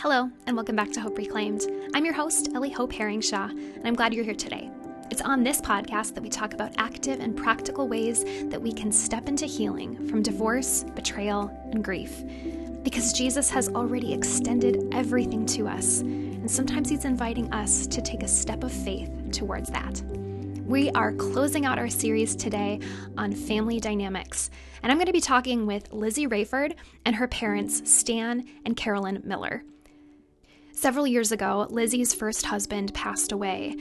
Hello, 0.00 0.30
and 0.46 0.54
welcome 0.54 0.76
back 0.76 0.92
to 0.92 1.00
Hope 1.00 1.18
Reclaimed. 1.18 1.62
I'm 1.92 2.04
your 2.04 2.14
host, 2.14 2.50
Ellie 2.54 2.70
Hope 2.70 2.92
Herringshaw, 2.92 3.50
and 3.50 3.84
I'm 3.84 3.96
glad 3.96 4.14
you're 4.14 4.22
here 4.22 4.32
today. 4.32 4.70
It's 5.10 5.20
on 5.20 5.42
this 5.42 5.60
podcast 5.60 6.14
that 6.14 6.22
we 6.22 6.28
talk 6.28 6.54
about 6.54 6.72
active 6.78 7.18
and 7.18 7.36
practical 7.36 7.88
ways 7.88 8.22
that 8.44 8.62
we 8.62 8.72
can 8.72 8.92
step 8.92 9.26
into 9.26 9.44
healing 9.44 10.08
from 10.08 10.22
divorce, 10.22 10.84
betrayal, 10.94 11.50
and 11.72 11.82
grief. 11.82 12.22
Because 12.84 13.12
Jesus 13.12 13.50
has 13.50 13.70
already 13.70 14.12
extended 14.12 14.88
everything 14.92 15.44
to 15.46 15.66
us, 15.66 15.98
and 16.02 16.48
sometimes 16.48 16.88
He's 16.88 17.04
inviting 17.04 17.52
us 17.52 17.88
to 17.88 18.00
take 18.00 18.22
a 18.22 18.28
step 18.28 18.62
of 18.62 18.70
faith 18.70 19.10
towards 19.32 19.68
that. 19.70 20.00
We 20.64 20.90
are 20.90 21.12
closing 21.12 21.66
out 21.66 21.80
our 21.80 21.90
series 21.90 22.36
today 22.36 22.78
on 23.16 23.32
family 23.32 23.80
dynamics, 23.80 24.50
and 24.84 24.92
I'm 24.92 24.98
going 24.98 25.06
to 25.06 25.12
be 25.12 25.20
talking 25.20 25.66
with 25.66 25.92
Lizzie 25.92 26.28
Rayford 26.28 26.76
and 27.04 27.16
her 27.16 27.26
parents, 27.26 27.90
Stan 27.90 28.46
and 28.64 28.76
Carolyn 28.76 29.22
Miller. 29.24 29.64
Several 30.80 31.08
years 31.08 31.32
ago, 31.32 31.66
Lizzie's 31.70 32.14
first 32.14 32.46
husband 32.46 32.94
passed 32.94 33.32
away, 33.32 33.74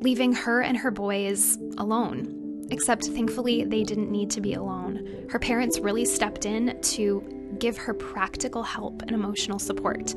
leaving 0.00 0.32
her 0.32 0.60
and 0.60 0.76
her 0.76 0.90
boys 0.90 1.56
alone. 1.78 2.66
Except 2.72 3.06
thankfully, 3.06 3.62
they 3.62 3.84
didn't 3.84 4.10
need 4.10 4.28
to 4.32 4.40
be 4.40 4.54
alone. 4.54 5.28
Her 5.30 5.38
parents 5.38 5.78
really 5.78 6.04
stepped 6.04 6.44
in 6.44 6.80
to 6.82 7.54
give 7.60 7.76
her 7.76 7.94
practical 7.94 8.64
help 8.64 9.02
and 9.02 9.12
emotional 9.12 9.60
support. 9.60 10.16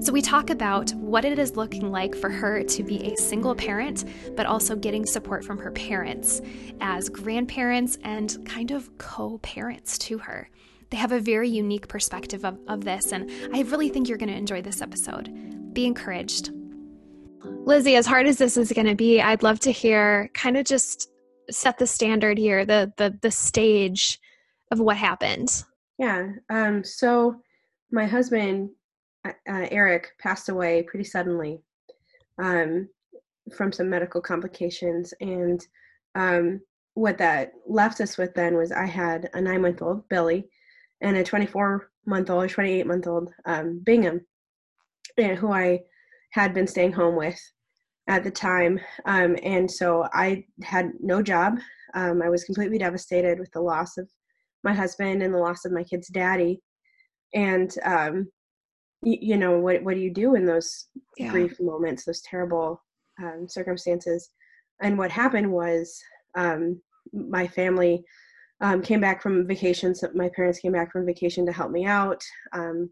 So, 0.00 0.12
we 0.12 0.22
talk 0.22 0.50
about 0.50 0.94
what 0.94 1.24
it 1.24 1.40
is 1.40 1.56
looking 1.56 1.90
like 1.90 2.14
for 2.14 2.30
her 2.30 2.62
to 2.62 2.82
be 2.84 3.12
a 3.12 3.16
single 3.16 3.56
parent, 3.56 4.04
but 4.36 4.46
also 4.46 4.76
getting 4.76 5.04
support 5.06 5.44
from 5.44 5.58
her 5.58 5.72
parents 5.72 6.40
as 6.80 7.08
grandparents 7.08 7.98
and 8.04 8.46
kind 8.46 8.70
of 8.70 8.96
co 8.98 9.38
parents 9.38 9.98
to 9.98 10.18
her. 10.18 10.48
They 10.90 10.96
have 10.96 11.12
a 11.12 11.20
very 11.20 11.48
unique 11.48 11.88
perspective 11.88 12.44
of, 12.44 12.58
of 12.66 12.84
this, 12.84 13.12
and 13.12 13.30
I 13.54 13.62
really 13.62 13.88
think 13.88 14.08
you're 14.08 14.18
going 14.18 14.30
to 14.30 14.36
enjoy 14.36 14.62
this 14.62 14.80
episode. 14.80 15.74
Be 15.74 15.84
encouraged. 15.86 16.50
Lizzie, 17.42 17.96
as 17.96 18.06
hard 18.06 18.26
as 18.26 18.38
this 18.38 18.56
is 18.56 18.72
going 18.72 18.86
to 18.86 18.94
be, 18.94 19.20
I'd 19.20 19.42
love 19.42 19.60
to 19.60 19.70
hear 19.70 20.30
kind 20.32 20.56
of 20.56 20.64
just 20.64 21.10
set 21.50 21.78
the 21.78 21.86
standard 21.86 22.38
here, 22.38 22.64
the 22.64 22.92
the 22.96 23.16
the 23.20 23.30
stage 23.30 24.18
of 24.70 24.80
what 24.80 24.96
happened. 24.96 25.64
Yeah. 25.98 26.28
Um, 26.50 26.82
so 26.84 27.36
my 27.90 28.06
husband 28.06 28.70
uh, 29.26 29.32
uh 29.48 29.66
Eric 29.70 30.08
passed 30.18 30.48
away 30.48 30.82
pretty 30.82 31.04
suddenly 31.04 31.60
um, 32.42 32.88
from 33.54 33.72
some 33.72 33.90
medical 33.90 34.22
complications, 34.22 35.12
and 35.20 35.66
um, 36.14 36.60
what 36.94 37.18
that 37.18 37.52
left 37.66 38.00
us 38.00 38.16
with 38.16 38.34
then 38.34 38.56
was 38.56 38.72
I 38.72 38.86
had 38.86 39.28
a 39.34 39.40
nine 39.40 39.60
month 39.62 39.82
old 39.82 40.08
Billy 40.08 40.48
and 41.00 41.16
a 41.16 41.24
24 41.24 41.90
month 42.06 42.30
old 42.30 42.44
or 42.44 42.48
28 42.48 42.86
month 42.86 43.06
old 43.06 43.32
um, 43.44 43.80
Bingham, 43.84 44.20
and 45.16 45.38
who 45.38 45.52
I 45.52 45.80
had 46.32 46.54
been 46.54 46.66
staying 46.66 46.92
home 46.92 47.16
with 47.16 47.38
at 48.08 48.24
the 48.24 48.30
time. 48.30 48.80
Um, 49.04 49.36
and 49.42 49.70
so 49.70 50.06
I 50.12 50.44
had 50.62 50.92
no 51.00 51.22
job. 51.22 51.58
Um, 51.94 52.22
I 52.22 52.28
was 52.28 52.44
completely 52.44 52.78
devastated 52.78 53.38
with 53.38 53.50
the 53.52 53.60
loss 53.60 53.98
of 53.98 54.08
my 54.64 54.72
husband 54.72 55.22
and 55.22 55.32
the 55.32 55.38
loss 55.38 55.64
of 55.64 55.72
my 55.72 55.84
kid's 55.84 56.08
daddy. 56.08 56.60
And 57.34 57.72
um, 57.84 58.28
y- 59.02 59.18
you 59.20 59.36
know 59.36 59.58
what? 59.58 59.82
What 59.82 59.94
do 59.94 60.00
you 60.00 60.12
do 60.12 60.34
in 60.34 60.44
those 60.44 60.86
yeah. 61.16 61.30
grief 61.30 61.56
moments, 61.60 62.04
those 62.04 62.22
terrible 62.22 62.82
um, 63.22 63.46
circumstances? 63.48 64.30
And 64.82 64.96
what 64.96 65.10
happened 65.10 65.50
was 65.50 66.00
um, 66.34 66.80
my 67.12 67.46
family 67.46 68.04
um, 68.60 68.82
came 68.82 69.00
back 69.00 69.22
from 69.22 69.46
vacation. 69.46 69.94
So 69.94 70.08
my 70.14 70.28
parents 70.34 70.58
came 70.58 70.72
back 70.72 70.92
from 70.92 71.06
vacation 71.06 71.46
to 71.46 71.52
help 71.52 71.70
me 71.70 71.86
out. 71.86 72.22
Um, 72.52 72.90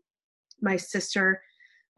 my 0.61 0.77
sister 0.77 1.41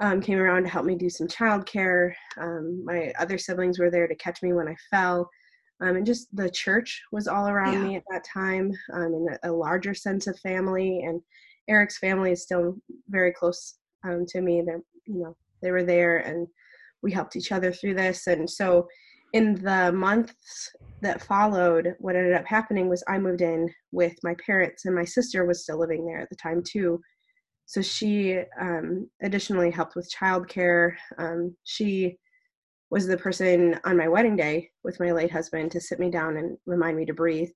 um, 0.00 0.20
came 0.20 0.38
around 0.38 0.62
to 0.62 0.68
help 0.68 0.86
me 0.86 0.94
do 0.94 1.10
some 1.10 1.26
childcare. 1.26 2.12
Um, 2.38 2.84
my 2.84 3.12
other 3.18 3.36
siblings 3.36 3.78
were 3.78 3.90
there 3.90 4.06
to 4.06 4.14
catch 4.14 4.42
me 4.42 4.52
when 4.52 4.68
I 4.68 4.76
fell. 4.90 5.28
Um, 5.80 5.96
and 5.96 6.06
just 6.06 6.34
the 6.34 6.50
church 6.50 7.02
was 7.12 7.28
all 7.28 7.48
around 7.48 7.74
yeah. 7.74 7.82
me 7.84 7.96
at 7.96 8.02
that 8.10 8.24
time 8.24 8.72
um, 8.92 9.14
in 9.14 9.26
a, 9.44 9.50
a, 9.50 9.52
larger 9.52 9.94
sense 9.94 10.26
of 10.26 10.38
family. 10.40 11.04
And 11.04 11.20
Eric's 11.68 11.98
family 11.98 12.32
is 12.32 12.42
still 12.42 12.76
very 13.08 13.32
close 13.32 13.78
to 14.04 14.40
me. 14.40 14.62
They're, 14.64 14.82
you 15.06 15.22
know, 15.22 15.36
they 15.62 15.70
were 15.70 15.84
there 15.84 16.18
and 16.18 16.48
we 17.02 17.12
helped 17.12 17.36
each 17.36 17.52
other 17.52 17.72
through 17.72 17.94
this. 17.94 18.26
And 18.26 18.48
so 18.48 18.88
in 19.32 19.54
the 19.62 19.92
months 19.92 20.70
that 21.00 21.22
followed, 21.22 21.94
what 21.98 22.16
ended 22.16 22.34
up 22.34 22.46
happening 22.46 22.88
was 22.88 23.04
I 23.06 23.18
moved 23.18 23.40
in 23.40 23.72
with 23.92 24.14
my 24.22 24.34
parents, 24.44 24.84
and 24.84 24.94
my 24.94 25.04
sister 25.04 25.44
was 25.44 25.62
still 25.62 25.78
living 25.78 26.04
there 26.04 26.20
at 26.20 26.28
the 26.30 26.36
time 26.36 26.62
too. 26.62 27.00
So 27.66 27.82
she 27.82 28.40
um, 28.60 29.08
additionally 29.22 29.70
helped 29.70 29.94
with 29.94 30.10
childcare. 30.10 30.94
Um, 31.18 31.54
she 31.64 32.16
was 32.90 33.06
the 33.06 33.18
person 33.18 33.78
on 33.84 33.96
my 33.96 34.08
wedding 34.08 34.36
day 34.36 34.70
with 34.82 34.98
my 34.98 35.12
late 35.12 35.30
husband 35.30 35.70
to 35.72 35.80
sit 35.80 36.00
me 36.00 36.10
down 36.10 36.38
and 36.38 36.56
remind 36.66 36.96
me 36.96 37.04
to 37.06 37.14
breathe, 37.14 37.50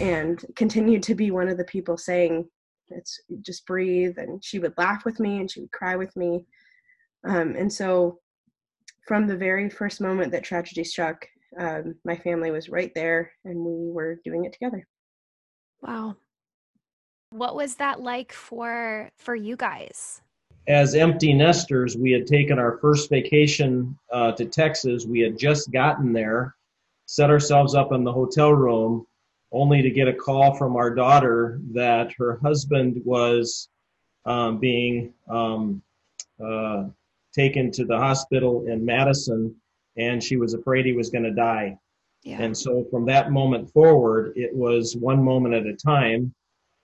and 0.00 0.44
continued 0.56 1.02
to 1.04 1.14
be 1.14 1.30
one 1.30 1.48
of 1.48 1.56
the 1.56 1.64
people 1.64 1.96
saying, 1.96 2.48
"It's 2.88 3.20
just 3.42 3.64
breathe." 3.66 4.18
And 4.18 4.44
she 4.44 4.58
would 4.58 4.74
laugh 4.76 5.04
with 5.04 5.20
me, 5.20 5.38
and 5.38 5.50
she 5.50 5.60
would 5.60 5.72
cry 5.72 5.96
with 5.96 6.14
me. 6.16 6.44
Um, 7.24 7.54
and 7.56 7.72
so 7.72 8.18
from 9.06 9.26
the 9.26 9.36
very 9.36 9.70
first 9.70 10.00
moment 10.00 10.32
that 10.32 10.44
tragedy 10.44 10.84
struck, 10.84 11.26
um, 11.58 11.94
my 12.04 12.16
family 12.16 12.50
was 12.50 12.68
right 12.68 12.92
there 12.94 13.32
and 13.44 13.58
we 13.58 13.92
were 13.92 14.20
doing 14.24 14.44
it 14.44 14.52
together. 14.52 14.86
Wow. 15.80 16.16
What 17.30 17.54
was 17.54 17.76
that 17.76 18.00
like 18.00 18.32
for 18.32 19.10
for 19.16 19.34
you 19.34 19.56
guys? 19.56 20.22
As 20.68 20.94
empty 20.94 21.32
nesters, 21.32 21.96
we 21.96 22.10
had 22.10 22.26
taken 22.26 22.58
our 22.58 22.78
first 22.78 23.08
vacation 23.08 23.96
uh, 24.12 24.32
to 24.32 24.46
Texas. 24.46 25.06
We 25.06 25.20
had 25.20 25.38
just 25.38 25.70
gotten 25.70 26.12
there, 26.12 26.56
set 27.06 27.30
ourselves 27.30 27.74
up 27.74 27.92
in 27.92 28.02
the 28.02 28.12
hotel 28.12 28.52
room, 28.52 29.06
only 29.52 29.80
to 29.82 29.90
get 29.90 30.08
a 30.08 30.12
call 30.12 30.56
from 30.56 30.74
our 30.74 30.92
daughter 30.92 31.60
that 31.72 32.12
her 32.18 32.40
husband 32.42 33.00
was 33.04 33.68
um, 34.24 34.58
being 34.58 35.14
um, 35.28 35.82
uh, 36.44 36.86
taken 37.36 37.70
to 37.72 37.84
the 37.84 37.96
hospital 37.96 38.66
in 38.66 38.84
Madison 38.84 39.54
and 39.96 40.22
she 40.22 40.36
was 40.36 40.54
afraid 40.54 40.86
he 40.86 40.92
was 40.92 41.10
going 41.10 41.24
to 41.24 41.32
die. 41.32 41.76
Yeah. 42.22 42.42
And 42.42 42.56
so 42.56 42.84
from 42.90 43.06
that 43.06 43.30
moment 43.30 43.70
forward, 43.72 44.32
it 44.36 44.54
was 44.54 44.96
one 44.96 45.22
moment 45.22 45.54
at 45.54 45.66
a 45.66 45.74
time, 45.74 46.34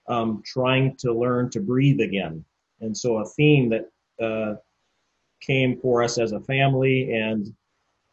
um, 0.07 0.41
trying 0.45 0.95
to 0.97 1.13
learn 1.13 1.49
to 1.51 1.59
breathe 1.59 1.99
again. 1.99 2.43
And 2.81 2.95
so 2.95 3.17
a 3.17 3.25
theme 3.25 3.69
that 3.69 3.89
uh, 4.23 4.55
came 5.41 5.79
for 5.79 6.01
us 6.03 6.17
as 6.17 6.31
a 6.31 6.39
family 6.41 7.13
and 7.13 7.53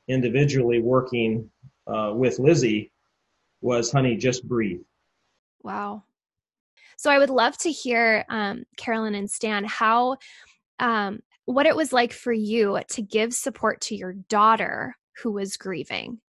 individually 0.08 0.80
working 0.80 1.48
uh, 1.86 2.12
with 2.14 2.38
Lizzie 2.38 2.90
was, 3.60 3.92
honey, 3.92 4.16
just 4.16 4.46
breathe. 4.48 4.80
Wow. 5.62 6.02
So 6.96 7.10
I 7.10 7.18
would 7.18 7.30
love 7.30 7.56
to 7.58 7.70
hear, 7.70 8.24
um, 8.28 8.64
Carolyn 8.76 9.14
and 9.14 9.30
Stan, 9.30 9.64
how 9.64 10.16
um, 10.78 11.20
what 11.50 11.66
it 11.66 11.76
was 11.76 11.92
like 11.92 12.12
for 12.12 12.32
you 12.32 12.80
to 12.88 13.02
give 13.02 13.32
support 13.34 13.80
to 13.82 13.96
your 13.96 14.12
daughter 14.12 14.96
who 15.22 15.32
was 15.32 15.56
grieving. 15.56 16.20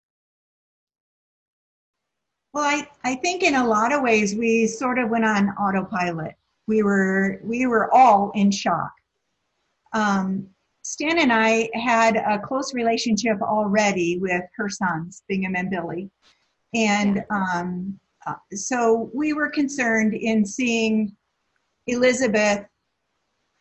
Well, 2.53 2.65
I, 2.65 2.89
I 3.05 3.15
think 3.17 3.43
in 3.43 3.55
a 3.55 3.67
lot 3.67 3.93
of 3.93 4.03
ways 4.03 4.35
we 4.35 4.67
sort 4.67 4.99
of 4.99 5.11
went 5.11 5.25
on 5.25 5.51
autopilot. 5.51 6.35
We 6.67 6.83
were 6.83 7.41
we 7.45 7.67
were 7.67 7.93
all 7.93 8.33
in 8.35 8.51
shock. 8.51 8.93
Um, 9.93 10.49
Stan 10.83 11.19
and 11.19 11.33
I 11.33 11.69
had 11.75 12.17
a 12.17 12.39
close 12.39 12.75
relationship 12.75 13.41
already 13.43 14.19
with 14.19 14.43
her 14.57 14.69
sons, 14.69 15.23
Bingham 15.29 15.55
and 15.55 15.71
Billy, 15.71 16.11
and 16.75 17.25
um, 17.31 18.01
uh, 18.27 18.35
so 18.53 19.11
we 19.15 19.33
were 19.33 19.51
concerned 19.51 20.15
in 20.15 20.45
seeing 20.45 21.15
Elizabeth 21.87 22.65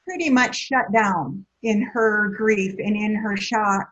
pretty 0.05 0.29
much 0.29 0.55
shut 0.55 0.91
down 0.91 1.45
in 1.63 1.81
her 1.81 2.29
grief 2.29 2.75
and 2.79 2.95
in 2.95 3.15
her 3.15 3.35
shock. 3.37 3.89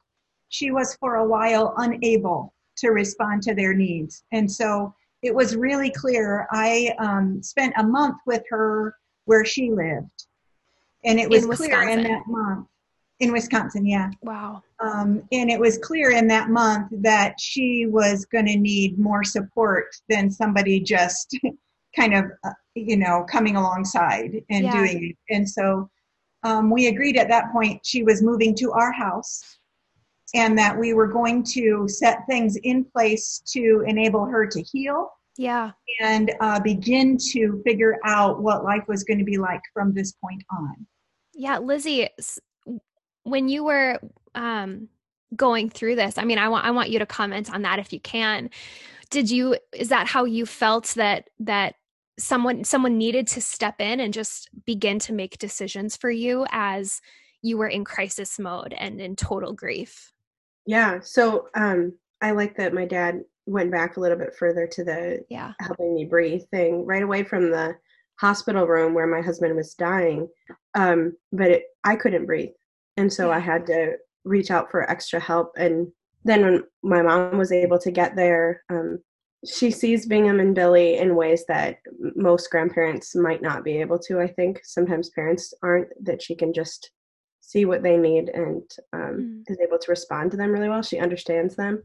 She 0.50 0.72
was 0.72 0.96
for 0.96 1.16
a 1.16 1.28
while 1.28 1.74
unable 1.78 2.54
to 2.78 2.90
respond 2.90 3.44
to 3.44 3.54
their 3.54 3.74
needs. 3.74 4.24
And 4.32 4.50
so 4.50 4.94
it 5.22 5.34
was 5.34 5.56
really 5.56 5.92
clear. 5.92 6.48
I 6.52 6.96
um, 7.00 7.42
spent 7.42 7.74
a 7.78 7.84
month 7.84 8.18
with 8.26 8.44
her 8.50 8.96
where 9.26 9.46
she 9.46 9.72
lived. 9.72 10.26
And 11.04 11.20
it 11.20 11.30
was 11.30 11.46
clear 11.46 11.88
in 11.90 12.04
that 12.04 12.24
month. 12.28 12.68
In 13.20 13.32
Wisconsin, 13.32 13.86
yeah. 13.86 14.12
Wow. 14.22 14.62
Um, 14.80 15.24
and 15.32 15.50
it 15.50 15.60
was 15.60 15.80
clear 15.80 16.12
in 16.12 16.28
that 16.28 16.50
month 16.50 16.90
that 16.92 17.40
she 17.40 17.88
was 17.88 18.26
going 18.26 18.46
to 18.46 18.58
need 18.58 19.00
more 19.00 19.24
support 19.24 19.88
than 20.08 20.30
somebody 20.30 20.80
just 20.80 21.36
kind 21.96 22.14
of, 22.14 22.26
uh, 22.44 22.52
you 22.76 22.96
know, 22.96 23.26
coming 23.28 23.56
alongside 23.56 24.44
and 24.52 24.66
yeah. 24.66 24.72
doing 24.72 25.10
it. 25.10 25.34
And 25.34 25.50
so 25.50 25.90
um, 26.44 26.70
we 26.70 26.88
agreed 26.88 27.18
at 27.18 27.28
that 27.28 27.52
point 27.52 27.80
she 27.84 28.04
was 28.04 28.22
moving 28.22 28.56
to 28.56 28.72
our 28.72 28.92
house 28.92 29.42
and 30.36 30.58
that 30.58 30.78
we 30.78 30.94
were 30.94 31.08
going 31.08 31.42
to 31.42 31.88
set 31.88 32.20
things 32.30 32.58
in 32.58 32.84
place 32.84 33.42
to 33.48 33.84
enable 33.88 34.26
her 34.26 34.46
to 34.46 34.62
heal 34.62 35.10
yeah 35.38 35.72
and 36.02 36.34
uh, 36.42 36.60
begin 36.60 37.18
to 37.18 37.62
figure 37.66 37.98
out 38.04 38.42
what 38.42 38.64
life 38.64 38.84
was 38.88 39.04
going 39.04 39.20
to 39.20 39.26
be 39.26 39.38
like 39.38 39.62
from 39.74 39.94
this 39.94 40.14
point 40.14 40.44
on 40.52 40.76
yeah 41.34 41.58
lizzie 41.58 42.08
when 43.24 43.50
you 43.50 43.64
were 43.66 44.00
um, 44.36 44.88
going 45.36 45.70
through 45.70 45.96
this, 45.96 46.18
I 46.18 46.24
mean, 46.24 46.38
I 46.38 46.50
want 46.50 46.66
I 46.66 46.72
want 46.72 46.90
you 46.90 47.00
to 47.00 47.06
comment 47.06 47.54
on 47.54 47.64
that 47.64 47.80
if 47.80 47.92
you 47.92 48.00
can. 48.00 48.50
Did 49.10 49.30
you 49.30 49.58
is 49.74 49.90
that 49.90 50.08
how 50.08 50.26
you 50.26 50.46
felt 50.46 50.88
that 50.96 51.30
that 51.40 51.76
someone 52.20 52.64
someone 52.64 52.98
needed 52.98 53.28
to 53.28 53.42
step 53.42 53.80
in 53.80 54.00
and 54.00 54.14
just 54.14 54.50
begin 54.66 55.00
to 55.00 55.14
make 55.14 55.38
decisions 55.38 55.96
for 55.96 56.10
you 56.10 56.46
as 56.52 57.02
you 57.42 57.58
were 57.58 57.68
in 57.68 57.86
crisis 57.86 58.40
mode 58.40 58.74
and 58.74 59.00
in 59.00 59.16
total 59.16 59.54
grief? 59.54 60.12
Yeah. 60.66 61.00
So 61.02 61.48
um 61.56 61.94
I 62.22 62.32
like 62.32 62.58
that 62.58 62.74
my 62.74 62.86
dad 62.86 63.22
went 63.48 63.72
back 63.72 63.96
a 63.98 64.00
little 64.00 64.18
bit 64.18 64.36
further 64.36 64.68
to 64.68 64.84
the 64.84 65.26
yeah 65.30 65.54
helping 65.60 65.96
me 65.96 66.06
breathe 66.06 66.44
thing 66.52 66.86
right 66.86 67.02
away 67.02 67.24
from 67.24 67.50
the 67.50 67.76
hospital 68.20 68.68
room 68.68 68.94
where 68.94 69.08
my 69.08 69.22
husband 69.22 69.56
was 69.56 69.74
dying 69.74 70.28
um, 70.76 71.16
but 71.32 71.50
it, 71.50 71.64
i 71.84 71.96
couldn't 71.96 72.26
breathe 72.26 72.50
and 72.98 73.12
so 73.12 73.32
i 73.32 73.40
had 73.40 73.66
to 73.66 73.94
reach 74.26 74.52
out 74.52 74.70
for 74.70 74.90
extra 74.90 75.20
help 75.20 75.52
and 75.58 75.88
then 76.26 76.42
when 76.42 76.64
my 76.84 77.02
mom 77.02 77.38
was 77.38 77.54
able 77.54 77.80
to 77.80 77.90
get 77.90 78.16
there 78.16 78.64
um, 78.70 79.00
she 79.46 79.70
sees 79.70 80.08
bingham 80.08 80.40
and 80.40 80.56
billy 80.56 80.98
in 80.98 81.16
ways 81.16 81.46
that 81.48 81.78
most 82.16 82.50
grandparents 82.50 83.16
might 83.16 83.42
not 83.42 83.64
be 83.64 83.80
able 83.80 84.00
to 84.00 84.20
i 84.20 84.28
think. 84.28 84.62
Sometimes 84.64 85.10
parents 85.10 85.54
aren't 85.64 85.90
that 86.04 86.22
she 86.22 86.36
can 86.36 86.54
just 86.54 86.92
see 87.40 87.66
what 87.66 87.82
they 87.82 87.96
need 87.98 88.30
and 88.30 88.64
um, 88.92 89.44
mm. 89.48 89.52
is 89.52 89.60
able 89.62 89.80
to 89.80 89.92
respond 89.92 90.32
to 90.32 90.38
them 90.38 90.52
really 90.52 90.68
well. 90.68 90.82
She 90.82 91.00
understands 91.00 91.56
them. 91.56 91.82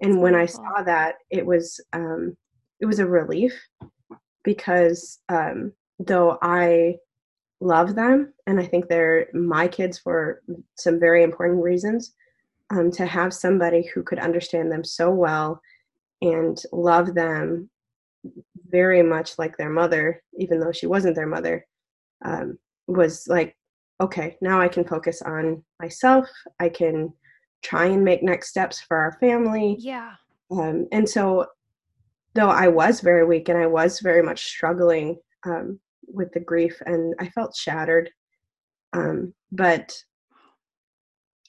And 0.00 0.20
when 0.20 0.34
i 0.34 0.46
saw 0.46 0.82
that 0.84 1.16
it 1.30 1.44
was 1.44 1.80
um, 1.92 2.36
it 2.80 2.86
was 2.86 2.98
a 2.98 3.06
relief 3.06 3.54
because 4.42 5.20
um, 5.28 5.72
though 5.98 6.38
i 6.42 6.96
love 7.60 7.94
them 7.94 8.32
and 8.46 8.60
i 8.60 8.66
think 8.66 8.88
they're 8.88 9.28
my 9.32 9.66
kids 9.68 9.98
for 9.98 10.42
some 10.76 10.98
very 10.98 11.22
important 11.22 11.62
reasons 11.62 12.12
um, 12.70 12.90
to 12.90 13.06
have 13.06 13.32
somebody 13.32 13.88
who 13.94 14.02
could 14.02 14.18
understand 14.18 14.70
them 14.70 14.84
so 14.84 15.10
well 15.10 15.60
and 16.22 16.62
love 16.72 17.14
them 17.14 17.68
very 18.68 19.02
much 19.02 19.38
like 19.38 19.56
their 19.56 19.70
mother 19.70 20.22
even 20.38 20.58
though 20.58 20.72
she 20.72 20.86
wasn't 20.86 21.14
their 21.14 21.26
mother 21.26 21.66
um, 22.24 22.58
was 22.86 23.26
like 23.28 23.56
okay 24.00 24.36
now 24.40 24.60
i 24.60 24.68
can 24.68 24.84
focus 24.84 25.20
on 25.22 25.62
myself 25.78 26.28
i 26.58 26.68
can 26.68 27.12
try 27.64 27.86
and 27.86 28.04
make 28.04 28.22
next 28.22 28.50
steps 28.50 28.80
for 28.80 28.96
our 28.96 29.12
family. 29.18 29.76
Yeah. 29.80 30.12
Um, 30.50 30.86
and 30.92 31.08
so, 31.08 31.46
though 32.34 32.50
I 32.50 32.68
was 32.68 33.00
very 33.00 33.24
weak 33.24 33.48
and 33.48 33.58
I 33.58 33.66
was 33.66 34.00
very 34.00 34.22
much 34.22 34.44
struggling 34.44 35.18
um, 35.44 35.80
with 36.06 36.30
the 36.32 36.40
grief, 36.40 36.80
and 36.84 37.14
I 37.18 37.28
felt 37.30 37.56
shattered, 37.56 38.10
um, 38.92 39.32
but 39.50 39.96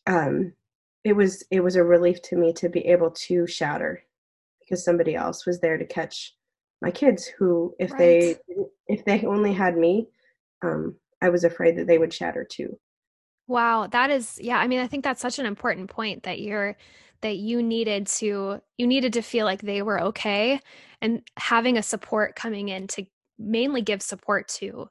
um, 0.07 0.53
it 1.03 1.13
was 1.13 1.43
it 1.51 1.59
was 1.59 1.75
a 1.75 1.83
relief 1.83 2.21
to 2.23 2.37
me 2.37 2.53
to 2.53 2.69
be 2.69 2.85
able 2.87 3.11
to 3.11 3.45
shatter 3.45 4.01
because 4.65 4.83
somebody 4.83 5.15
else 5.15 5.45
was 5.45 5.59
there 5.59 5.77
to 5.77 5.85
catch 5.85 6.33
my 6.81 6.91
kids 6.91 7.25
who 7.25 7.73
if 7.79 7.91
right. 7.91 7.99
they 7.99 8.35
if 8.87 9.05
they 9.05 9.25
only 9.25 9.53
had 9.53 9.77
me 9.77 10.07
um, 10.63 10.95
i 11.21 11.29
was 11.29 11.43
afraid 11.43 11.77
that 11.77 11.87
they 11.87 11.97
would 11.97 12.13
shatter 12.13 12.43
too 12.43 12.77
Wow, 13.47 13.87
that 13.87 14.09
is 14.09 14.39
yeah, 14.41 14.57
I 14.57 14.67
mean 14.67 14.79
I 14.79 14.87
think 14.87 15.03
that's 15.03 15.21
such 15.21 15.39
an 15.39 15.45
important 15.45 15.89
point 15.89 16.23
that 16.23 16.39
you're 16.39 16.75
that 17.21 17.37
you 17.37 17.61
needed 17.61 18.07
to 18.07 18.59
you 18.77 18.87
needed 18.87 19.13
to 19.13 19.21
feel 19.21 19.45
like 19.45 19.61
they 19.61 19.81
were 19.81 20.01
okay 20.01 20.59
and 21.01 21.21
having 21.37 21.77
a 21.77 21.83
support 21.83 22.35
coming 22.35 22.69
in 22.69 22.87
to 22.87 23.05
mainly 23.37 23.81
give 23.81 24.01
support 24.01 24.47
to 24.47 24.89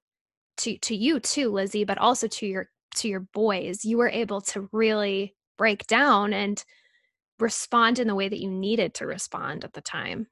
to 0.59 0.79
to 0.79 0.97
you 0.97 1.19
too, 1.21 1.51
Lizzie, 1.51 1.85
but 1.85 1.99
also 1.99 2.29
to 2.29 2.47
your 2.47 2.69
to 2.97 3.09
your 3.09 3.21
boys. 3.21 3.85
You 3.85 3.99
were 3.99 4.09
able 4.09 4.41
to 4.43 4.69
really 4.73 5.35
break 5.59 5.87
down 5.89 6.33
and 6.33 6.65
respond 7.39 7.99
in 7.99 8.09
the 8.09 8.15
way 8.15 8.29
that 8.29 8.41
you 8.41 8.51
needed 8.51 8.95
to 8.95 9.07
respond 9.07 9.65
at 9.65 9.73
the 9.73 9.81
time. 9.81 10.27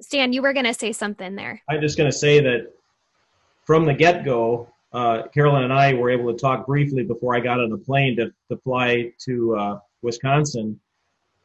Stan, 0.00 0.32
you 0.32 0.42
were 0.42 0.52
going 0.52 0.66
to 0.66 0.74
say 0.74 0.92
something 0.92 1.36
there. 1.36 1.62
I'm 1.70 1.80
just 1.80 1.96
going 1.96 2.10
to 2.10 2.16
say 2.16 2.40
that 2.40 2.72
from 3.64 3.86
the 3.86 3.94
get-go, 3.94 4.68
uh, 4.92 5.22
Carolyn 5.28 5.64
and 5.64 5.72
I 5.72 5.94
were 5.94 6.10
able 6.10 6.32
to 6.32 6.38
talk 6.38 6.66
briefly 6.66 7.02
before 7.02 7.34
I 7.34 7.40
got 7.40 7.60
on 7.60 7.70
the 7.70 7.78
plane 7.78 8.16
to, 8.16 8.32
to 8.50 8.56
fly 8.58 9.12
to 9.24 9.56
uh, 9.56 9.78
Wisconsin. 10.02 10.78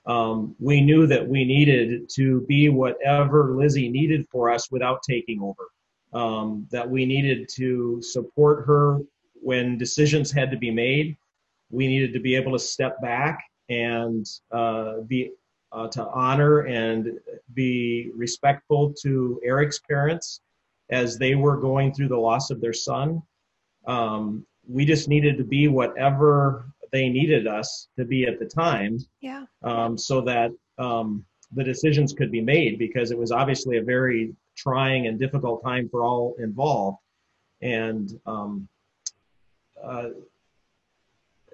Um, 0.06 0.56
we 0.60 0.82
knew 0.82 1.08
that 1.08 1.28
we 1.28 1.46
needed 1.46 2.10
to 2.16 2.42
be 2.42 2.70
whatever 2.70 3.56
Lizzie 3.56 3.90
needed 3.90 4.28
for 4.32 4.50
us 4.50 4.72
without 4.72 5.02
taking 5.08 5.42
over. 5.42 5.70
Um, 6.14 6.68
that 6.72 6.90
we 6.90 7.06
needed 7.06 7.48
to 7.56 8.02
support 8.02 8.66
her 8.66 9.00
when 9.36 9.78
decisions 9.78 10.30
had 10.30 10.52
to 10.52 10.58
be 10.58 10.70
made. 10.70 11.16
We 11.70 11.88
needed 11.88 12.12
to 12.14 12.20
be 12.20 12.36
able 12.36 12.52
to 12.52 12.60
step 12.60 13.02
back 13.02 13.40
and 13.70 14.26
uh, 14.52 15.02
be 15.08 15.32
uh, 15.72 15.88
to 15.88 16.06
honor 16.08 16.62
and 16.62 17.20
be 17.54 18.12
respectful 18.16 18.94
to 19.02 19.40
Eric's 19.44 19.80
parents 19.80 20.42
as 20.90 21.18
they 21.18 21.36
were 21.36 21.58
going 21.58 21.94
through 21.94 22.10
the 22.10 22.18
loss 22.18 22.50
of 22.50 22.60
their 22.60 22.74
son. 22.74 23.22
Um, 23.88 24.46
we 24.68 24.86
just 24.86 25.08
needed 25.08 25.38
to 25.38 25.44
be 25.44 25.68
whatever 25.68 26.66
they 26.92 27.10
needed 27.10 27.48
us 27.48 27.88
to 27.98 28.06
be 28.06 28.26
at 28.26 28.38
the 28.38 28.46
time. 28.46 28.98
Yeah. 29.22 29.46
Um, 29.64 29.98
so 29.98 30.22
that 30.22 30.52
um, 30.78 31.26
the 31.54 31.64
decisions 31.64 32.14
could 32.14 32.32
be 32.32 32.42
made 32.42 32.78
because 32.78 33.12
it 33.12 33.18
was 33.18 33.32
obviously 33.32 33.78
a 33.78 33.84
very 33.84 34.36
trying 34.56 35.08
and 35.08 35.18
difficult 35.18 35.64
time 35.64 35.88
for 35.90 36.04
all 36.04 36.36
involved. 36.40 36.98
And 37.62 38.12
um, 38.26 38.68
uh, 39.82 40.10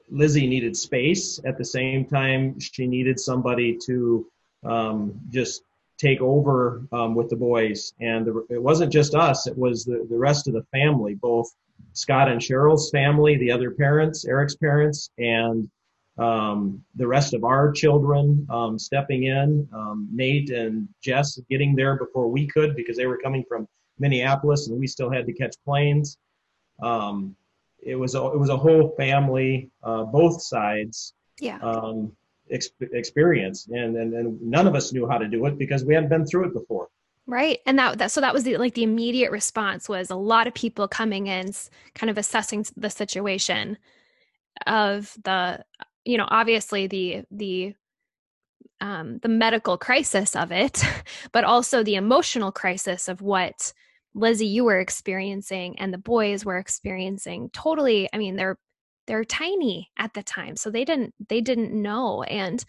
Lizzie 0.10 0.48
needed 0.48 0.76
space. 0.76 1.40
At 1.46 1.58
the 1.58 1.66
same 1.66 2.06
time, 2.06 2.60
she 2.60 2.88
needed 2.88 3.20
somebody 3.20 3.78
to 3.86 4.28
um, 4.64 5.20
just 5.30 5.64
take 5.98 6.22
over 6.22 6.84
um, 6.92 7.16
with 7.16 7.30
the 7.30 7.36
boys. 7.36 7.94
And 8.00 8.26
the, 8.26 8.46
it 8.50 8.62
wasn't 8.62 8.92
just 8.92 9.16
us; 9.16 9.48
it 9.48 9.58
was 9.58 9.86
the, 9.86 10.06
the 10.10 10.18
rest 10.18 10.48
of 10.48 10.54
the 10.54 10.66
family, 10.72 11.16
both 11.16 11.50
Scott 11.94 12.30
and 12.30 12.40
Cheryl's 12.40 12.90
family, 12.90 13.38
the 13.38 13.52
other 13.52 13.72
parents, 13.72 14.26
Eric's 14.26 14.56
parents, 14.56 15.10
and 15.18 15.70
um, 16.18 16.84
the 16.96 17.08
rest 17.08 17.34
of 17.34 17.44
our 17.44 17.72
children 17.72 18.48
um, 18.50 18.80
stepping 18.80 19.24
in. 19.24 19.68
Um, 19.74 20.08
Nate 20.12 20.50
and 20.50 20.88
Jess 21.02 21.40
getting 21.50 21.76
there 21.76 21.96
before 21.96 22.28
we 22.28 22.48
could 22.48 22.76
because 22.76 22.98
they 22.98 23.08
were 23.08 23.18
coming 23.18 23.44
from 23.48 23.68
Minneapolis 24.00 24.68
and 24.68 24.80
we 24.80 24.88
still 24.88 25.12
had 25.12 25.26
to 25.26 25.34
catch 25.34 25.56
planes. 25.64 26.18
It 27.88 27.96
was 27.96 28.16
a, 28.16 28.24
it 28.26 28.40
was 28.40 28.50
a 28.50 28.58
whole 28.58 28.94
family, 28.98 29.70
uh, 29.84 30.04
both 30.04 30.42
sides. 30.42 31.14
Yeah. 31.40 31.60
Um, 31.60 32.12
ex- 32.52 32.70
experience, 32.94 33.68
and, 33.72 33.96
and 33.96 34.14
and 34.14 34.42
none 34.42 34.68
of 34.68 34.76
us 34.76 34.92
knew 34.94 35.08
how 35.08 35.18
to 35.18 35.28
do 35.28 35.46
it 35.46 35.58
because 35.58 35.86
we 35.86 35.94
hadn't 35.94 36.10
been 36.10 36.26
through 36.26 36.48
it 36.48 36.54
before. 36.54 36.90
Right. 37.28 37.60
And 37.66 37.78
that, 37.78 37.98
that 37.98 38.12
so 38.12 38.22
that 38.22 38.34
was 38.34 38.44
the 38.44 38.58
like 38.58 38.74
the 38.74 38.84
immediate 38.84 39.32
response 39.32 39.90
was 39.90 40.10
a 40.10 40.16
lot 40.16 40.48
of 40.48 40.54
people 40.54 40.88
coming 40.88 41.28
in 41.28 41.52
kind 41.94 42.10
of 42.10 42.18
assessing 42.18 42.66
the 42.78 42.90
situation 42.90 43.78
of 44.66 45.16
the 45.24 45.64
you 46.06 46.18
know 46.18 46.28
obviously 46.30 46.88
the 46.88 47.24
the 47.30 47.76
um 48.82 49.20
the 49.20 49.28
medical 49.28 49.78
crisis 49.78 50.36
of 50.36 50.52
it 50.52 50.84
but 51.32 51.44
also 51.44 51.84
the 51.84 51.96
emotional 51.96 52.52
crisis 52.52 53.08
of 53.08 53.22
what 53.22 53.74
Lizzie 54.18 54.48
you 54.48 54.64
were 54.64 54.80
experiencing 54.80 55.80
and 55.80 55.94
the 55.94 55.98
boys 55.98 56.44
were 56.44 56.58
experiencing 56.58 57.50
totally 57.54 58.10
I 58.14 58.18
mean 58.18 58.36
they're 58.36 58.58
they're 59.06 59.24
tiny 59.24 59.90
at 59.98 60.14
the 60.14 60.24
time 60.24 60.56
so 60.56 60.70
they 60.70 60.84
didn't 60.84 61.14
they 61.30 61.42
didn't 61.42 61.72
know 61.72 62.24
and 62.24 62.64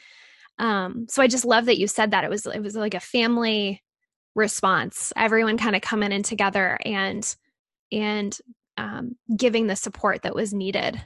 um 0.58 1.06
so 1.08 1.22
I 1.22 1.26
just 1.26 1.44
love 1.44 1.66
that 1.66 1.78
you 1.78 1.86
said 1.86 2.10
that 2.10 2.24
it 2.24 2.30
was 2.30 2.46
it 2.46 2.60
was 2.60 2.76
like 2.76 2.94
a 2.94 3.00
family 3.00 3.82
response 4.34 5.12
everyone 5.16 5.58
kind 5.58 5.74
of 5.74 5.82
coming 5.82 6.12
in 6.12 6.22
together 6.22 6.78
and 6.84 7.36
and 7.90 8.38
um, 8.76 9.16
giving 9.36 9.66
the 9.66 9.74
support 9.74 10.22
that 10.22 10.34
was 10.34 10.54
needed. 10.54 11.02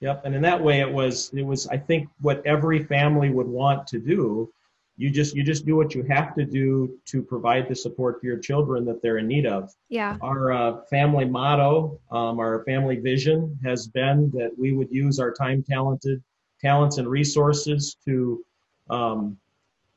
Yep 0.00 0.22
and 0.24 0.34
in 0.34 0.42
that 0.42 0.62
way 0.62 0.80
it 0.80 0.92
was 0.92 1.30
it 1.32 1.42
was 1.42 1.66
i 1.68 1.78
think 1.78 2.08
what 2.20 2.44
every 2.44 2.84
family 2.84 3.30
would 3.30 3.46
want 3.46 3.86
to 3.86 3.98
do 3.98 4.52
you 4.96 5.10
just 5.10 5.34
you 5.34 5.42
just 5.42 5.66
do 5.66 5.76
what 5.76 5.94
you 5.94 6.02
have 6.04 6.34
to 6.34 6.44
do 6.44 6.98
to 7.04 7.22
provide 7.22 7.68
the 7.68 7.76
support 7.76 8.20
for 8.20 8.26
your 8.26 8.38
children 8.38 8.84
that 8.84 9.02
they're 9.02 9.18
in 9.18 9.26
need 9.26 9.46
of 9.46 9.70
yeah 9.88 10.16
our 10.22 10.52
uh, 10.52 10.80
family 10.88 11.24
motto 11.24 12.00
um, 12.10 12.38
our 12.38 12.64
family 12.64 12.96
vision 12.96 13.58
has 13.64 13.86
been 13.88 14.30
that 14.32 14.50
we 14.58 14.72
would 14.72 14.90
use 14.90 15.18
our 15.18 15.32
time 15.32 15.62
talented 15.62 16.22
talents 16.60 16.98
and 16.98 17.08
resources 17.08 17.96
to 18.04 18.44
um, 18.90 19.36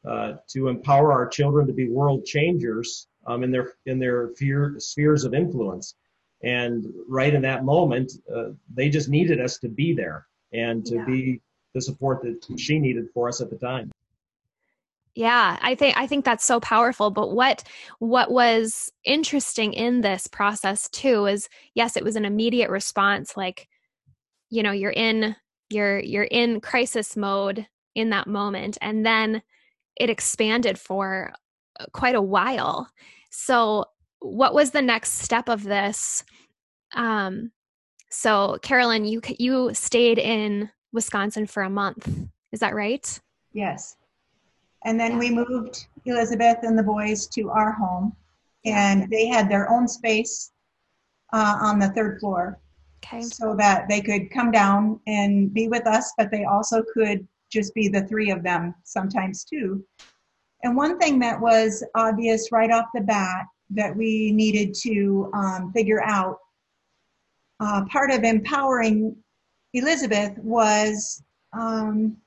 uh, 0.07 0.33
to 0.47 0.69
empower 0.69 1.11
our 1.11 1.27
children 1.27 1.67
to 1.67 1.73
be 1.73 1.89
world 1.89 2.25
changers 2.25 3.07
um, 3.27 3.43
in 3.43 3.51
their 3.51 3.73
in 3.85 3.99
their 3.99 4.29
fear, 4.29 4.75
spheres 4.77 5.23
of 5.23 5.33
influence. 5.33 5.95
And 6.41 6.85
right 7.07 7.33
in 7.33 7.41
that 7.41 7.65
moment, 7.65 8.13
uh, 8.33 8.51
they 8.73 8.89
just 8.89 9.09
needed 9.09 9.41
us 9.41 9.57
to 9.59 9.67
be 9.67 9.93
there 9.93 10.25
and 10.53 10.85
to 10.85 10.95
yeah. 10.95 11.05
be 11.05 11.41
the 11.73 11.81
support 11.81 12.21
that 12.23 12.57
she 12.57 12.79
needed 12.79 13.09
for 13.13 13.27
us 13.27 13.41
at 13.41 13.49
the 13.49 13.57
time. 13.57 13.91
Yeah, 15.15 15.57
I 15.61 15.75
think 15.75 15.97
I 15.97 16.07
think 16.07 16.23
that's 16.23 16.45
so 16.45 16.59
powerful. 16.59 17.11
But 17.11 17.31
what 17.31 17.63
what 17.99 18.31
was 18.31 18.91
interesting 19.03 19.73
in 19.73 20.01
this 20.01 20.27
process 20.27 20.87
too 20.89 21.25
is 21.25 21.49
yes, 21.73 21.97
it 21.97 22.03
was 22.03 22.15
an 22.15 22.25
immediate 22.25 22.69
response. 22.69 23.35
Like, 23.35 23.67
you 24.49 24.63
know, 24.63 24.71
you're 24.71 24.91
in 24.91 25.35
you're 25.69 25.99
you're 25.99 26.23
in 26.23 26.61
crisis 26.61 27.15
mode 27.15 27.67
in 27.95 28.09
that 28.09 28.27
moment 28.27 28.77
and 28.81 29.05
then 29.05 29.41
it 29.95 30.09
expanded 30.09 30.77
for 30.79 31.33
uh, 31.79 31.85
quite 31.93 32.15
a 32.15 32.21
while 32.21 32.89
so 33.29 33.85
what 34.19 34.53
was 34.53 34.71
the 34.71 34.81
next 34.81 35.13
step 35.13 35.49
of 35.49 35.63
this 35.63 36.23
um 36.95 37.51
so 38.09 38.57
carolyn 38.61 39.05
you 39.05 39.21
you 39.37 39.73
stayed 39.73 40.17
in 40.17 40.69
wisconsin 40.91 41.45
for 41.45 41.63
a 41.63 41.69
month 41.69 42.07
is 42.51 42.59
that 42.59 42.75
right 42.75 43.19
yes 43.53 43.95
and 44.85 44.99
then 44.99 45.13
yeah. 45.13 45.19
we 45.19 45.29
moved 45.29 45.87
elizabeth 46.05 46.57
and 46.63 46.77
the 46.77 46.83
boys 46.83 47.27
to 47.27 47.49
our 47.49 47.71
home 47.71 48.15
and 48.65 49.09
they 49.09 49.27
had 49.27 49.49
their 49.49 49.69
own 49.69 49.87
space 49.87 50.51
uh, 51.33 51.57
on 51.61 51.79
the 51.79 51.89
third 51.89 52.19
floor 52.19 52.59
okay 53.03 53.21
so 53.21 53.55
that 53.55 53.87
they 53.87 54.01
could 54.01 54.29
come 54.31 54.51
down 54.51 54.99
and 55.07 55.53
be 55.53 55.67
with 55.67 55.85
us 55.87 56.13
but 56.17 56.31
they 56.31 56.43
also 56.45 56.83
could 56.93 57.27
just 57.51 57.73
be 57.73 57.87
the 57.87 58.05
three 58.07 58.31
of 58.31 58.43
them 58.43 58.73
sometimes 58.83 59.43
too 59.43 59.83
and 60.63 60.75
one 60.75 60.97
thing 60.99 61.19
that 61.19 61.39
was 61.39 61.83
obvious 61.95 62.51
right 62.51 62.71
off 62.71 62.85
the 62.93 63.01
bat 63.01 63.45
that 63.69 63.95
we 63.95 64.31
needed 64.31 64.73
to 64.73 65.29
um, 65.33 65.71
figure 65.73 66.03
out 66.03 66.37
uh, 67.59 67.83
part 67.85 68.11
of 68.11 68.23
empowering 68.23 69.15
elizabeth 69.73 70.37
was 70.39 71.23
um, 71.53 72.17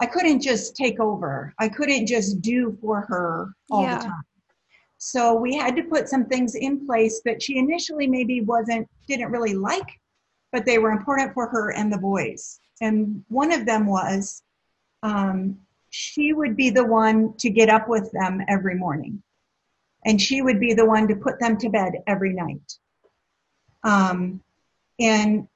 i 0.00 0.06
couldn't 0.06 0.40
just 0.40 0.76
take 0.76 1.00
over. 1.00 1.54
I 1.58 1.68
couldn't 1.68 2.06
just 2.06 2.40
do 2.40 2.76
for 2.80 3.02
her 3.02 3.52
all 3.70 3.82
yeah. 3.82 3.98
the 3.98 4.04
time. 4.04 4.22
So 4.98 5.34
we 5.34 5.54
had 5.54 5.76
to 5.76 5.84
put 5.84 6.08
some 6.08 6.24
things 6.26 6.54
in 6.54 6.86
place 6.86 7.20
that 7.24 7.42
she 7.42 7.58
initially 7.58 8.06
maybe 8.06 8.40
wasn't 8.40 8.88
didn't 9.06 9.30
really 9.30 9.54
like 9.54 9.88
but 10.52 10.64
they 10.64 10.78
were 10.78 10.90
important 10.90 11.34
for 11.34 11.48
her 11.48 11.72
and 11.72 11.92
the 11.92 11.98
boys. 11.98 12.60
And 12.80 13.24
one 13.28 13.52
of 13.52 13.66
them 13.66 13.86
was 13.86 14.42
um, 15.02 15.58
she 15.90 16.32
would 16.32 16.56
be 16.56 16.70
the 16.70 16.84
one 16.84 17.34
to 17.38 17.50
get 17.50 17.68
up 17.68 17.88
with 17.88 18.10
them 18.12 18.42
every 18.48 18.74
morning. 18.74 19.22
And 20.04 20.20
she 20.20 20.42
would 20.42 20.60
be 20.60 20.74
the 20.74 20.86
one 20.86 21.08
to 21.08 21.16
put 21.16 21.40
them 21.40 21.58
to 21.58 21.68
bed 21.68 21.92
every 22.06 22.32
night. 22.32 22.72
Um, 23.84 24.42
and 25.00 25.46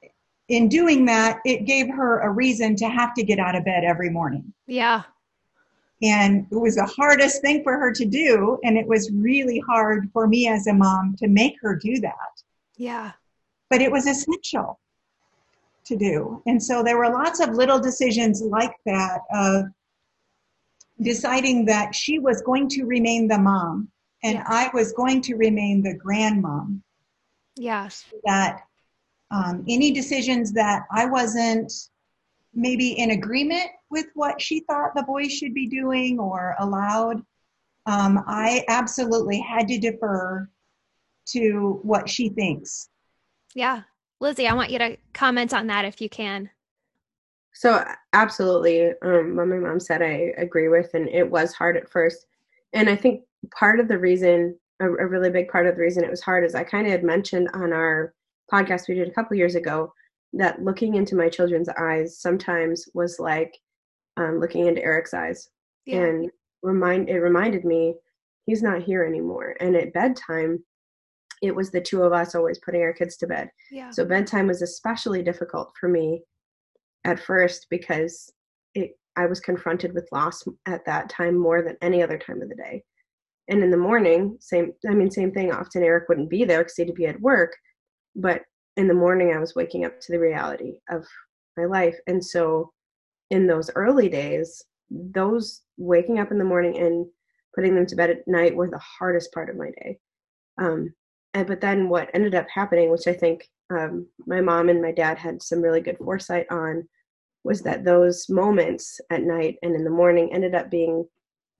in 0.52 0.68
doing 0.68 1.04
that 1.06 1.40
it 1.44 1.64
gave 1.64 1.88
her 1.88 2.20
a 2.20 2.30
reason 2.30 2.76
to 2.76 2.88
have 2.88 3.14
to 3.14 3.22
get 3.22 3.38
out 3.38 3.54
of 3.56 3.64
bed 3.64 3.84
every 3.84 4.10
morning 4.10 4.52
yeah 4.66 5.02
and 6.02 6.46
it 6.50 6.56
was 6.56 6.74
the 6.74 6.92
hardest 6.96 7.40
thing 7.42 7.62
for 7.62 7.78
her 7.78 7.92
to 7.92 8.04
do. 8.04 8.58
And 8.64 8.76
it 8.76 8.86
was 8.86 9.10
really 9.12 9.60
hard 9.60 10.10
for 10.12 10.26
me 10.26 10.48
as 10.48 10.66
a 10.66 10.74
mom 10.74 11.14
to 11.18 11.28
make 11.28 11.54
her 11.62 11.76
do 11.76 12.00
that. 12.00 12.42
Yeah. 12.76 13.12
But 13.70 13.80
it 13.80 13.90
was 13.90 14.06
essential 14.06 14.80
to 15.84 15.96
do. 15.96 16.42
And 16.46 16.62
so 16.62 16.82
there 16.82 16.98
were 16.98 17.10
lots 17.10 17.40
of 17.40 17.50
little 17.50 17.78
decisions 17.78 18.42
like 18.42 18.74
that 18.84 19.20
of 19.32 19.66
deciding 21.00 21.66
that 21.66 21.94
she 21.94 22.18
was 22.18 22.42
going 22.42 22.68
to 22.70 22.84
remain 22.84 23.28
the 23.28 23.38
mom 23.38 23.88
and 24.24 24.34
yeah. 24.34 24.44
I 24.46 24.70
was 24.74 24.92
going 24.92 25.20
to 25.22 25.34
remain 25.34 25.82
the 25.82 25.98
grandmom. 25.98 26.80
Yes. 27.56 28.04
That 28.24 28.62
um, 29.32 29.64
any 29.68 29.90
decisions 29.90 30.52
that 30.52 30.82
I 30.92 31.06
wasn't 31.06 31.72
maybe 32.54 32.92
in 32.92 33.12
agreement 33.12 33.70
with 33.90 34.06
what 34.14 34.40
she 34.40 34.60
thought 34.60 34.94
the 34.94 35.02
boys 35.02 35.32
should 35.32 35.54
be 35.54 35.66
doing 35.66 36.18
or 36.18 36.54
allowed. 36.58 37.24
Um, 37.86 38.22
I 38.26 38.64
absolutely 38.68 39.40
had 39.40 39.66
to 39.68 39.78
defer 39.78 40.48
to 41.28 41.80
what 41.82 42.08
she 42.08 42.28
thinks. 42.28 42.90
Yeah. 43.54 43.82
Lizzie, 44.20 44.46
I 44.46 44.54
want 44.54 44.70
you 44.70 44.78
to 44.78 44.96
comment 45.14 45.52
on 45.54 45.66
that 45.68 45.84
if 45.84 46.00
you 46.00 46.08
can. 46.08 46.50
So, 47.54 47.84
absolutely, 48.12 48.92
um, 49.02 49.36
what 49.36 49.48
my 49.48 49.56
mom 49.56 49.80
said, 49.80 50.00
I 50.00 50.32
agree 50.38 50.68
with, 50.68 50.94
and 50.94 51.08
it 51.08 51.28
was 51.28 51.52
hard 51.52 51.76
at 51.76 51.88
first. 51.88 52.26
And 52.72 52.88
I 52.88 52.96
think 52.96 53.22
part 53.54 53.78
of 53.78 53.88
the 53.88 53.98
reason, 53.98 54.58
a, 54.80 54.86
a 54.86 55.06
really 55.06 55.28
big 55.28 55.48
part 55.48 55.66
of 55.66 55.76
the 55.76 55.82
reason 55.82 56.04
it 56.04 56.10
was 56.10 56.22
hard, 56.22 56.44
is 56.44 56.54
I 56.54 56.64
kind 56.64 56.86
of 56.86 56.92
had 56.92 57.04
mentioned 57.04 57.50
on 57.52 57.72
our 57.72 58.14
podcast 58.50 58.88
we 58.88 58.94
did 58.94 59.08
a 59.08 59.12
couple 59.12 59.36
years 59.36 59.54
ago 59.54 59.92
that 60.34 60.62
looking 60.62 60.94
into 60.94 61.14
my 61.14 61.28
children's 61.28 61.68
eyes 61.68 62.18
sometimes 62.18 62.88
was 62.94 63.18
like 63.18 63.52
um, 64.16 64.40
looking 64.40 64.66
into 64.66 64.82
Eric's 64.82 65.14
eyes, 65.14 65.48
yeah. 65.86 66.00
and 66.00 66.30
remind 66.62 67.08
it 67.08 67.20
reminded 67.20 67.64
me 67.64 67.94
he's 68.46 68.62
not 68.62 68.82
here 68.82 69.04
anymore. 69.04 69.56
And 69.60 69.76
at 69.76 69.92
bedtime, 69.92 70.62
it 71.42 71.54
was 71.54 71.70
the 71.70 71.80
two 71.80 72.02
of 72.02 72.12
us 72.12 72.34
always 72.34 72.58
putting 72.58 72.82
our 72.82 72.92
kids 72.92 73.16
to 73.18 73.26
bed. 73.26 73.50
Yeah. 73.70 73.90
So 73.90 74.04
bedtime 74.04 74.46
was 74.46 74.62
especially 74.62 75.22
difficult 75.22 75.72
for 75.78 75.88
me 75.88 76.22
at 77.04 77.20
first 77.20 77.66
because 77.68 78.32
it 78.74 78.92
I 79.16 79.26
was 79.26 79.40
confronted 79.40 79.92
with 79.92 80.08
loss 80.12 80.42
at 80.66 80.84
that 80.86 81.10
time 81.10 81.36
more 81.36 81.62
than 81.62 81.76
any 81.82 82.02
other 82.02 82.16
time 82.16 82.40
of 82.40 82.48
the 82.48 82.54
day. 82.54 82.82
And 83.48 83.62
in 83.62 83.70
the 83.70 83.76
morning, 83.76 84.36
same 84.40 84.72
I 84.88 84.94
mean 84.94 85.10
same 85.10 85.32
thing. 85.32 85.52
Often 85.52 85.82
Eric 85.82 86.08
wouldn't 86.08 86.30
be 86.30 86.44
there 86.44 86.60
because 86.60 86.76
he'd 86.76 86.94
be 86.94 87.06
at 87.06 87.20
work, 87.20 87.54
but 88.14 88.42
in 88.76 88.88
the 88.88 88.94
morning 88.94 89.32
I 89.34 89.38
was 89.38 89.54
waking 89.54 89.84
up 89.84 90.00
to 90.00 90.12
the 90.12 90.18
reality 90.18 90.74
of 90.90 91.06
my 91.56 91.64
life. 91.64 91.96
And 92.06 92.24
so 92.24 92.72
in 93.30 93.46
those 93.46 93.70
early 93.74 94.08
days, 94.08 94.62
those 94.90 95.62
waking 95.76 96.18
up 96.18 96.30
in 96.30 96.38
the 96.38 96.44
morning 96.44 96.78
and 96.78 97.06
putting 97.54 97.74
them 97.74 97.86
to 97.86 97.96
bed 97.96 98.10
at 98.10 98.26
night 98.26 98.54
were 98.54 98.70
the 98.70 98.78
hardest 98.78 99.32
part 99.32 99.50
of 99.50 99.56
my 99.56 99.70
day. 99.82 99.98
Um, 100.58 100.94
and 101.34 101.46
but 101.46 101.60
then 101.60 101.88
what 101.88 102.10
ended 102.14 102.34
up 102.34 102.46
happening, 102.52 102.90
which 102.90 103.06
I 103.06 103.14
think 103.14 103.48
um, 103.70 104.06
my 104.26 104.40
mom 104.40 104.68
and 104.68 104.82
my 104.82 104.92
dad 104.92 105.18
had 105.18 105.42
some 105.42 105.62
really 105.62 105.80
good 105.80 105.96
foresight 105.98 106.46
on, 106.50 106.86
was 107.44 107.62
that 107.62 107.84
those 107.84 108.28
moments 108.28 109.00
at 109.10 109.22
night 109.22 109.56
and 109.62 109.74
in 109.74 109.84
the 109.84 109.90
morning 109.90 110.32
ended 110.32 110.54
up 110.54 110.70
being 110.70 111.04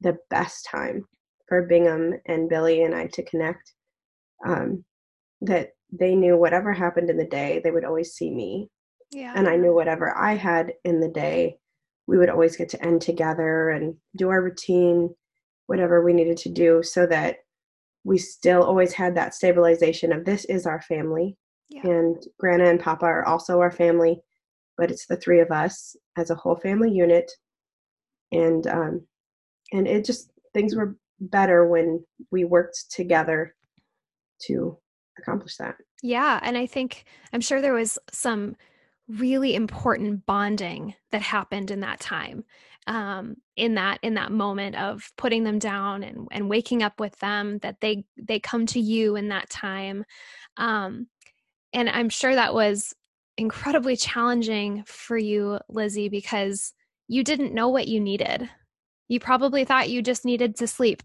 the 0.01 0.17
best 0.31 0.67
time 0.71 1.05
for 1.49 1.67
Bingham 1.67 2.15
and 2.27 2.49
Billy 2.49 2.85
and 2.85 2.95
I 2.95 3.07
to 3.09 3.25
connect. 3.25 3.73
Um, 4.47 4.85
that 5.43 5.71
they 5.93 6.15
knew 6.15 6.37
whatever 6.37 6.73
happened 6.73 7.11
in 7.11 7.19
the 7.19 7.27
day, 7.27 7.61
they 7.63 7.71
would 7.71 7.85
always 7.85 8.13
see 8.13 8.31
me. 8.31 8.71
Yeah. 9.11 9.35
And 9.37 9.47
I 9.47 9.57
knew 9.57 9.75
whatever 9.75 10.17
I 10.17 10.35
had 10.35 10.73
in 10.85 11.01
the 11.01 11.09
day, 11.09 11.59
we 12.07 12.17
would 12.17 12.31
always 12.31 12.57
get 12.57 12.71
to 12.71 12.85
end 12.85 13.03
together 13.03 13.69
and 13.69 13.95
do 14.17 14.31
our 14.31 14.43
routine, 14.43 15.15
whatever 15.67 16.03
we 16.03 16.15
needed 16.15 16.39
to 16.39 16.49
do, 16.49 16.83
so 16.83 17.07
that 17.07 17.37
we 18.05 18.19
still 18.19 18.63
always 18.63 18.93
had 18.93 19.15
that 19.15 19.35
stabilization 19.35 20.13
of 20.13 20.25
this 20.25 20.45
is 20.47 20.67
our 20.67 20.81
family. 20.81 21.37
Yeah. 21.69 21.83
And 21.85 22.23
Grandma 22.39 22.71
and 22.71 22.81
Papa 22.81 23.05
are 23.05 23.25
also 23.25 23.61
our 23.61 23.71
family, 23.71 24.21
but 24.77 24.91
it's 24.91 25.07
the 25.07 25.17
three 25.17 25.41
of 25.41 25.51
us 25.51 25.95
as 26.17 26.31
a 26.31 26.35
whole 26.35 26.57
family 26.57 26.91
unit. 26.91 27.31
And 28.33 28.67
um, 28.67 29.07
and 29.73 29.87
it 29.87 30.05
just 30.05 30.31
things 30.55 30.75
were 30.75 30.97
better 31.21 31.69
when 31.69 32.05
we 32.31 32.45
worked 32.45 32.91
together 32.91 33.55
to 34.47 34.79
accomplish 35.19 35.57
that. 35.57 35.77
Yeah. 36.03 36.41
And 36.43 36.57
I 36.57 36.67
think, 36.67 37.05
I'm 37.33 37.41
sure 37.41 37.61
there 37.61 37.75
was 37.75 37.99
some 38.11 38.57
really 39.09 39.55
important 39.55 40.25
bonding 40.27 40.95
that 41.11 41.23
happened 41.23 41.71
in 41.71 41.81
that 41.81 42.01
time 42.01 42.45
um, 42.87 43.37
in 43.57 43.75
that 43.75 43.99
in 44.03 44.15
that 44.15 44.33
moment 44.33 44.77
of 44.77 45.13
putting 45.17 45.45
them 45.45 45.59
down 45.59 46.03
and, 46.03 46.27
and 46.31 46.49
waking 46.49 46.83
up 46.83 46.99
with 46.99 47.17
them 47.21 47.59
that 47.59 47.81
they 47.81 48.05
they 48.17 48.41
come 48.41 48.67
to 48.67 48.81
you 48.81 49.17
in 49.17 49.29
that 49.29 49.49
time 49.51 50.05
um, 50.57 51.07
and 51.73 51.89
i'm 51.89 52.09
sure 52.09 52.35
that 52.35 52.55
was 52.55 52.95
incredibly 53.37 53.97
challenging 53.97 54.83
for 54.87 55.17
you 55.17 55.59
lizzie 55.69 56.09
because 56.09 56.73
you 57.09 57.23
didn't 57.23 57.55
know 57.55 57.69
what 57.69 57.89
you 57.89 58.01
needed 58.01 58.49
you 59.09 59.21
probably 59.21 59.65
thought 59.65 59.91
you 59.91 60.03
just 60.03 60.25
needed 60.25 60.57
to 60.57 60.67
sleep 60.67 61.03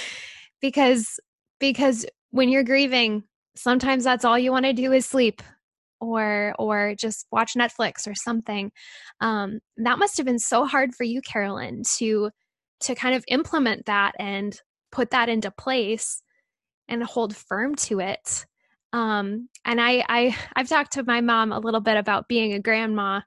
because 0.60 1.18
because 1.58 2.04
when 2.30 2.48
you're 2.48 2.64
grieving 2.64 3.22
sometimes 3.56 4.04
that's 4.04 4.24
all 4.24 4.38
you 4.38 4.50
want 4.50 4.64
to 4.66 4.72
do 4.72 4.92
is 4.92 5.06
sleep 5.06 5.42
or 6.00 6.54
or 6.58 6.94
just 6.96 7.26
watch 7.30 7.54
netflix 7.54 8.06
or 8.06 8.14
something. 8.14 8.72
Um, 9.20 9.60
that 9.78 9.98
must 9.98 10.16
have 10.16 10.26
been 10.26 10.38
so 10.38 10.64
hard 10.64 10.94
for 10.94 11.04
you 11.04 11.20
carolyn 11.22 11.82
to 11.98 12.30
to 12.80 12.94
kind 12.94 13.14
of 13.14 13.24
implement 13.28 13.86
that 13.86 14.12
and 14.18 14.58
put 14.92 15.10
that 15.10 15.28
into 15.28 15.50
place 15.50 16.22
and 16.88 17.02
hold 17.02 17.34
firm 17.34 17.74
to 17.74 18.00
it. 18.00 18.46
Um, 18.92 19.48
and 19.64 19.80
I, 19.80 20.04
I 20.08 20.36
i've 20.56 20.68
talked 20.68 20.92
to 20.92 21.04
my 21.04 21.20
mom 21.20 21.52
a 21.52 21.58
little 21.58 21.80
bit 21.80 21.96
about 21.96 22.28
being 22.28 22.52
a 22.52 22.60
grandma 22.60 23.20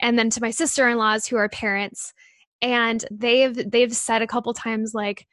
and 0.00 0.18
then 0.18 0.30
to 0.30 0.40
my 0.40 0.50
sister-in-laws 0.50 1.26
who 1.26 1.36
are 1.36 1.48
parents 1.48 2.12
and 2.62 3.04
they've 3.10 3.70
they've 3.70 3.94
said 3.94 4.22
a 4.22 4.26
couple 4.26 4.54
times 4.54 4.92
like 4.94 5.26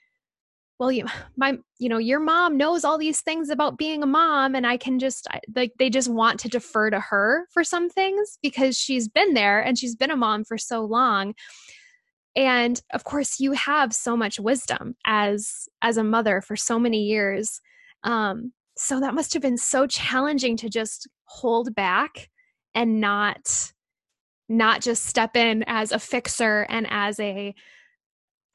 well 0.82 0.92
you 0.92 1.06
my 1.38 1.58
you 1.80 1.88
know 1.88 2.00
your 2.00 2.20
mom 2.20 2.58
knows 2.58 2.84
all 2.84 2.98
these 2.98 3.22
things 3.22 3.50
about 3.50 3.78
being 3.78 4.04
a 4.04 4.08
mom 4.08 4.56
and 4.56 4.68
i 4.68 4.76
can 4.76 5.00
just 5.00 5.28
like 5.56 5.72
they 5.80 5.90
just 5.90 6.10
want 6.10 6.40
to 6.42 6.50
defer 6.50 6.90
to 6.90 7.00
her 7.00 7.48
for 7.54 7.64
some 7.64 7.90
things 7.90 8.38
because 8.42 8.78
she's 8.78 9.08
been 9.08 9.34
there 9.34 9.62
and 9.62 9.78
she's 9.78 9.96
been 9.96 10.12
a 10.12 10.18
mom 10.18 10.44
for 10.44 10.58
so 10.58 10.84
long. 10.84 11.34
And 12.34 12.82
of 12.94 13.04
course 13.04 13.42
you 13.42 13.52
have 13.52 13.94
so 13.94 14.16
much 14.16 14.40
wisdom 14.40 14.96
as 15.06 15.68
as 15.82 15.98
a 15.98 16.04
mother 16.04 16.42
for 16.42 16.56
so 16.56 16.80
many 16.80 17.04
years 17.04 17.60
um 18.04 18.54
so 18.78 19.02
that 19.02 19.14
must 19.14 19.34
have 19.34 19.42
been 19.42 19.58
so 19.58 19.86
challenging 19.86 20.56
to 20.58 20.70
just 20.70 21.10
hold 21.26 21.76
back 21.76 22.30
and 22.74 23.02
not 23.02 23.74
not 24.48 24.82
just 24.82 25.06
step 25.06 25.36
in 25.36 25.64
as 25.68 25.92
a 25.92 26.00
fixer 26.00 26.66
and 26.70 26.88
as 26.90 27.20
a 27.20 27.54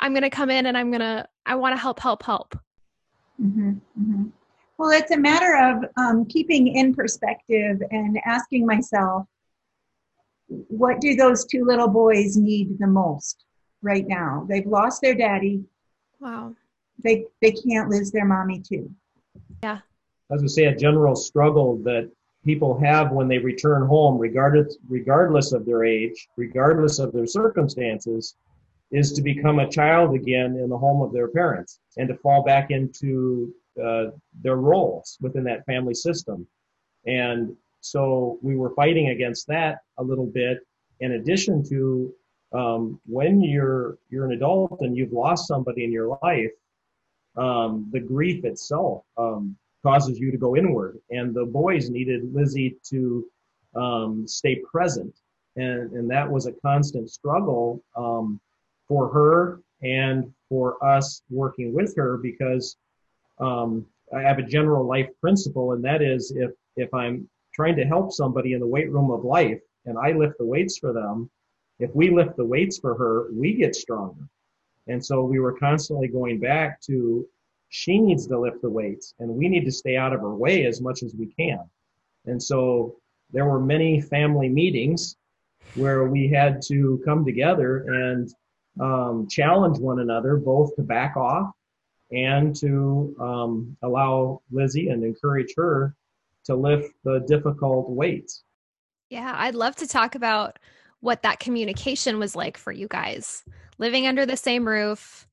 i'm 0.01 0.13
going 0.13 0.23
to 0.23 0.31
come 0.31 0.51
in 0.51 0.67
and 0.67 0.77
i'm 0.77 0.91
going 0.91 1.01
to 1.01 1.27
i 1.47 1.55
want 1.55 1.75
to 1.75 1.81
help 1.81 2.01
help 2.01 2.23
help. 2.23 2.59
Mm-hmm, 3.43 3.71
mm-hmm. 3.71 4.25
well 4.79 4.91
it's 4.91 5.11
a 5.11 5.19
matter 5.19 5.57
of 5.57 5.85
um, 5.99 6.25
keeping 6.27 6.69
in 6.69 6.95
perspective 6.95 7.83
and 7.91 8.19
asking 8.25 8.67
myself 8.67 9.27
what 10.49 11.01
do 11.01 11.15
those 11.15 11.45
two 11.45 11.65
little 11.65 11.89
boys 11.89 12.37
need 12.37 12.79
the 12.79 12.87
most 12.87 13.45
right 13.83 14.07
now? 14.07 14.47
They've 14.49 14.67
lost 14.67 15.03
their 15.03 15.15
daddy. 15.15 15.65
Wow. 16.21 16.55
They 17.03 17.25
they 17.43 17.53
can't 17.53 17.91
lose 17.91 18.11
their 18.11 18.25
mommy 18.25 18.61
too. 18.61 18.91
Yeah. 19.63 19.81
As 20.31 20.43
I 20.43 20.47
say, 20.47 20.65
a 20.65 20.77
general 20.77 21.15
struggle 21.15 21.77
that 21.79 22.11
people 22.45 22.79
have 22.81 23.13
when 23.13 23.29
they 23.29 23.39
return 23.39 23.87
home, 23.87 24.19
regardless 24.19 24.77
regardless 24.89 25.53
of 25.53 25.67
their 25.67 25.85
age, 25.85 26.29
regardless 26.37 26.99
of 26.99 27.13
their 27.13 27.27
circumstances, 27.27 28.37
is 28.91 29.13
to 29.13 29.23
become 29.23 29.59
a 29.59 29.69
child 29.69 30.15
again 30.15 30.57
in 30.57 30.69
the 30.69 30.79
home 30.79 31.03
of 31.03 31.13
their 31.13 31.29
parents 31.29 31.81
and 31.97 32.09
to 32.09 32.15
fall 32.17 32.43
back 32.45 32.71
into 32.71 33.53
uh, 33.85 34.07
their 34.43 34.57
roles 34.57 35.19
within 35.21 35.45
that 35.45 35.65
family 35.67 35.95
system. 35.95 36.47
And 37.07 37.55
so 37.81 38.39
we 38.43 38.57
were 38.57 38.75
fighting 38.75 39.09
against 39.09 39.47
that 39.49 39.79
a 39.99 40.03
little 40.03 40.27
bit. 40.27 40.59
In 41.01 41.13
addition 41.13 41.63
to 41.69 42.13
um, 42.53 43.01
when 43.07 43.43
you're 43.43 43.99
you're 44.09 44.25
an 44.25 44.33
adult 44.33 44.81
and 44.81 44.97
you've 44.97 45.13
lost 45.13 45.49
somebody 45.49 45.85
in 45.85 45.93
your 45.93 46.19
life, 46.23 46.53
um, 47.37 47.89
the 47.93 48.01
grief 48.01 48.45
itself. 48.45 49.05
Um, 49.19 49.57
causes 49.87 50.19
you 50.19 50.33
to 50.33 50.39
go 50.39 50.57
inward. 50.57 50.99
And 51.11 51.35
the 51.35 51.45
boys 51.45 51.91
needed 51.91 52.35
Lizzie 52.35 52.77
to 52.91 53.25
um, 53.77 54.27
stay 54.27 54.57
present. 54.71 55.15
And, 55.55 55.93
and 55.93 56.11
that 56.11 56.29
was 56.29 56.47
a 56.47 56.53
constant 56.53 57.09
struggle 57.11 57.83
um, 57.97 58.41
for 58.89 59.09
her 59.13 59.61
and 59.83 60.33
for 60.49 60.83
us 60.85 61.23
working 61.31 61.73
with 61.73 61.95
her 61.97 62.17
because 62.17 62.77
um, 63.39 63.87
I 64.15 64.23
have 64.23 64.39
a 64.39 64.43
general 64.43 64.87
life 64.87 65.09
principle, 65.21 65.73
and 65.73 65.85
that 65.85 66.03
is 66.03 66.33
if, 66.37 66.53
if 66.77 66.93
I'm 66.95 67.29
trying 67.55 67.77
to 67.77 67.85
help 67.85 68.13
somebody 68.13 68.53
in 68.53 68.61
the 68.61 68.67
weight 68.67 68.91
room 68.91 69.11
of 69.11 69.25
life 69.25 69.61
and 69.85 69.99
I 69.99 70.13
lift 70.13 70.39
the 70.39 70.47
weights 70.47 70.79
for 70.79 70.93
them, 70.93 71.31
if 71.79 71.95
we 71.95 72.11
lift 72.11 72.37
the 72.37 72.45
weights 72.45 72.79
for 72.79 72.95
her, 72.97 73.31
we 73.33 73.55
get 73.55 73.75
stronger. 73.75 74.29
And 74.87 75.05
so 75.05 75.25
we 75.25 75.41
were 75.41 75.59
constantly 75.59 76.09
going 76.09 76.39
back 76.39 76.81
to 76.83 77.27
she 77.69 77.99
needs 77.99 78.27
to 78.29 78.39
lift 78.39 78.63
the 78.63 78.71
weights 78.71 79.15
and 79.19 79.29
we 79.29 79.49
need 79.49 79.65
to 79.65 79.73
stay 79.73 79.97
out 79.97 80.13
of 80.13 80.21
her 80.21 80.35
way 80.35 80.67
as 80.67 80.81
much 80.81 81.03
as 81.03 81.15
we 81.15 81.27
can. 81.27 81.61
And 82.27 82.41
so 82.41 82.97
there 83.33 83.47
were 83.47 83.61
many 83.61 84.01
family 84.01 84.49
meetings 84.49 85.17
where 85.75 86.05
we 86.05 86.29
had 86.29 86.63
to 86.69 87.03
come 87.05 87.25
together 87.25 87.85
and 87.89 88.33
um, 88.81 89.27
challenge 89.29 89.79
one 89.79 90.01
another 90.01 90.37
both 90.37 90.75
to 90.77 90.83
back 90.83 91.17
off 91.17 91.51
and 92.13 92.55
to 92.57 93.17
um, 93.21 93.77
allow 93.83 94.41
Lizzie 94.51 94.89
and 94.89 95.03
encourage 95.05 95.55
her 95.57 95.95
to 96.45 96.55
lift 96.55 96.93
the 97.05 97.25
difficult 97.27 97.91
weights. 97.91 98.45
Yeah, 99.11 99.35
I'd 99.37 99.55
love 99.55 99.77
to 99.77 99.89
talk 99.89 100.15
about 100.15 100.59
what 101.01 101.23
that 101.23 101.41
communication 101.41 102.19
was 102.19 102.35
like 102.35 102.57
for 102.57 102.73
you 102.73 102.89
guys 102.89 103.45
living 103.79 104.07
under 104.07 104.25
the 104.25 104.37
same 104.37 104.67
roof. 104.67 105.27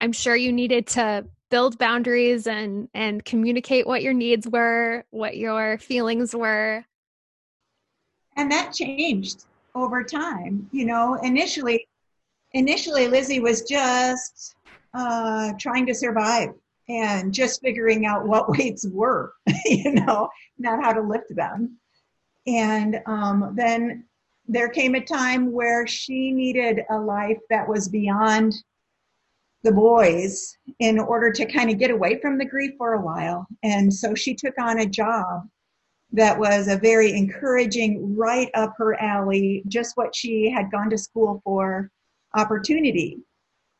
I'm 0.00 0.12
sure 0.12 0.34
you 0.34 0.52
needed 0.52 0.86
to 0.88 1.24
build 1.52 1.78
boundaries 1.78 2.46
and 2.46 2.88
and 2.94 3.22
communicate 3.24 3.86
what 3.86 4.02
your 4.02 4.14
needs 4.14 4.48
were 4.48 5.04
what 5.10 5.36
your 5.36 5.76
feelings 5.76 6.34
were 6.34 6.82
and 8.38 8.50
that 8.50 8.72
changed 8.72 9.44
over 9.74 10.02
time 10.02 10.66
you 10.72 10.86
know 10.86 11.16
initially 11.22 11.86
initially 12.54 13.08
lizzie 13.08 13.40
was 13.40 13.62
just 13.62 14.54
uh, 14.94 15.52
trying 15.58 15.86
to 15.86 15.94
survive 15.94 16.50
and 16.88 17.32
just 17.32 17.60
figuring 17.62 18.04
out 18.06 18.26
what 18.26 18.48
weights 18.58 18.86
were 18.90 19.32
you 19.64 19.92
know 19.92 20.28
not 20.58 20.82
how 20.82 20.92
to 20.92 21.00
lift 21.00 21.34
them 21.34 21.76
and 22.46 23.00
um, 23.06 23.52
then 23.56 24.04
there 24.48 24.68
came 24.68 24.94
a 24.94 25.04
time 25.04 25.52
where 25.52 25.86
she 25.86 26.32
needed 26.32 26.80
a 26.90 26.96
life 26.96 27.38
that 27.50 27.68
was 27.68 27.88
beyond 27.88 28.54
the 29.62 29.72
boys 29.72 30.56
in 30.80 30.98
order 30.98 31.30
to 31.30 31.46
kind 31.46 31.70
of 31.70 31.78
get 31.78 31.90
away 31.90 32.20
from 32.20 32.36
the 32.36 32.44
grief 32.44 32.72
for 32.76 32.94
a 32.94 33.00
while. 33.00 33.46
And 33.62 33.92
so 33.92 34.14
she 34.14 34.34
took 34.34 34.54
on 34.58 34.80
a 34.80 34.86
job 34.86 35.48
that 36.12 36.38
was 36.38 36.68
a 36.68 36.76
very 36.76 37.12
encouraging, 37.12 38.16
right 38.16 38.50
up 38.54 38.74
her 38.76 39.00
alley, 39.00 39.62
just 39.68 39.96
what 39.96 40.14
she 40.14 40.50
had 40.50 40.70
gone 40.70 40.90
to 40.90 40.98
school 40.98 41.40
for 41.44 41.90
opportunity. 42.34 43.18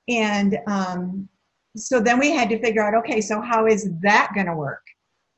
And 0.09 0.59
um, 0.67 1.29
so 1.77 2.01
then 2.01 2.19
we 2.19 2.31
had 2.31 2.49
to 2.51 2.59
figure 2.61 2.83
out, 2.83 2.95
okay, 2.95 3.21
so 3.21 3.41
how 3.41 3.67
is 3.67 3.91
that 4.03 4.31
going 4.35 4.47
to 4.47 4.55
work? 4.55 4.83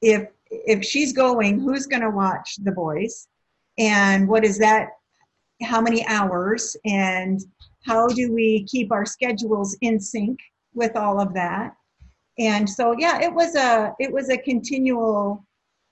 If 0.03 0.29
if 0.51 0.85
she's 0.85 1.13
going, 1.13 1.59
who's 1.59 1.87
going 1.87 2.03
to 2.03 2.11
watch 2.11 2.57
the 2.63 2.71
boys? 2.71 3.27
And 3.79 4.29
what 4.29 4.45
is 4.45 4.59
that? 4.59 4.91
How 5.63 5.81
many 5.81 6.07
hours? 6.07 6.77
And 6.85 7.41
how 7.85 8.07
do 8.09 8.33
we 8.33 8.65
keep 8.65 8.93
our 8.93 9.05
schedules 9.05 9.77
in 9.81 9.99
sync 10.01 10.39
with 10.75 10.97
all 10.97 11.21
of 11.21 11.35
that 11.35 11.75
and 12.39 12.69
so 12.69 12.95
yeah 12.99 13.21
it 13.21 13.33
was 13.33 13.55
a 13.55 13.95
it 13.99 14.13
was 14.13 14.29
a 14.29 14.39
continual 14.39 15.45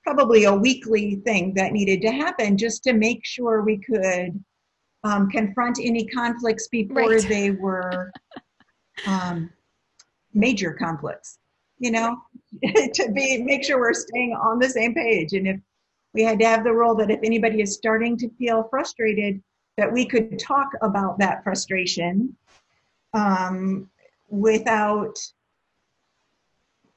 probably 0.03 0.43
a 0.43 0.53
weekly 0.53 1.15
thing 1.23 1.53
that 1.53 1.71
needed 1.71 2.01
to 2.01 2.11
happen 2.11 2.57
just 2.57 2.83
to 2.83 2.93
make 2.93 3.23
sure 3.23 3.61
we 3.61 3.77
could 3.77 4.43
um, 5.03 5.29
confront 5.29 5.79
any 5.81 6.05
conflicts 6.07 6.67
before 6.67 7.09
right. 7.09 7.27
they 7.27 7.51
were 7.51 8.11
um, 9.05 9.49
major 10.33 10.73
conflicts 10.73 11.39
you 11.83 11.91
know? 11.91 12.17
To 12.93 13.11
be 13.11 13.43
make 13.43 13.63
sure 13.63 13.79
we're 13.79 13.93
staying 13.93 14.33
on 14.33 14.59
the 14.59 14.69
same 14.69 14.93
page. 14.93 15.33
And 15.33 15.47
if 15.47 15.59
we 16.13 16.23
had 16.23 16.39
to 16.39 16.45
have 16.45 16.63
the 16.63 16.71
rule 16.71 16.95
that 16.95 17.09
if 17.09 17.19
anybody 17.23 17.61
is 17.61 17.73
starting 17.73 18.15
to 18.17 18.29
feel 18.37 18.67
frustrated 18.69 19.41
that 19.77 19.91
we 19.91 20.05
could 20.05 20.37
talk 20.37 20.69
about 20.83 21.17
that 21.17 21.43
frustration 21.43 22.35
um, 23.13 23.89
without 24.29 25.17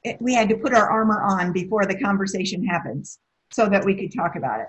it, 0.03 0.21
we 0.21 0.35
had 0.35 0.47
to 0.49 0.55
put 0.55 0.75
our 0.75 0.89
armor 0.89 1.21
on 1.23 1.51
before 1.51 1.85
the 1.87 1.99
conversation 1.99 2.63
happens 2.63 3.19
so 3.51 3.67
that 3.67 3.83
we 3.83 3.95
could 3.95 4.13
talk 4.13 4.35
about 4.35 4.59
it 4.59 4.67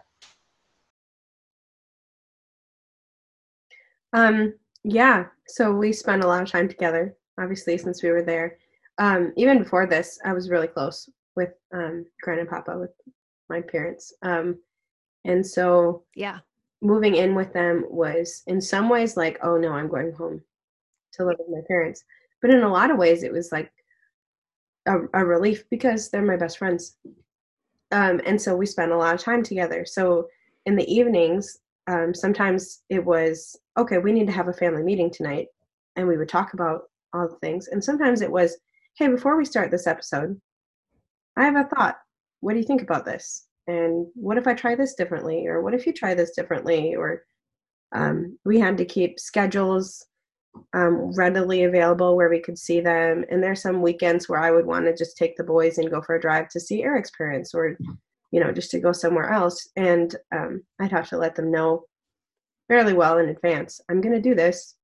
um 4.13 4.53
yeah 4.85 5.25
so 5.47 5.73
we 5.73 5.93
spent 5.93 6.23
a 6.23 6.27
lot 6.27 6.43
of 6.43 6.51
time 6.51 6.69
together 6.69 7.15
obviously 7.39 7.77
since 7.77 8.03
we 8.03 8.11
were 8.11 8.23
there 8.23 8.57
um 8.99 9.33
even 9.37 9.59
before 9.59 9.87
this 9.87 10.19
i 10.25 10.33
was 10.33 10.51
really 10.51 10.67
close 10.67 11.09
with 11.37 11.51
um 11.73 12.05
grand 12.23 12.41
and 12.41 12.49
papa 12.49 12.77
with 12.79 12.91
my 13.49 13.61
parents 13.61 14.13
um 14.23 14.59
and 15.25 15.47
so 15.47 16.03
yeah 16.15 16.39
moving 16.81 17.17
in 17.17 17.35
with 17.35 17.53
them 17.53 17.85
was 17.89 18.43
in 18.47 18.61
some 18.61 18.89
ways 18.89 19.17
like, 19.17 19.39
oh 19.43 19.57
no, 19.57 19.73
I'm 19.73 19.89
going 19.89 20.13
home 20.13 20.43
to 21.15 21.25
live 21.25 21.37
with 21.39 21.49
my 21.49 21.63
parents. 21.67 22.05
But 22.41 22.51
in 22.51 22.63
a 22.63 22.69
lot 22.73 22.91
of 22.91 22.99
ways, 22.99 23.23
it 23.23 23.33
was 23.33 23.51
like 23.51 23.73
a, 24.87 24.99
a 25.15 25.25
relief 25.25 25.65
because 25.71 26.09
they're 26.09 26.23
my 26.23 26.37
best 26.37 26.59
friends. 26.59 26.97
Um, 27.91 28.21
and 28.27 28.41
so 28.41 28.55
we 28.55 28.67
spent 28.67 28.93
a 28.93 28.97
lot 28.97 29.15
of 29.15 29.21
time 29.21 29.43
together. 29.43 29.85
So 29.85 30.29
in 30.67 30.77
the 30.77 30.93
evenings, 30.93 31.59
um, 31.89 32.15
sometimes 32.15 32.83
it 32.91 33.05
was, 33.05 33.59
okay, 33.77 33.99
we 33.99 34.13
need 34.13 34.27
to 34.27 34.33
have 34.33 34.49
a 34.49 34.53
family 34.53 34.83
meeting 34.83 35.11
tonight. 35.11 35.49
And 35.97 36.07
we 36.07 36.17
would 36.17 36.29
talk 36.29 36.53
about 36.53 36.83
all 37.13 37.29
the 37.29 37.37
things. 37.37 37.69
And 37.69 37.83
sometimes 37.83 38.21
it 38.21 38.31
was, 38.31 38.57
hey, 38.97 39.09
before 39.09 39.37
we 39.37 39.45
start 39.45 39.71
this 39.71 39.87
episode, 39.87 40.41
I 41.37 41.45
have 41.45 41.57
a 41.57 41.65
thought. 41.75 41.97
What 42.41 42.53
do 42.53 42.59
you 42.59 42.67
think 42.67 42.83
about 42.83 43.05
this? 43.05 43.49
and 43.69 44.07
what 44.15 44.39
if 44.39 44.49
i 44.49 44.55
try 44.55 44.75
this 44.75 44.95
differently 44.95 45.47
or 45.47 45.63
what 45.63 45.75
if 45.75 45.87
you 45.87 45.93
try 45.93 46.15
this 46.15 46.33
differently 46.35 46.97
or 46.97 47.23
um, 47.95 48.37
we 48.45 48.59
had 48.59 48.77
to 48.77 48.85
keep 48.85 49.19
schedules 49.19 50.05
um, 50.75 51.13
readily 51.15 51.65
available 51.65 52.17
where 52.17 52.29
we 52.29 52.41
could 52.41 52.59
see 52.59 52.81
them 52.81 53.25
and 53.31 53.43
there's 53.43 53.63
some 53.63 53.81
weekends 53.81 54.29
where 54.29 54.41
i 54.41 54.51
would 54.51 54.67
want 54.67 54.87
to 54.87 54.97
just 54.97 55.17
take 55.17 55.37
the 55.37 55.45
boys 55.45 55.79
and 55.79 55.91
go 55.91 56.03
for 56.03 56.17
a 56.17 56.21
drive 56.21 56.49
to 56.49 56.59
see 56.59 56.83
eric's 56.83 57.13
parents 57.17 57.55
or 57.55 57.77
you 58.31 58.41
know 58.41 58.53
just 58.53 58.71
to 58.71 58.81
go 58.81 58.93
somewhere 58.93 59.31
else 59.31 59.69
and 59.77 60.17
um, 60.35 60.63
i'd 60.81 60.93
have 60.93 61.09
to 61.09 61.19
let 61.19 61.35
them 61.35 61.51
know 61.51 61.83
fairly 62.69 62.93
well 62.93 63.19
in 63.19 63.29
advance 63.29 63.81
i'm 63.91 64.01
going 64.01 64.15
to 64.15 64.21
do 64.21 64.35
this 64.35 64.77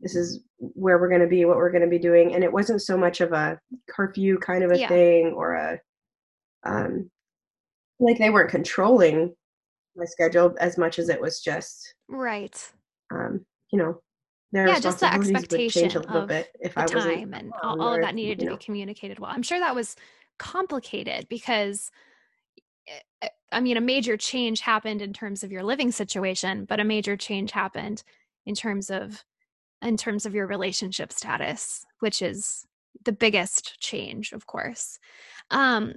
this 0.00 0.14
is 0.14 0.44
where 0.58 0.98
we're 0.98 1.08
going 1.08 1.20
to 1.20 1.26
be 1.26 1.44
what 1.44 1.56
we're 1.56 1.72
going 1.72 1.82
to 1.82 1.88
be 1.88 1.98
doing 1.98 2.34
and 2.34 2.44
it 2.44 2.52
wasn't 2.52 2.80
so 2.80 2.96
much 2.96 3.20
of 3.20 3.32
a 3.32 3.58
curfew 3.90 4.38
kind 4.38 4.62
of 4.62 4.70
a 4.70 4.78
yeah. 4.78 4.88
thing 4.88 5.32
or 5.36 5.54
a 5.54 5.78
um, 6.64 7.10
like 8.00 8.18
they 8.18 8.30
weren't 8.30 8.50
controlling 8.50 9.34
my 9.96 10.04
schedule 10.04 10.54
as 10.60 10.78
much 10.78 10.98
as 10.98 11.08
it 11.08 11.20
was 11.20 11.40
just 11.40 11.94
right. 12.08 12.72
Um, 13.12 13.44
you 13.72 13.78
know, 13.78 14.00
their 14.52 14.68
yeah, 14.68 14.78
just 14.78 15.00
the 15.00 15.12
expectation 15.12 15.94
of 15.96 16.28
bit 16.28 16.48
if 16.60 16.74
the 16.74 16.82
I 16.82 16.86
time 16.86 17.34
and 17.34 17.52
all, 17.62 17.80
all 17.82 17.94
of 17.94 18.00
that 18.00 18.14
needed 18.14 18.38
to 18.40 18.46
know. 18.46 18.56
be 18.56 18.64
communicated 18.64 19.18
well. 19.18 19.30
I'm 19.30 19.42
sure 19.42 19.58
that 19.58 19.74
was 19.74 19.96
complicated 20.38 21.26
because 21.28 21.90
I 23.50 23.60
mean, 23.60 23.76
a 23.76 23.82
major 23.82 24.16
change 24.16 24.60
happened 24.60 25.00
in 25.00 25.12
terms 25.12 25.42
of 25.42 25.50
your 25.50 25.62
living 25.62 25.90
situation, 25.90 26.64
but 26.64 26.80
a 26.80 26.84
major 26.84 27.16
change 27.16 27.52
happened 27.52 28.02
in 28.46 28.54
terms 28.54 28.90
of 28.90 29.24
in 29.80 29.96
terms 29.96 30.26
of 30.26 30.34
your 30.34 30.46
relationship 30.46 31.12
status, 31.12 31.86
which 32.00 32.20
is 32.20 32.66
the 33.04 33.12
biggest 33.12 33.80
change, 33.80 34.32
of 34.32 34.46
course. 34.46 34.98
Um, 35.50 35.94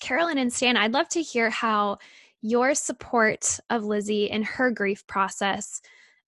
Carolyn 0.00 0.38
and 0.38 0.52
Stan, 0.52 0.76
I'd 0.76 0.92
love 0.92 1.08
to 1.10 1.22
hear 1.22 1.50
how 1.50 1.98
your 2.40 2.74
support 2.74 3.58
of 3.68 3.84
Lizzie 3.84 4.30
in 4.30 4.42
her 4.44 4.70
grief 4.70 5.06
process. 5.06 5.82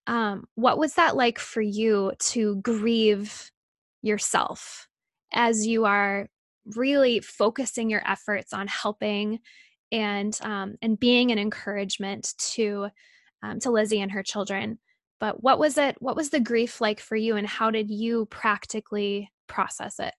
Um, 0.07 0.47
what 0.57 0.77
was 0.77 0.95
that 0.95 1.17
like 1.17 1.39
for 1.39 1.63
you 1.63 2.13
to 2.19 2.57
grieve 2.57 3.51
yourself 4.03 4.89
as 5.33 5.67
you 5.67 5.85
are 5.85 6.29
really 6.75 7.21
focusing 7.21 7.89
your 7.89 8.03
efforts 8.07 8.53
on 8.53 8.67
helping 8.67 9.39
and 9.93 10.37
um, 10.43 10.75
and 10.83 10.99
being 10.99 11.31
an 11.31 11.39
encouragement 11.39 12.35
to 12.39 12.89
um, 13.43 13.61
to 13.61 13.71
Lizzie 13.71 14.01
and 14.01 14.11
her 14.11 14.23
children? 14.23 14.79
but 15.23 15.41
what 15.41 15.61
was 15.61 15.79
it 15.79 15.95
what 16.01 16.17
was 16.17 16.31
the 16.31 16.41
grief 16.41 16.81
like 16.81 16.99
for 16.99 17.15
you 17.15 17.37
and 17.37 17.47
how 17.47 17.71
did 17.71 17.89
you 17.89 18.27
practically 18.27 19.31
process 19.47 20.01
it? 20.01 20.13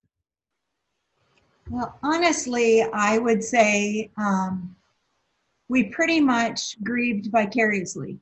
Well 1.69 1.99
honestly 2.01 2.83
i 2.93 3.17
would 3.17 3.43
say 3.43 4.09
um, 4.17 4.73
we 5.67 5.83
pretty 5.89 6.21
much 6.21 6.81
grieved 6.83 7.29
vicariously. 7.31 8.17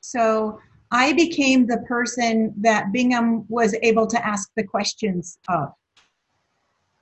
So 0.00 0.60
i 0.92 1.12
became 1.14 1.66
the 1.66 1.78
person 1.78 2.54
that 2.58 2.92
bingham 2.92 3.44
was 3.48 3.74
able 3.82 4.06
to 4.06 4.24
ask 4.24 4.50
the 4.56 4.64
questions 4.64 5.38
of. 5.48 5.72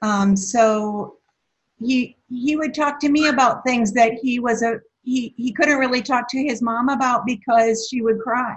Um, 0.00 0.35
so 0.37 1.17
he 1.80 2.16
he 2.28 2.56
would 2.56 2.74
talk 2.74 3.00
to 3.00 3.08
me 3.08 3.28
about 3.28 3.64
things 3.64 3.92
that 3.92 4.12
he 4.14 4.40
was 4.40 4.62
a 4.62 4.80
he, 5.02 5.32
he 5.36 5.52
couldn't 5.52 5.78
really 5.78 6.02
talk 6.02 6.28
to 6.28 6.42
his 6.42 6.60
mom 6.60 6.90
about 6.90 7.24
because 7.24 7.88
she 7.88 8.02
would 8.02 8.20
cry. 8.20 8.56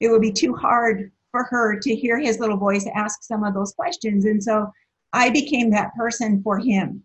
It 0.00 0.08
would 0.08 0.20
be 0.20 0.32
too 0.32 0.54
hard 0.54 1.12
for 1.30 1.44
her 1.44 1.78
to 1.78 1.94
hear 1.94 2.18
his 2.18 2.40
little 2.40 2.56
voice 2.56 2.88
ask 2.94 3.22
some 3.22 3.44
of 3.44 3.54
those 3.54 3.72
questions. 3.72 4.24
And 4.24 4.42
so 4.42 4.72
I 5.12 5.30
became 5.30 5.70
that 5.70 5.94
person 5.94 6.42
for 6.42 6.58
him. 6.58 7.04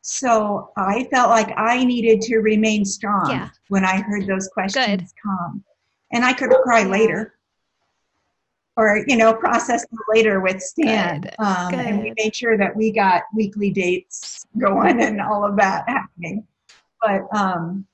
So 0.00 0.72
I 0.76 1.04
felt 1.12 1.30
like 1.30 1.54
I 1.56 1.84
needed 1.84 2.22
to 2.22 2.38
remain 2.38 2.84
strong 2.84 3.30
yeah. 3.30 3.50
when 3.68 3.84
I 3.84 4.00
heard 4.00 4.26
those 4.26 4.48
questions 4.48 4.84
Good. 4.84 5.04
come. 5.22 5.62
And 6.12 6.24
I 6.24 6.32
could 6.32 6.50
cry 6.64 6.82
later 6.82 7.34
or, 8.82 9.04
you 9.06 9.16
know, 9.16 9.32
process 9.32 9.84
later 10.08 10.40
with 10.40 10.60
Stan. 10.60 11.30
Um, 11.38 11.70
Good. 11.70 11.80
And 11.80 12.02
we 12.02 12.12
made 12.16 12.34
sure 12.34 12.58
that 12.58 12.74
we 12.74 12.90
got 12.90 13.22
weekly 13.32 13.70
dates 13.70 14.44
going 14.58 15.00
and 15.00 15.20
all 15.20 15.44
of 15.44 15.56
that 15.56 15.88
happening. 15.88 16.44
But 17.00 17.22
um, 17.36 17.86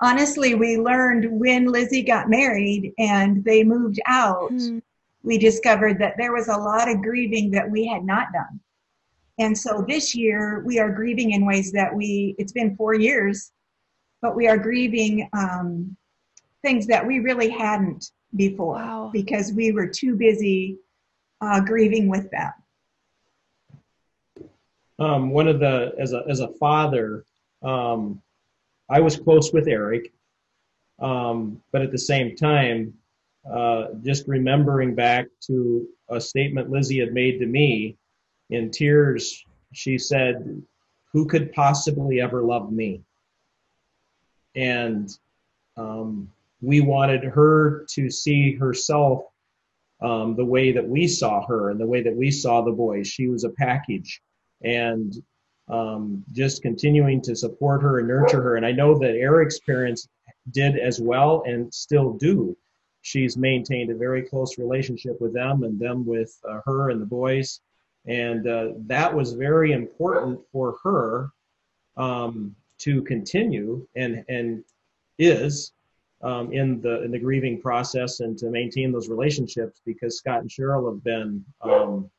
honestly, 0.00 0.54
we 0.54 0.76
learned 0.76 1.28
when 1.30 1.66
Lizzie 1.66 2.02
got 2.02 2.30
married 2.30 2.92
and 2.98 3.44
they 3.44 3.64
moved 3.64 4.00
out, 4.06 4.52
mm. 4.52 4.80
we 5.24 5.36
discovered 5.36 5.98
that 5.98 6.14
there 6.16 6.32
was 6.32 6.48
a 6.48 6.56
lot 6.56 6.88
of 6.88 7.02
grieving 7.02 7.50
that 7.50 7.68
we 7.68 7.84
had 7.86 8.04
not 8.04 8.32
done. 8.32 8.60
And 9.38 9.56
so 9.56 9.84
this 9.86 10.14
year 10.14 10.62
we 10.64 10.78
are 10.78 10.90
grieving 10.90 11.32
in 11.32 11.44
ways 11.44 11.72
that 11.72 11.94
we, 11.94 12.36
it's 12.38 12.52
been 12.52 12.76
four 12.76 12.94
years, 12.94 13.52
but 14.22 14.36
we 14.36 14.48
are 14.48 14.56
grieving 14.56 15.28
um, 15.32 15.96
things 16.62 16.86
that 16.86 17.06
we 17.06 17.18
really 17.18 17.50
hadn't 17.50 18.12
before 18.36 18.74
wow. 18.74 19.10
because 19.12 19.52
we 19.52 19.72
were 19.72 19.86
too 19.86 20.16
busy 20.16 20.78
uh, 21.40 21.60
grieving 21.60 22.08
with 22.08 22.30
them. 22.30 22.52
Um, 24.98 25.30
one 25.30 25.46
of 25.46 25.60
the, 25.60 25.94
as 25.98 26.12
a, 26.12 26.24
as 26.28 26.40
a 26.40 26.48
father, 26.48 27.24
um, 27.62 28.22
I 28.88 29.00
was 29.00 29.16
close 29.16 29.52
with 29.52 29.68
Eric, 29.68 30.12
um, 31.00 31.60
but 31.72 31.82
at 31.82 31.90
the 31.90 31.98
same 31.98 32.34
time, 32.36 32.94
uh, 33.50 33.88
just 34.02 34.26
remembering 34.26 34.94
back 34.94 35.26
to 35.42 35.86
a 36.08 36.20
statement 36.20 36.70
Lizzie 36.70 37.00
had 37.00 37.12
made 37.12 37.38
to 37.40 37.46
me 37.46 37.96
in 38.50 38.70
tears, 38.70 39.44
she 39.72 39.98
said, 39.98 40.62
Who 41.12 41.26
could 41.26 41.52
possibly 41.52 42.20
ever 42.20 42.42
love 42.42 42.72
me? 42.72 43.02
And 44.54 45.10
um, 45.76 46.30
we 46.60 46.80
wanted 46.80 47.24
her 47.24 47.86
to 47.90 48.10
see 48.10 48.54
herself 48.54 49.24
um, 50.02 50.36
the 50.36 50.44
way 50.44 50.72
that 50.72 50.86
we 50.86 51.06
saw 51.06 51.46
her 51.46 51.70
and 51.70 51.80
the 51.80 51.86
way 51.86 52.02
that 52.02 52.16
we 52.16 52.30
saw 52.30 52.62
the 52.62 52.72
boys. 52.72 53.06
She 53.06 53.28
was 53.28 53.44
a 53.44 53.50
package. 53.50 54.20
And 54.62 55.14
um, 55.68 56.24
just 56.32 56.62
continuing 56.62 57.20
to 57.22 57.34
support 57.34 57.82
her 57.82 57.98
and 57.98 58.08
nurture 58.08 58.42
her. 58.42 58.56
And 58.56 58.64
I 58.64 58.72
know 58.72 58.98
that 58.98 59.16
Eric's 59.16 59.58
parents 59.60 60.08
did 60.50 60.78
as 60.78 61.00
well 61.00 61.42
and 61.46 61.72
still 61.72 62.12
do. 62.12 62.56
She's 63.02 63.36
maintained 63.36 63.90
a 63.90 63.96
very 63.96 64.22
close 64.22 64.58
relationship 64.58 65.20
with 65.20 65.32
them 65.32 65.64
and 65.64 65.78
them 65.78 66.06
with 66.06 66.36
uh, 66.48 66.60
her 66.64 66.90
and 66.90 67.00
the 67.00 67.06
boys. 67.06 67.60
And 68.06 68.46
uh, 68.46 68.68
that 68.86 69.12
was 69.12 69.32
very 69.32 69.72
important 69.72 70.40
for 70.52 70.76
her 70.84 71.30
um, 71.96 72.54
to 72.78 73.02
continue 73.02 73.86
and, 73.96 74.24
and 74.28 74.64
is 75.18 75.72
um, 76.22 76.52
in 76.52 76.80
the 76.80 77.02
in 77.02 77.10
the 77.10 77.18
grieving 77.18 77.60
process 77.60 78.20
and 78.20 78.38
to 78.38 78.50
maintain 78.50 78.92
those 78.92 79.08
relationships 79.08 79.80
because 79.84 80.18
Scott 80.18 80.40
and 80.40 80.50
Cheryl 80.50 80.92
have 80.92 81.04
been 81.04 81.44
um, 81.62 82.10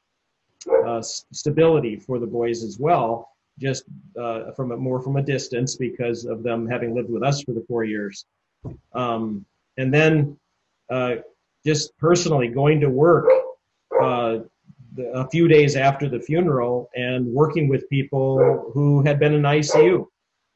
uh, 0.85 1.01
stability 1.01 1.95
for 1.97 2.19
the 2.19 2.27
boys 2.27 2.63
as 2.63 2.77
well 2.79 3.29
just 3.59 3.85
uh, 4.19 4.51
from 4.51 4.71
a, 4.71 4.77
more 4.77 5.01
from 5.01 5.17
a 5.17 5.21
distance 5.21 5.75
because 5.75 6.25
of 6.25 6.43
them 6.43 6.67
having 6.67 6.93
lived 6.93 7.09
with 7.09 7.23
us 7.23 7.41
for 7.41 7.53
the 7.53 7.63
four 7.67 7.83
years. 7.83 8.25
Um, 8.93 9.45
and 9.77 9.93
then 9.93 10.37
uh, 10.89 11.15
just 11.65 11.97
personally 11.97 12.47
going 12.47 12.79
to 12.81 12.89
work 12.89 13.29
uh, 14.01 14.39
a 15.13 15.29
few 15.29 15.47
days 15.47 15.75
after 15.75 16.09
the 16.09 16.19
funeral 16.19 16.89
and 16.95 17.25
working 17.25 17.67
with 17.67 17.89
people 17.89 18.71
who 18.73 19.03
had 19.03 19.19
been 19.19 19.33
in 19.33 19.41
ICU 19.41 20.05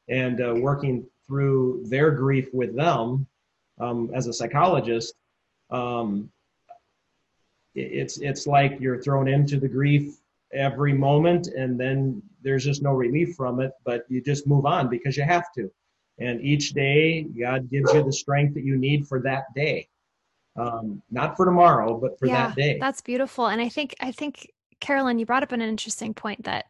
and 0.08 0.40
uh, 0.40 0.54
working 0.56 1.06
through 1.26 1.84
their 1.88 2.10
grief 2.10 2.48
with 2.52 2.74
them 2.76 3.26
um, 3.80 4.10
as 4.14 4.26
a 4.26 4.32
psychologist. 4.32 5.14
Um, 5.70 6.30
it's 7.74 8.18
it's 8.18 8.46
like 8.46 8.78
you're 8.80 9.00
thrown 9.00 9.28
into 9.28 9.58
the 9.58 9.68
grief 9.68 10.18
every 10.52 10.92
moment 10.92 11.46
and 11.46 11.80
then 11.80 12.22
there's 12.42 12.64
just 12.64 12.82
no 12.82 12.92
relief 12.92 13.34
from 13.34 13.60
it 13.60 13.72
but 13.86 14.04
you 14.08 14.20
just 14.20 14.46
move 14.46 14.66
on 14.66 14.88
because 14.88 15.16
you 15.16 15.22
have 15.22 15.50
to. 15.56 15.70
And 16.18 16.42
each 16.42 16.74
day 16.74 17.22
god 17.22 17.70
gives 17.70 17.90
you 17.94 18.02
the 18.02 18.12
strength 18.12 18.52
that 18.54 18.64
you 18.64 18.76
need 18.76 19.08
for 19.08 19.20
that 19.22 19.44
day. 19.54 19.88
Um, 20.54 21.00
not 21.10 21.34
for 21.34 21.46
tomorrow 21.46 21.98
but 21.98 22.18
for 22.18 22.26
yeah, 22.26 22.48
that 22.48 22.56
day. 22.56 22.78
that's 22.78 23.00
beautiful. 23.00 23.46
And 23.46 23.62
i 23.62 23.70
think 23.70 23.94
i 24.00 24.12
think 24.12 24.52
carolyn 24.80 25.18
you 25.18 25.24
brought 25.24 25.42
up 25.42 25.52
an 25.52 25.62
interesting 25.62 26.12
point 26.12 26.44
that 26.44 26.66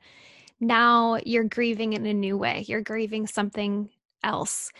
now 0.62 1.18
you're 1.26 1.44
grieving 1.44 1.92
in 1.92 2.06
a 2.06 2.14
new 2.14 2.38
way. 2.38 2.64
You're 2.68 2.80
grieving 2.80 3.26
something 3.26 3.90
else 4.22 4.70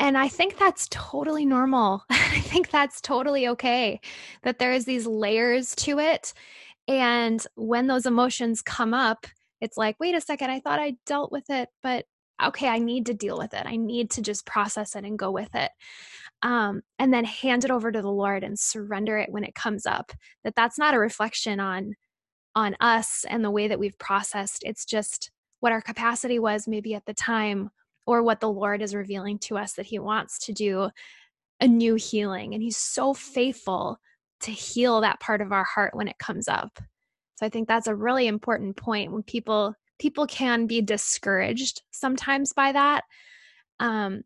and 0.00 0.16
I 0.16 0.28
think 0.28 0.58
that's 0.58 0.88
totally 0.90 1.44
normal. 1.44 2.04
I 2.10 2.40
think 2.40 2.70
that's 2.70 3.02
totally 3.02 3.46
okay 3.48 4.00
that 4.42 4.58
there's 4.58 4.86
these 4.86 5.06
layers 5.06 5.74
to 5.76 5.98
it. 5.98 6.32
And 6.88 7.46
when 7.54 7.86
those 7.86 8.06
emotions 8.06 8.62
come 8.62 8.94
up, 8.94 9.26
it's 9.60 9.76
like, 9.76 9.96
wait 10.00 10.14
a 10.14 10.20
second, 10.20 10.50
I 10.50 10.60
thought 10.60 10.80
I 10.80 10.96
dealt 11.04 11.30
with 11.30 11.50
it, 11.50 11.68
but 11.82 12.06
okay, 12.42 12.66
I 12.68 12.78
need 12.78 13.06
to 13.06 13.14
deal 13.14 13.36
with 13.36 13.52
it. 13.52 13.66
I 13.66 13.76
need 13.76 14.10
to 14.12 14.22
just 14.22 14.46
process 14.46 14.96
it 14.96 15.04
and 15.04 15.18
go 15.18 15.30
with 15.30 15.54
it. 15.54 15.70
Um, 16.42 16.80
and 16.98 17.12
then 17.12 17.26
hand 17.26 17.66
it 17.66 17.70
over 17.70 17.92
to 17.92 18.00
the 18.00 18.10
Lord 18.10 18.42
and 18.42 18.58
surrender 18.58 19.18
it 19.18 19.30
when 19.30 19.44
it 19.44 19.54
comes 19.54 19.84
up. 19.84 20.12
That 20.44 20.54
that's 20.56 20.78
not 20.78 20.94
a 20.94 20.98
reflection 20.98 21.60
on 21.60 21.94
on 22.56 22.74
us 22.80 23.26
and 23.28 23.44
the 23.44 23.50
way 23.50 23.68
that 23.68 23.78
we've 23.78 23.98
processed. 23.98 24.62
It's 24.64 24.86
just 24.86 25.30
what 25.60 25.72
our 25.72 25.82
capacity 25.82 26.38
was 26.38 26.66
maybe 26.66 26.94
at 26.94 27.04
the 27.04 27.14
time 27.14 27.70
or 28.10 28.24
what 28.24 28.40
the 28.40 28.50
Lord 28.50 28.82
is 28.82 28.92
revealing 28.92 29.38
to 29.38 29.56
us 29.56 29.74
that 29.74 29.86
he 29.86 30.00
wants 30.00 30.40
to 30.46 30.52
do 30.52 30.90
a 31.60 31.68
new 31.68 31.94
healing 31.94 32.54
and 32.54 32.62
he's 32.62 32.76
so 32.76 33.14
faithful 33.14 34.00
to 34.40 34.50
heal 34.50 35.00
that 35.00 35.20
part 35.20 35.40
of 35.40 35.52
our 35.52 35.62
heart 35.62 35.94
when 35.94 36.08
it 36.08 36.18
comes 36.18 36.48
up. 36.48 36.80
So 37.36 37.46
I 37.46 37.50
think 37.50 37.68
that's 37.68 37.86
a 37.86 37.94
really 37.94 38.26
important 38.26 38.76
point 38.76 39.12
when 39.12 39.22
people 39.22 39.76
people 40.00 40.26
can 40.26 40.66
be 40.66 40.80
discouraged 40.80 41.82
sometimes 41.92 42.52
by 42.52 42.72
that 42.72 43.04
um, 43.78 44.24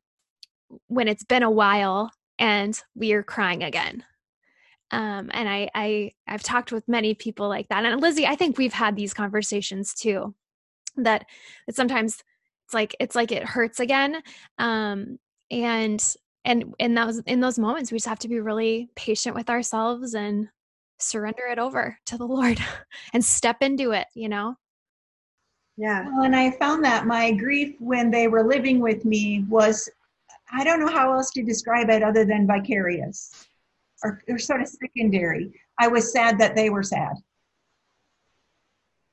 when 0.87 1.07
it's 1.07 1.25
been 1.25 1.43
a 1.43 1.51
while 1.51 2.11
and 2.39 2.81
we 2.95 3.13
are 3.13 3.23
crying 3.23 3.63
again. 3.63 4.03
Um, 4.93 5.31
and 5.35 5.47
I, 5.47 5.69
I 5.75 6.13
I've 6.27 6.43
talked 6.43 6.73
with 6.73 6.89
many 6.89 7.13
people 7.15 7.51
like 7.51 7.69
that. 7.69 7.85
And 7.85 8.01
Lizzie, 8.01 8.27
I 8.27 8.37
think 8.37 8.57
we've 8.57 8.73
had 8.73 8.97
these 8.97 9.13
conversations 9.13 9.93
too. 9.93 10.35
That 10.97 11.27
that 11.67 11.77
sometimes 11.77 12.25
it's 12.65 12.75
like 12.75 12.97
it's 13.01 13.15
like 13.15 13.33
it 13.33 13.45
hurts 13.45 13.81
again. 13.81 14.23
Um, 14.59 15.19
and 15.51 16.03
and 16.45 16.75
in 16.79 16.95
those 16.95 17.19
in 17.21 17.41
those 17.41 17.59
moments 17.59 17.91
we 17.91 17.97
just 17.97 18.09
have 18.09 18.19
to 18.19 18.29
be 18.29 18.41
really 18.41 18.89
patient 18.97 19.35
with 19.35 19.49
ourselves 19.49 20.15
and 20.15 20.49
surrender 20.99 21.45
it 21.51 21.59
over 21.59 21.99
to 22.07 22.19
the 22.19 22.27
lord 22.27 22.59
and 23.13 23.25
step 23.25 23.59
into 23.61 23.93
it 23.93 24.07
you 24.15 24.29
know 24.29 24.57
Yeah. 25.77 26.07
Well, 26.09 26.23
and 26.23 26.37
I 26.37 26.53
found 26.53 26.85
that 26.85 27.07
my 27.07 27.33
grief 27.33 27.75
when 27.81 28.11
they 28.11 28.29
were 28.29 28.47
living 28.47 28.79
with 28.79 29.05
me 29.05 29.45
was, 29.49 29.89
I 30.53 30.63
don't 30.63 30.79
know 30.79 30.93
how 30.93 31.13
else 31.13 31.31
to 31.33 31.43
describe 31.43 31.91
it 31.91 32.03
other 32.03 32.25
than 32.25 32.47
vicarious 32.47 33.49
or, 34.05 34.23
or 34.29 34.39
sort 34.39 34.63
of 34.63 34.69
secondary. 34.69 35.53
I 35.81 35.89
was 35.89 36.13
sad 36.13 36.39
that 36.39 36.55
they 36.55 36.71
were 36.71 36.85
sad. 36.85 37.15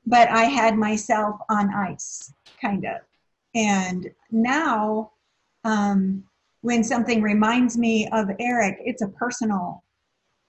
But 0.06 0.30
I 0.30 0.44
had 0.44 0.78
myself 0.78 1.40
on 1.50 1.74
ice, 1.74 2.32
kind 2.60 2.86
of. 2.86 3.02
And 3.54 4.10
now, 4.32 5.12
um, 5.64 6.24
when 6.62 6.84
something 6.84 7.22
reminds 7.22 7.78
me 7.78 8.08
of 8.12 8.30
Eric, 8.40 8.78
it's 8.86 9.02
a 9.02 9.08
personal 9.10 9.84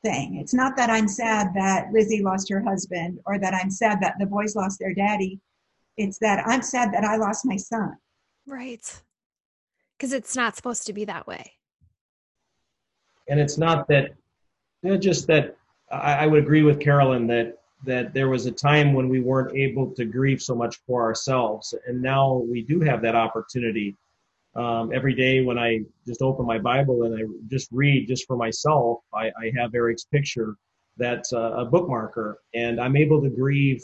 thing. 0.04 0.36
It's 0.36 0.54
not 0.54 0.76
that 0.76 0.90
I'm 0.90 1.08
sad 1.08 1.52
that 1.54 1.92
Lizzie 1.92 2.22
lost 2.22 2.50
her 2.50 2.60
husband 2.60 3.18
or 3.24 3.38
that 3.38 3.54
I'm 3.54 3.70
sad 3.70 4.00
that 4.02 4.16
the 4.18 4.26
boys 4.26 4.54
lost 4.54 4.78
their 4.78 4.94
daddy. 4.94 5.40
It's 5.96 6.18
that 6.18 6.46
I'm 6.46 6.62
sad 6.62 6.92
that 6.92 7.04
I 7.04 7.16
lost 7.16 7.44
my 7.44 7.56
son. 7.56 7.96
Right. 8.46 9.02
Because 9.96 10.12
it's 10.12 10.36
not 10.36 10.56
supposed 10.56 10.86
to 10.86 10.92
be 10.92 11.04
that 11.04 11.26
way. 11.26 11.52
And 13.28 13.38
it's 13.38 13.56
not 13.56 13.88
that, 13.88 14.10
you 14.82 14.90
know, 14.90 14.96
just 14.96 15.26
that 15.28 15.56
I, 15.90 16.14
I 16.14 16.26
would 16.26 16.42
agree 16.42 16.62
with 16.62 16.80
Carolyn 16.80 17.26
that 17.28 17.61
that 17.84 18.14
there 18.14 18.28
was 18.28 18.46
a 18.46 18.52
time 18.52 18.92
when 18.94 19.08
we 19.08 19.20
weren't 19.20 19.56
able 19.56 19.92
to 19.94 20.04
grieve 20.04 20.40
so 20.40 20.54
much 20.54 20.76
for 20.86 21.02
ourselves, 21.02 21.74
and 21.86 22.00
now 22.00 22.34
we 22.34 22.62
do 22.62 22.80
have 22.80 23.02
that 23.02 23.14
opportunity. 23.14 23.96
Um, 24.54 24.92
every 24.92 25.14
day 25.14 25.42
when 25.42 25.58
I 25.58 25.80
just 26.06 26.20
open 26.20 26.44
my 26.44 26.58
Bible 26.58 27.04
and 27.04 27.14
I 27.14 27.22
just 27.48 27.68
read 27.72 28.06
just 28.06 28.26
for 28.26 28.36
myself, 28.36 29.00
I, 29.14 29.28
I 29.28 29.50
have 29.56 29.74
Eric's 29.74 30.04
picture. 30.04 30.56
That's 30.98 31.32
a, 31.32 31.38
a 31.38 31.70
bookmarker, 31.70 32.34
and 32.54 32.78
I'm 32.78 32.96
able 32.96 33.22
to 33.22 33.30
grieve 33.30 33.82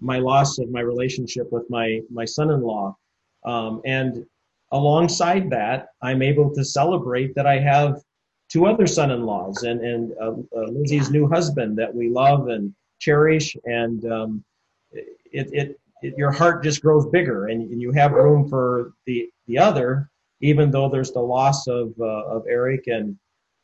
my 0.00 0.18
loss 0.18 0.58
of 0.58 0.70
my 0.70 0.80
relationship 0.80 1.52
with 1.52 1.68
my 1.68 2.00
my 2.10 2.24
son-in-law, 2.24 2.96
um, 3.44 3.82
and 3.84 4.24
alongside 4.72 5.50
that, 5.50 5.88
I'm 6.02 6.22
able 6.22 6.54
to 6.54 6.64
celebrate 6.64 7.34
that 7.34 7.46
I 7.46 7.58
have 7.58 8.00
two 8.48 8.66
other 8.66 8.86
son-in-laws 8.86 9.62
and 9.62 9.80
and 9.80 10.12
uh, 10.20 10.32
uh, 10.56 10.68
Lizzie's 10.70 11.10
new 11.10 11.28
husband 11.28 11.78
that 11.78 11.94
we 11.94 12.08
love 12.08 12.48
and 12.48 12.74
cherish, 12.98 13.56
and 13.64 14.04
um, 14.10 14.44
it, 14.92 15.48
it, 15.52 15.80
it 16.02 16.14
your 16.16 16.30
heart 16.30 16.62
just 16.62 16.82
grows 16.82 17.06
bigger, 17.06 17.46
and, 17.46 17.70
and 17.70 17.80
you 17.80 17.92
have 17.92 18.12
room 18.12 18.48
for 18.48 18.92
the 19.06 19.28
the 19.46 19.58
other, 19.58 20.10
even 20.40 20.70
though 20.70 20.88
there's 20.88 21.12
the 21.12 21.20
loss 21.20 21.66
of 21.66 21.92
uh, 22.00 22.24
of 22.26 22.44
Eric 22.48 22.86
and 22.86 23.16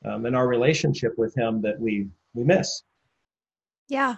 um, 0.04 0.26
and 0.26 0.36
our 0.36 0.48
relationship 0.48 1.12
with 1.16 1.34
him 1.34 1.60
that 1.62 1.78
we 1.78 2.08
we 2.34 2.44
miss. 2.44 2.82
Yeah. 3.88 4.16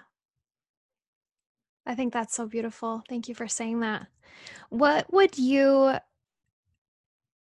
I 1.87 1.95
think 1.95 2.13
that's 2.13 2.35
so 2.35 2.47
beautiful. 2.47 3.03
Thank 3.09 3.29
you 3.29 3.35
for 3.35 3.47
saying 3.47 3.81
that. 3.81 4.09
What 4.71 5.13
would 5.13 5.39
you 5.39 5.95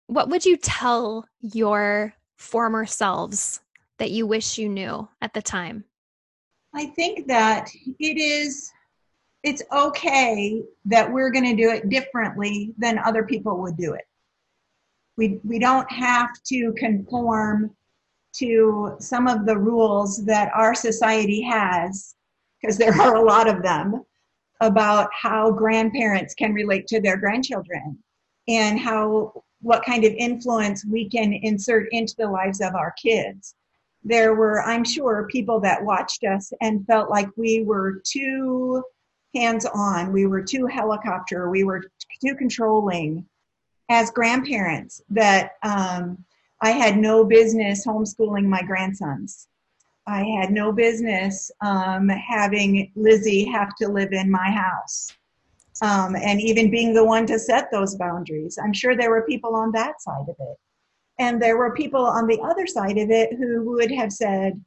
what 0.07 0.29
would 0.29 0.45
you 0.45 0.57
tell 0.57 1.27
your 1.41 2.15
former 2.37 2.87
selves 2.87 3.61
that 3.99 4.11
you 4.11 4.27
wish 4.27 4.59
you 4.59 4.69
knew 4.69 5.09
at 5.21 5.35
the 5.35 5.43
time? 5.43 5.85
I 6.75 6.87
think 6.87 7.27
that 7.27 7.69
it 7.99 8.17
is 8.19 8.71
it's 9.43 9.63
okay 9.73 10.63
that 10.85 11.11
we're 11.11 11.31
going 11.31 11.57
to 11.57 11.63
do 11.63 11.71
it 11.71 11.89
differently 11.89 12.75
than 12.77 12.99
other 12.99 13.25
people 13.25 13.59
would 13.63 13.77
do 13.77 13.95
it. 13.95 14.05
We 15.17 15.41
we 15.45 15.59
don't 15.59 15.91
have 15.91 16.31
to 16.47 16.73
conform 16.75 17.75
to 18.37 18.97
some 19.01 19.27
of 19.27 19.47
the 19.47 19.59
rules 19.59 20.25
that 20.25 20.53
our 20.55 20.75
society 20.75 21.43
has 21.43 22.15
because 22.61 22.79
there 22.79 22.95
are 23.01 23.17
a 23.17 23.25
lot 23.25 23.49
of 23.49 23.63
them 23.63 24.05
about 24.61 25.09
how 25.13 25.51
grandparents 25.51 26.35
can 26.35 26.53
relate 26.53 26.87
to 26.87 27.01
their 27.01 27.17
grandchildren 27.17 27.99
and 28.47 28.79
how 28.79 29.33
what 29.63 29.85
kind 29.85 30.05
of 30.05 30.13
influence 30.13 30.85
we 30.85 31.09
can 31.09 31.33
insert 31.33 31.89
into 31.93 32.15
the 32.19 32.29
lives 32.29 32.61
of 32.61 32.75
our 32.75 32.95
kids 33.03 33.55
there 34.05 34.35
were, 34.35 34.63
I'm 34.63 34.85
sure, 34.85 35.29
people 35.31 35.61
that 35.61 35.85
watched 35.85 36.25
us 36.25 36.53
and 36.61 36.87
felt 36.87 37.11
like 37.11 37.29
we 37.37 37.63
were 37.65 38.03
too 38.05 38.83
hands 39.35 39.67
on, 39.67 40.13
we 40.13 40.27
were 40.27 40.43
too 40.43 40.67
helicopter, 40.67 41.51
we 41.51 41.65
were 41.65 41.83
too 42.25 42.35
controlling 42.35 43.27
as 43.91 44.11
grandparents, 44.11 45.03
that 45.11 45.53
um, 45.63 46.25
I 46.63 46.71
had 46.71 46.97
no 46.97 47.25
business 47.25 47.87
homeschooling 47.87 48.45
my 48.45 48.63
grandsons. 48.63 49.49
I 50.07 50.25
had 50.25 50.51
no 50.51 50.73
business 50.73 51.51
um, 51.61 52.09
having 52.09 52.91
Lizzie 52.97 53.45
have 53.45 53.75
to 53.77 53.89
live 53.89 54.13
in 54.13 54.31
my 54.31 54.51
house. 54.51 55.13
Um, 55.83 56.15
and 56.17 56.41
even 56.41 56.71
being 56.71 56.93
the 56.93 57.05
one 57.05 57.27
to 57.27 57.39
set 57.39 57.71
those 57.71 57.97
boundaries. 57.97 58.59
I'm 58.63 58.73
sure 58.73 58.97
there 58.97 59.11
were 59.11 59.23
people 59.23 59.55
on 59.57 59.73
that 59.73 60.03
side 60.03 60.29
of 60.29 60.37
it. 60.39 60.59
And 61.21 61.41
there 61.41 61.59
were 61.59 61.75
people 61.75 62.05
on 62.05 62.27
the 62.27 62.41
other 62.41 62.67
side 62.67 62.97
of 62.97 63.11
it 63.11 63.35
who 63.35 63.63
would 63.73 63.93
have 63.93 64.11
said, 64.11 64.59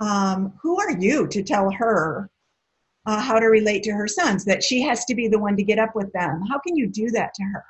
um, 0.00 0.54
Who 0.62 0.80
are 0.80 0.98
you 0.98 1.28
to 1.28 1.42
tell 1.42 1.70
her 1.70 2.30
uh, 3.04 3.20
how 3.20 3.38
to 3.38 3.46
relate 3.46 3.82
to 3.84 3.92
her 3.92 4.08
sons? 4.08 4.42
That 4.46 4.64
she 4.64 4.80
has 4.82 5.04
to 5.04 5.14
be 5.14 5.28
the 5.28 5.38
one 5.38 5.54
to 5.58 5.62
get 5.62 5.78
up 5.78 5.94
with 5.94 6.10
them. 6.14 6.42
How 6.48 6.58
can 6.60 6.76
you 6.76 6.88
do 6.88 7.10
that 7.10 7.34
to 7.34 7.42
her? 7.52 7.64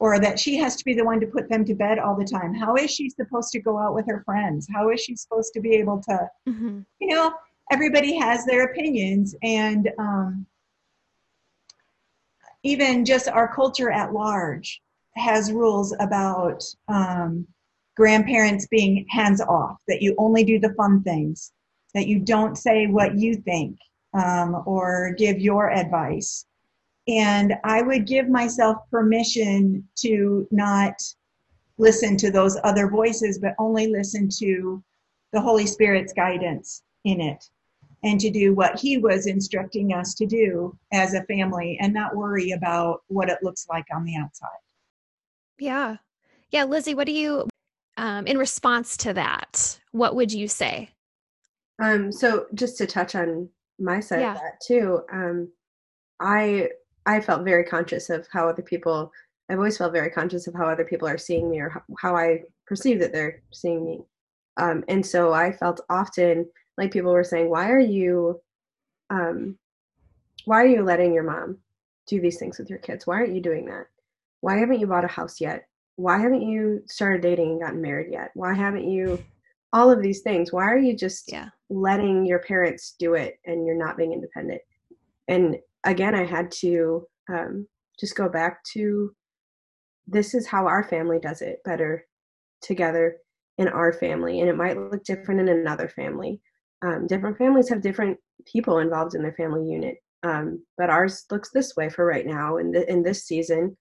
Or 0.00 0.18
that 0.18 0.38
she 0.38 0.56
has 0.56 0.74
to 0.76 0.84
be 0.84 0.94
the 0.94 1.04
one 1.04 1.20
to 1.20 1.28
put 1.28 1.48
them 1.48 1.64
to 1.66 1.74
bed 1.74 2.00
all 2.00 2.16
the 2.16 2.24
time. 2.24 2.54
How 2.54 2.74
is 2.74 2.90
she 2.90 3.08
supposed 3.08 3.52
to 3.52 3.60
go 3.60 3.78
out 3.78 3.94
with 3.94 4.06
her 4.08 4.22
friends? 4.24 4.66
How 4.72 4.90
is 4.90 5.00
she 5.00 5.14
supposed 5.14 5.52
to 5.54 5.60
be 5.60 5.74
able 5.76 6.02
to, 6.08 6.28
mm-hmm. 6.48 6.80
you 7.00 7.14
know, 7.14 7.32
everybody 7.70 8.16
has 8.16 8.44
their 8.46 8.64
opinions. 8.64 9.36
And 9.44 9.88
um, 9.98 10.44
even 12.64 13.04
just 13.04 13.28
our 13.28 13.52
culture 13.54 13.90
at 13.90 14.12
large 14.12 14.80
has 15.16 15.52
rules 15.52 15.94
about 16.00 16.64
um, 16.88 17.46
grandparents 17.96 18.66
being 18.66 19.04
hands 19.10 19.40
off, 19.40 19.80
that 19.88 20.02
you 20.02 20.14
only 20.18 20.44
do 20.44 20.58
the 20.58 20.74
fun 20.74 21.02
things, 21.02 21.52
that 21.94 22.06
you 22.06 22.20
don't 22.20 22.56
say 22.56 22.86
what 22.86 23.18
you 23.18 23.34
think 23.34 23.76
um, 24.14 24.62
or 24.66 25.14
give 25.18 25.40
your 25.40 25.70
advice. 25.70 26.46
And 27.08 27.54
I 27.64 27.82
would 27.82 28.06
give 28.06 28.28
myself 28.28 28.78
permission 28.90 29.88
to 29.96 30.46
not 30.50 30.94
listen 31.78 32.16
to 32.18 32.30
those 32.30 32.58
other 32.64 32.88
voices, 32.88 33.38
but 33.38 33.54
only 33.58 33.86
listen 33.86 34.28
to 34.38 34.82
the 35.32 35.40
Holy 35.40 35.66
Spirit's 35.66 36.12
guidance 36.12 36.82
in 37.04 37.20
it 37.20 37.44
and 38.04 38.20
to 38.20 38.30
do 38.30 38.54
what 38.54 38.78
He 38.78 38.98
was 38.98 39.26
instructing 39.26 39.92
us 39.92 40.14
to 40.14 40.26
do 40.26 40.76
as 40.92 41.14
a 41.14 41.24
family 41.24 41.78
and 41.80 41.92
not 41.92 42.14
worry 42.14 42.52
about 42.52 43.02
what 43.08 43.28
it 43.28 43.38
looks 43.42 43.66
like 43.68 43.86
on 43.92 44.04
the 44.04 44.16
outside. 44.16 44.48
Yeah. 45.58 45.96
Yeah. 46.50 46.64
Lizzie, 46.64 46.94
what 46.94 47.06
do 47.06 47.12
you, 47.12 47.48
um, 47.96 48.26
in 48.26 48.38
response 48.38 48.96
to 48.98 49.12
that, 49.14 49.78
what 49.92 50.14
would 50.14 50.32
you 50.32 50.48
say? 50.48 50.90
Um, 51.82 52.10
so 52.12 52.46
just 52.54 52.78
to 52.78 52.86
touch 52.86 53.14
on 53.14 53.48
my 53.78 54.00
side 54.00 54.20
yeah. 54.20 54.32
of 54.34 54.38
that 54.38 54.60
too, 54.66 55.00
um, 55.12 55.48
I, 56.20 56.70
I 57.06 57.20
felt 57.20 57.44
very 57.44 57.64
conscious 57.64 58.10
of 58.10 58.26
how 58.32 58.48
other 58.48 58.62
people, 58.62 59.12
I've 59.48 59.58
always 59.58 59.78
felt 59.78 59.92
very 59.92 60.10
conscious 60.10 60.46
of 60.46 60.54
how 60.54 60.68
other 60.68 60.84
people 60.84 61.08
are 61.08 61.18
seeing 61.18 61.50
me 61.50 61.60
or 61.60 61.84
how 61.98 62.16
I 62.16 62.42
perceive 62.66 62.98
that 63.00 63.12
they're 63.12 63.42
seeing 63.52 63.84
me. 63.84 64.00
Um, 64.58 64.84
and 64.88 65.04
so 65.04 65.32
I 65.32 65.52
felt 65.52 65.80
often 65.88 66.46
like 66.76 66.90
people 66.92 67.12
were 67.12 67.24
saying, 67.24 67.48
why 67.48 67.70
are 67.70 67.78
you, 67.78 68.40
um, 69.10 69.56
why 70.44 70.62
are 70.62 70.66
you 70.66 70.82
letting 70.82 71.14
your 71.14 71.22
mom 71.22 71.58
do 72.06 72.20
these 72.20 72.38
things 72.38 72.58
with 72.58 72.68
your 72.68 72.78
kids? 72.80 73.06
Why 73.06 73.16
aren't 73.16 73.34
you 73.34 73.40
doing 73.40 73.66
that? 73.66 73.86
Why 74.40 74.56
haven't 74.58 74.80
you 74.80 74.86
bought 74.86 75.04
a 75.04 75.08
house 75.08 75.40
yet? 75.40 75.64
Why 75.96 76.18
haven't 76.18 76.42
you 76.42 76.82
started 76.86 77.22
dating 77.22 77.50
and 77.52 77.60
gotten 77.60 77.82
married 77.82 78.12
yet? 78.12 78.30
Why 78.34 78.54
haven't 78.54 78.88
you 78.88 79.22
all 79.72 79.90
of 79.90 80.02
these 80.02 80.22
things? 80.22 80.52
Why 80.52 80.64
are 80.64 80.78
you 80.78 80.96
just 80.96 81.30
yeah. 81.30 81.48
letting 81.68 82.24
your 82.24 82.38
parents 82.40 82.94
do 82.98 83.14
it 83.14 83.38
and 83.46 83.66
you're 83.66 83.76
not 83.76 83.96
being 83.96 84.12
independent? 84.12 84.60
And 85.26 85.56
again, 85.84 86.14
I 86.14 86.24
had 86.24 86.50
to 86.60 87.06
um, 87.30 87.66
just 87.98 88.16
go 88.16 88.28
back 88.28 88.62
to 88.72 89.14
this 90.06 90.34
is 90.34 90.46
how 90.46 90.66
our 90.66 90.84
family 90.84 91.18
does 91.20 91.42
it 91.42 91.58
better 91.64 92.06
together 92.62 93.18
in 93.58 93.68
our 93.68 93.92
family. 93.92 94.40
And 94.40 94.48
it 94.48 94.56
might 94.56 94.78
look 94.78 95.04
different 95.04 95.40
in 95.40 95.48
another 95.48 95.88
family. 95.88 96.40
Um, 96.82 97.06
different 97.06 97.36
families 97.36 97.68
have 97.68 97.82
different 97.82 98.16
people 98.46 98.78
involved 98.78 99.14
in 99.14 99.22
their 99.22 99.34
family 99.34 99.68
unit. 99.68 99.96
Um, 100.22 100.64
but 100.76 100.90
ours 100.90 101.26
looks 101.30 101.50
this 101.50 101.76
way 101.76 101.90
for 101.90 102.06
right 102.06 102.26
now. 102.26 102.56
And 102.56 102.74
in, 102.74 102.84
in 102.88 103.02
this 103.02 103.24
season, 103.24 103.76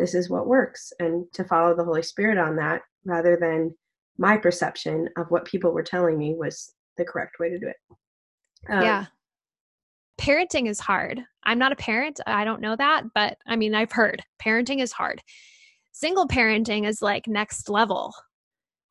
this 0.00 0.14
is 0.14 0.30
what 0.30 0.46
works 0.46 0.92
and 0.98 1.26
to 1.34 1.44
follow 1.44 1.76
the 1.76 1.84
holy 1.84 2.02
spirit 2.02 2.38
on 2.38 2.56
that 2.56 2.80
rather 3.04 3.36
than 3.38 3.74
my 4.16 4.36
perception 4.36 5.08
of 5.18 5.26
what 5.28 5.44
people 5.44 5.72
were 5.72 5.82
telling 5.82 6.16
me 6.16 6.34
was 6.34 6.72
the 6.96 7.04
correct 7.04 7.38
way 7.38 7.50
to 7.50 7.58
do 7.58 7.68
it. 7.68 7.76
Um, 8.68 8.82
yeah. 8.82 9.06
Parenting 10.18 10.68
is 10.68 10.80
hard. 10.80 11.20
I'm 11.44 11.58
not 11.58 11.72
a 11.72 11.76
parent 11.76 12.20
i 12.26 12.44
don't 12.44 12.60
know 12.60 12.76
that 12.76 13.04
but 13.14 13.38
i 13.46 13.56
mean 13.56 13.74
i've 13.74 13.92
heard 13.92 14.22
parenting 14.42 14.82
is 14.82 14.92
hard. 14.92 15.22
Single 15.92 16.26
parenting 16.26 16.86
is 16.86 17.02
like 17.02 17.26
next 17.26 17.68
level 17.68 18.14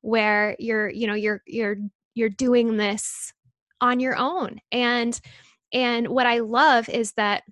where 0.02 0.56
you're 0.60 0.89
you 0.89 1.08
know 1.08 1.15
you're 1.15 1.41
you're 1.48 1.78
you're 2.13 2.30
doing 2.30 2.78
this 2.78 3.34
on 3.82 4.00
your 4.00 4.15
own. 4.15 4.60
And 4.72 5.19
and 5.74 6.08
what 6.08 6.28
i 6.28 6.39
love 6.39 6.88
is 6.89 7.13
that 7.13 7.43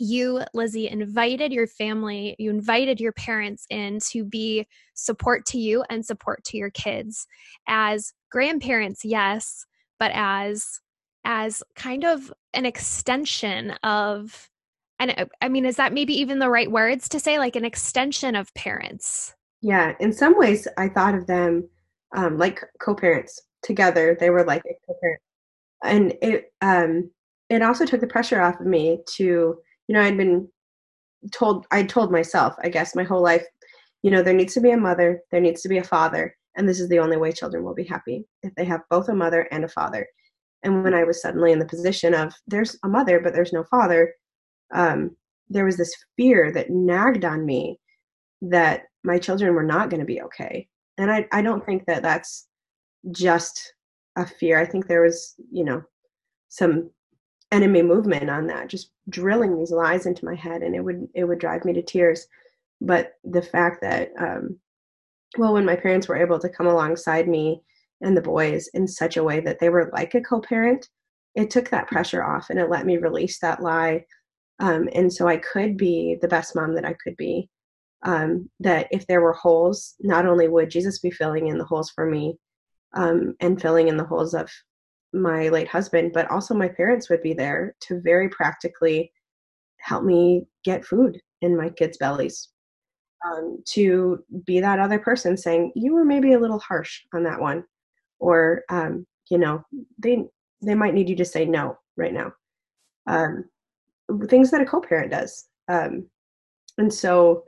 you, 0.00 0.42
Lizzie, 0.54 0.88
invited 0.88 1.52
your 1.52 1.66
family, 1.66 2.36
you 2.38 2.50
invited 2.50 3.00
your 3.00 3.12
parents 3.12 3.66
in 3.70 3.98
to 4.10 4.24
be 4.24 4.66
support 4.94 5.46
to 5.46 5.58
you 5.58 5.84
and 5.90 6.04
support 6.04 6.44
to 6.44 6.56
your 6.56 6.70
kids 6.70 7.26
as 7.68 8.12
grandparents, 8.30 9.04
yes, 9.04 9.66
but 9.98 10.10
as 10.14 10.80
as 11.24 11.62
kind 11.74 12.04
of 12.04 12.32
an 12.54 12.64
extension 12.64 13.72
of 13.82 14.48
and 14.98 15.14
uh, 15.16 15.26
I 15.42 15.48
mean, 15.48 15.66
is 15.66 15.76
that 15.76 15.92
maybe 15.92 16.14
even 16.14 16.38
the 16.38 16.50
right 16.50 16.70
words 16.70 17.08
to 17.10 17.20
say, 17.20 17.38
like 17.38 17.56
an 17.56 17.64
extension 17.64 18.34
of 18.34 18.52
parents? 18.54 19.34
Yeah, 19.60 19.94
in 20.00 20.12
some 20.12 20.38
ways, 20.38 20.66
I 20.76 20.88
thought 20.88 21.14
of 21.14 21.26
them 21.26 21.68
um, 22.14 22.38
like 22.38 22.62
co-parents 22.80 23.40
together. 23.62 24.16
They 24.18 24.30
were 24.30 24.44
like 24.44 24.62
a 24.64 24.74
co-parent, 24.86 25.20
and 25.82 26.14
it 26.22 26.52
um, 26.62 27.10
it 27.50 27.62
also 27.62 27.84
took 27.84 28.00
the 28.00 28.06
pressure 28.06 28.40
off 28.40 28.60
of 28.60 28.66
me 28.66 29.00
to 29.16 29.58
you 29.88 29.94
know, 29.94 30.02
I'd 30.02 30.16
been 30.16 30.48
told, 31.32 31.66
I 31.70 31.82
told 31.82 32.12
myself, 32.12 32.54
I 32.62 32.68
guess, 32.68 32.94
my 32.94 33.04
whole 33.04 33.22
life, 33.22 33.44
you 34.02 34.10
know, 34.10 34.22
there 34.22 34.34
needs 34.34 34.54
to 34.54 34.60
be 34.60 34.70
a 34.70 34.76
mother, 34.76 35.20
there 35.30 35.40
needs 35.40 35.62
to 35.62 35.68
be 35.68 35.78
a 35.78 35.84
father, 35.84 36.36
and 36.56 36.68
this 36.68 36.80
is 36.80 36.88
the 36.88 36.98
only 36.98 37.16
way 37.16 37.32
children 37.32 37.64
will 37.64 37.74
be 37.74 37.84
happy 37.84 38.24
if 38.42 38.54
they 38.54 38.64
have 38.64 38.80
both 38.90 39.08
a 39.08 39.14
mother 39.14 39.48
and 39.50 39.64
a 39.64 39.68
father. 39.68 40.06
And 40.62 40.82
when 40.82 40.94
I 40.94 41.04
was 41.04 41.20
suddenly 41.20 41.52
in 41.52 41.58
the 41.58 41.66
position 41.66 42.14
of 42.14 42.34
there's 42.46 42.76
a 42.84 42.88
mother, 42.88 43.20
but 43.20 43.32
there's 43.32 43.52
no 43.52 43.64
father, 43.64 44.14
um, 44.74 45.16
there 45.48 45.64
was 45.64 45.76
this 45.76 45.94
fear 46.16 46.50
that 46.52 46.70
nagged 46.70 47.24
on 47.24 47.44
me 47.44 47.78
that 48.42 48.82
my 49.04 49.18
children 49.18 49.54
were 49.54 49.62
not 49.62 49.90
going 49.90 50.00
to 50.00 50.06
be 50.06 50.22
okay. 50.22 50.68
And 50.98 51.10
I, 51.10 51.28
I 51.32 51.42
don't 51.42 51.64
think 51.64 51.84
that 51.86 52.02
that's 52.02 52.48
just 53.12 53.74
a 54.16 54.26
fear. 54.26 54.58
I 54.58 54.64
think 54.64 54.86
there 54.86 55.02
was, 55.02 55.34
you 55.52 55.64
know, 55.64 55.82
some 56.48 56.90
enemy 57.52 57.82
movement 57.82 58.28
on 58.28 58.46
that 58.48 58.68
just 58.68 58.90
drilling 59.08 59.56
these 59.56 59.70
lies 59.70 60.06
into 60.06 60.24
my 60.24 60.34
head 60.34 60.62
and 60.62 60.74
it 60.74 60.80
would 60.80 61.08
it 61.14 61.24
would 61.24 61.38
drive 61.38 61.64
me 61.64 61.72
to 61.72 61.82
tears. 61.82 62.26
But 62.80 63.14
the 63.24 63.42
fact 63.42 63.80
that 63.82 64.10
um 64.18 64.58
well 65.38 65.52
when 65.54 65.64
my 65.64 65.76
parents 65.76 66.08
were 66.08 66.16
able 66.16 66.38
to 66.38 66.48
come 66.48 66.66
alongside 66.66 67.28
me 67.28 67.62
and 68.00 68.16
the 68.16 68.22
boys 68.22 68.68
in 68.74 68.86
such 68.86 69.16
a 69.16 69.24
way 69.24 69.40
that 69.40 69.58
they 69.58 69.68
were 69.68 69.90
like 69.92 70.14
a 70.14 70.20
co-parent 70.20 70.88
it 71.34 71.50
took 71.50 71.68
that 71.70 71.86
pressure 71.88 72.24
off 72.24 72.50
and 72.50 72.58
it 72.58 72.70
let 72.70 72.86
me 72.86 72.96
release 72.96 73.38
that 73.40 73.62
lie. 73.62 74.04
Um, 74.58 74.88
and 74.94 75.12
so 75.12 75.28
i 75.28 75.36
could 75.36 75.76
be 75.76 76.16
the 76.20 76.28
best 76.28 76.56
mom 76.56 76.74
that 76.74 76.84
i 76.84 76.94
could 76.94 77.16
be. 77.16 77.48
Um, 78.02 78.50
that 78.60 78.88
if 78.90 79.06
there 79.06 79.20
were 79.20 79.32
holes 79.32 79.94
not 80.00 80.26
only 80.26 80.48
would 80.48 80.70
jesus 80.70 80.98
be 80.98 81.10
filling 81.10 81.48
in 81.48 81.58
the 81.58 81.64
holes 81.64 81.90
for 81.90 82.06
me 82.06 82.38
um, 82.94 83.34
and 83.40 83.60
filling 83.60 83.88
in 83.88 83.96
the 83.96 84.04
holes 84.04 84.34
of 84.34 84.50
my 85.12 85.48
late 85.48 85.68
husband, 85.68 86.12
but 86.12 86.30
also 86.30 86.54
my 86.54 86.68
parents 86.68 87.08
would 87.08 87.22
be 87.22 87.34
there 87.34 87.74
to 87.80 88.00
very 88.00 88.28
practically 88.28 89.12
help 89.78 90.04
me 90.04 90.46
get 90.64 90.84
food 90.84 91.20
in 91.42 91.56
my 91.56 91.68
kids' 91.70 91.98
bellies. 91.98 92.48
Um, 93.24 93.58
to 93.68 94.24
be 94.44 94.60
that 94.60 94.78
other 94.78 94.98
person 94.98 95.36
saying, 95.36 95.72
you 95.74 95.94
were 95.94 96.04
maybe 96.04 96.34
a 96.34 96.38
little 96.38 96.58
harsh 96.58 97.02
on 97.14 97.24
that 97.24 97.40
one. 97.40 97.64
Or, 98.18 98.62
um, 98.70 99.06
you 99.30 99.38
know, 99.38 99.64
they 99.98 100.24
they 100.62 100.74
might 100.74 100.94
need 100.94 101.08
you 101.08 101.16
to 101.16 101.24
say 101.24 101.44
no 101.44 101.78
right 101.96 102.12
now. 102.12 102.32
Um, 103.06 103.44
things 104.26 104.50
that 104.50 104.60
a 104.60 104.64
co-parent 104.64 105.10
does. 105.10 105.48
Um, 105.68 106.06
and 106.78 106.92
so 106.92 107.44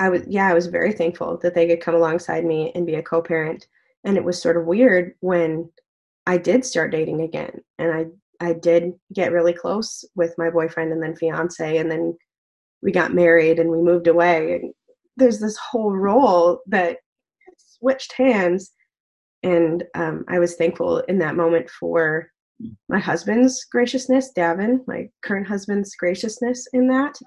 I 0.00 0.08
was, 0.08 0.22
yeah, 0.26 0.48
I 0.48 0.54
was 0.54 0.66
very 0.66 0.92
thankful 0.92 1.38
that 1.42 1.54
they 1.54 1.66
could 1.66 1.80
come 1.80 1.94
alongside 1.94 2.44
me 2.44 2.72
and 2.74 2.86
be 2.86 2.94
a 2.94 3.02
co-parent. 3.02 3.66
And 4.04 4.16
it 4.16 4.24
was 4.24 4.40
sort 4.40 4.56
of 4.56 4.66
weird 4.66 5.14
when 5.20 5.70
I 6.28 6.36
did 6.36 6.62
start 6.62 6.92
dating 6.92 7.22
again, 7.22 7.62
and 7.78 7.90
I 7.90 8.04
I 8.46 8.52
did 8.52 8.92
get 9.14 9.32
really 9.32 9.54
close 9.54 10.04
with 10.14 10.34
my 10.36 10.50
boyfriend 10.50 10.92
and 10.92 11.02
then 11.02 11.16
fiance, 11.16 11.78
and 11.78 11.90
then 11.90 12.16
we 12.82 12.92
got 12.92 13.14
married 13.14 13.58
and 13.58 13.70
we 13.70 13.78
moved 13.78 14.08
away. 14.08 14.52
And 14.56 14.74
there's 15.16 15.40
this 15.40 15.56
whole 15.56 15.90
role 15.90 16.60
that 16.66 16.98
switched 17.56 18.12
hands, 18.12 18.72
and 19.42 19.84
um, 19.94 20.26
I 20.28 20.38
was 20.38 20.54
thankful 20.54 20.98
in 20.98 21.18
that 21.20 21.34
moment 21.34 21.70
for 21.70 22.28
my 22.90 22.98
husband's 22.98 23.64
graciousness, 23.64 24.30
Davin, 24.36 24.80
my 24.86 25.08
current 25.22 25.48
husband's 25.48 25.96
graciousness 25.96 26.68
in 26.74 26.88
that, 26.88 27.18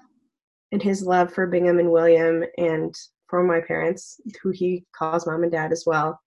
and 0.70 0.80
his 0.80 1.02
love 1.02 1.34
for 1.34 1.48
Bingham 1.48 1.80
and 1.80 1.90
William, 1.90 2.44
and 2.56 2.94
for 3.26 3.42
my 3.42 3.62
parents, 3.62 4.20
who 4.40 4.50
he 4.50 4.84
calls 4.96 5.26
mom 5.26 5.42
and 5.42 5.50
dad 5.50 5.72
as 5.72 5.82
well 5.84 6.20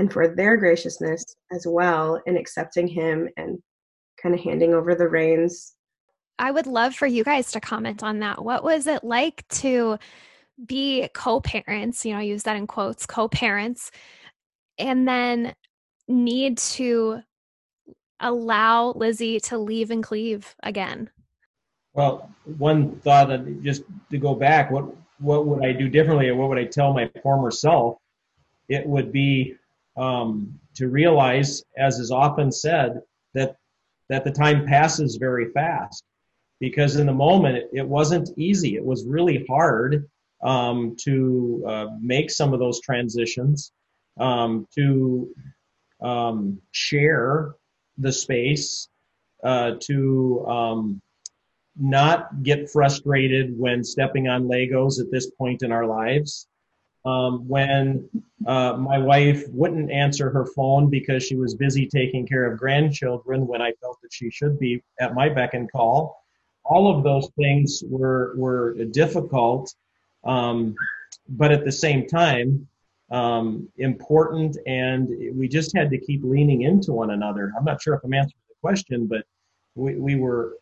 and 0.00 0.10
for 0.10 0.34
their 0.34 0.56
graciousness 0.56 1.22
as 1.52 1.66
well 1.68 2.18
in 2.24 2.38
accepting 2.38 2.88
him 2.88 3.28
and 3.36 3.58
kind 4.20 4.34
of 4.34 4.40
handing 4.40 4.72
over 4.72 4.94
the 4.94 5.06
reins. 5.06 5.74
I 6.38 6.50
would 6.50 6.66
love 6.66 6.94
for 6.94 7.06
you 7.06 7.22
guys 7.22 7.52
to 7.52 7.60
comment 7.60 8.02
on 8.02 8.20
that. 8.20 8.42
What 8.42 8.64
was 8.64 8.86
it 8.86 9.04
like 9.04 9.46
to 9.48 9.98
be 10.64 11.06
co 11.12 11.40
parents? 11.42 12.06
You 12.06 12.14
know, 12.14 12.20
I 12.20 12.22
use 12.22 12.44
that 12.44 12.56
in 12.56 12.66
quotes 12.66 13.04
co 13.04 13.28
parents, 13.28 13.90
and 14.78 15.06
then 15.06 15.54
need 16.08 16.56
to 16.56 17.20
allow 18.20 18.92
Lizzie 18.92 19.38
to 19.40 19.58
leave 19.58 19.90
and 19.90 20.02
cleave 20.02 20.54
again? 20.62 21.10
Well, 21.92 22.30
one 22.56 22.96
thought, 23.00 23.28
just 23.62 23.82
to 24.10 24.16
go 24.16 24.34
back, 24.34 24.70
what 24.70 24.86
what 25.18 25.46
would 25.46 25.62
I 25.62 25.72
do 25.72 25.90
differently, 25.90 26.30
or 26.30 26.36
what 26.36 26.48
would 26.48 26.58
I 26.58 26.64
tell 26.64 26.94
my 26.94 27.10
former 27.22 27.50
self? 27.50 27.98
It 28.70 28.86
would 28.86 29.12
be 29.12 29.56
um, 29.96 30.58
to 30.74 30.88
realize, 30.88 31.62
as 31.76 31.98
is 31.98 32.10
often 32.10 32.50
said, 32.52 33.02
that 33.34 33.56
that 34.08 34.24
the 34.24 34.30
time 34.30 34.66
passes 34.66 35.16
very 35.16 35.52
fast 35.52 36.04
because 36.58 36.96
in 36.96 37.06
the 37.06 37.12
moment 37.12 37.56
it, 37.56 37.70
it 37.72 37.88
wasn't 37.88 38.28
easy. 38.36 38.76
It 38.76 38.84
was 38.84 39.04
really 39.06 39.44
hard 39.48 40.08
um, 40.42 40.96
to 41.04 41.64
uh, 41.66 41.86
make 42.00 42.30
some 42.30 42.52
of 42.52 42.60
those 42.60 42.80
transitions, 42.80 43.72
um, 44.18 44.66
to 44.74 45.32
um, 46.00 46.60
share 46.72 47.54
the 47.98 48.12
space, 48.12 48.88
uh, 49.44 49.72
to 49.80 50.46
um, 50.46 51.02
not 51.78 52.42
get 52.42 52.70
frustrated 52.70 53.58
when 53.58 53.84
stepping 53.84 54.28
on 54.28 54.48
Legos 54.48 55.00
at 55.00 55.10
this 55.10 55.30
point 55.30 55.62
in 55.62 55.72
our 55.72 55.86
lives, 55.86 56.46
um, 57.04 57.48
when 57.48 58.08
uh, 58.46 58.74
my 58.74 58.98
wife 58.98 59.44
wouldn't 59.48 59.90
answer 59.90 60.30
her 60.30 60.46
phone 60.46 60.90
because 60.90 61.22
she 61.22 61.36
was 61.36 61.54
busy 61.54 61.86
taking 61.86 62.26
care 62.26 62.50
of 62.50 62.58
grandchildren 62.58 63.46
when 63.46 63.62
I 63.62 63.72
felt 63.80 63.98
that 64.02 64.12
she 64.12 64.30
should 64.30 64.58
be 64.58 64.82
at 65.00 65.14
my 65.14 65.28
beck 65.28 65.54
and 65.54 65.70
call. 65.70 66.22
All 66.64 66.94
of 66.94 67.02
those 67.02 67.28
things 67.38 67.82
were 67.88 68.34
were 68.36 68.74
difficult, 68.92 69.74
um, 70.24 70.74
but 71.28 71.52
at 71.52 71.64
the 71.64 71.72
same 71.72 72.06
time 72.06 72.68
um, 73.10 73.68
important, 73.78 74.56
and 74.66 75.08
we 75.34 75.48
just 75.48 75.76
had 75.76 75.90
to 75.90 75.98
keep 75.98 76.22
leaning 76.22 76.62
into 76.62 76.92
one 76.92 77.10
another. 77.10 77.52
I'm 77.58 77.64
not 77.64 77.82
sure 77.82 77.94
if 77.94 78.04
I'm 78.04 78.14
answering 78.14 78.42
the 78.48 78.54
question, 78.60 79.06
but 79.06 79.24
we, 79.74 79.96
we 79.96 80.16
were. 80.16 80.56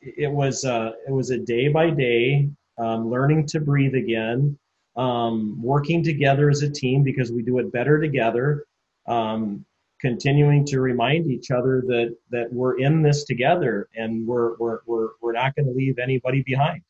It 0.00 0.30
was 0.30 0.64
uh, 0.64 0.92
it 1.06 1.12
was 1.12 1.30
a 1.30 1.38
day 1.38 1.68
by 1.68 1.90
day 1.90 2.50
um, 2.78 3.08
learning 3.08 3.46
to 3.48 3.60
breathe 3.60 3.94
again 3.94 4.58
um, 4.96 5.60
working 5.62 6.02
together 6.02 6.50
as 6.50 6.62
a 6.62 6.70
team 6.70 7.02
because 7.02 7.32
we 7.32 7.42
do 7.42 7.58
it 7.58 7.72
better 7.72 8.00
together, 8.00 8.66
um, 9.06 9.64
continuing 10.00 10.64
to 10.66 10.80
remind 10.80 11.30
each 11.30 11.50
other 11.50 11.82
that 11.86 12.16
that 12.30 12.52
we're 12.52 12.78
in 12.78 13.02
this 13.02 13.24
together 13.24 13.88
and 13.96 14.26
we're 14.26 14.56
we're 14.58 14.80
we're, 14.86 15.08
we're 15.20 15.32
not 15.32 15.54
going 15.54 15.66
to 15.66 15.72
leave 15.72 15.98
anybody 15.98 16.42
behind. 16.42 16.82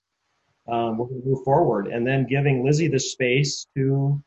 Um, 0.69 0.97
we're 0.97 1.07
going 1.07 1.23
to 1.23 1.29
move 1.29 1.45
forward, 1.45 1.89
and 1.89 2.07
then 2.07 2.27
giving 2.27 2.65
Lizzie 2.65 2.89
the 2.89 3.01
space 3.01 3.67
to 3.77 4.23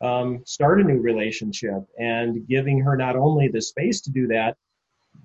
um, 0.00 0.42
start 0.44 0.80
a 0.80 0.84
new 0.84 1.00
relationship 1.00 1.82
and 1.98 2.46
giving 2.46 2.80
her 2.80 2.96
not 2.96 3.16
only 3.16 3.48
the 3.48 3.60
space 3.60 4.00
to 4.02 4.10
do 4.10 4.26
that, 4.28 4.56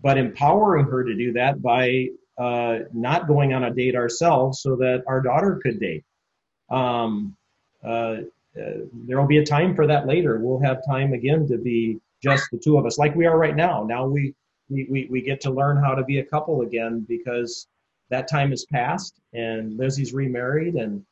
but 0.02 0.18
empowering 0.18 0.86
her 0.86 1.04
to 1.04 1.16
do 1.16 1.34
that 1.34 1.62
by 1.62 2.08
uh, 2.38 2.80
not 2.94 3.28
going 3.28 3.54
on 3.54 3.64
a 3.64 3.74
date 3.74 3.96
ourselves 3.96 4.62
so 4.62 4.76
that 4.76 5.04
our 5.08 5.22
daughter 5.22 5.60
could 5.62 5.80
date. 5.80 6.04
Um, 6.70 7.36
there 7.84 9.20
will 9.20 9.28
be 9.28 9.40
a 9.40 9.46
time 9.46 9.76
for 9.76 9.88
that 9.88 10.08
later. 10.08 10.40
We'll 10.40 10.62
have 10.62 10.86
time 10.88 11.14
again 11.14 11.48
to 11.48 11.58
be 11.58 12.00
just 12.22 12.50
the 12.52 12.58
two 12.58 12.78
of 12.78 12.86
us, 12.86 12.98
like 12.98 13.16
we 13.16 13.26
are 13.26 13.38
right 13.38 13.56
now. 13.56 13.84
Now 13.84 14.08
we 14.08 14.34
we, 14.70 14.88
we, 14.90 15.08
we 15.12 15.22
get 15.22 15.42
to 15.42 15.52
learn 15.52 15.78
how 15.78 15.94
to 15.94 16.04
be 16.04 16.20
a 16.20 16.26
couple 16.26 16.62
again 16.62 17.06
because 17.08 17.68
that 18.10 18.30
time 18.30 18.52
has 18.52 18.66
passed 18.66 19.20
and 19.34 19.78
Lizzie's 19.78 20.14
remarried 20.14 20.76
and 20.76 21.06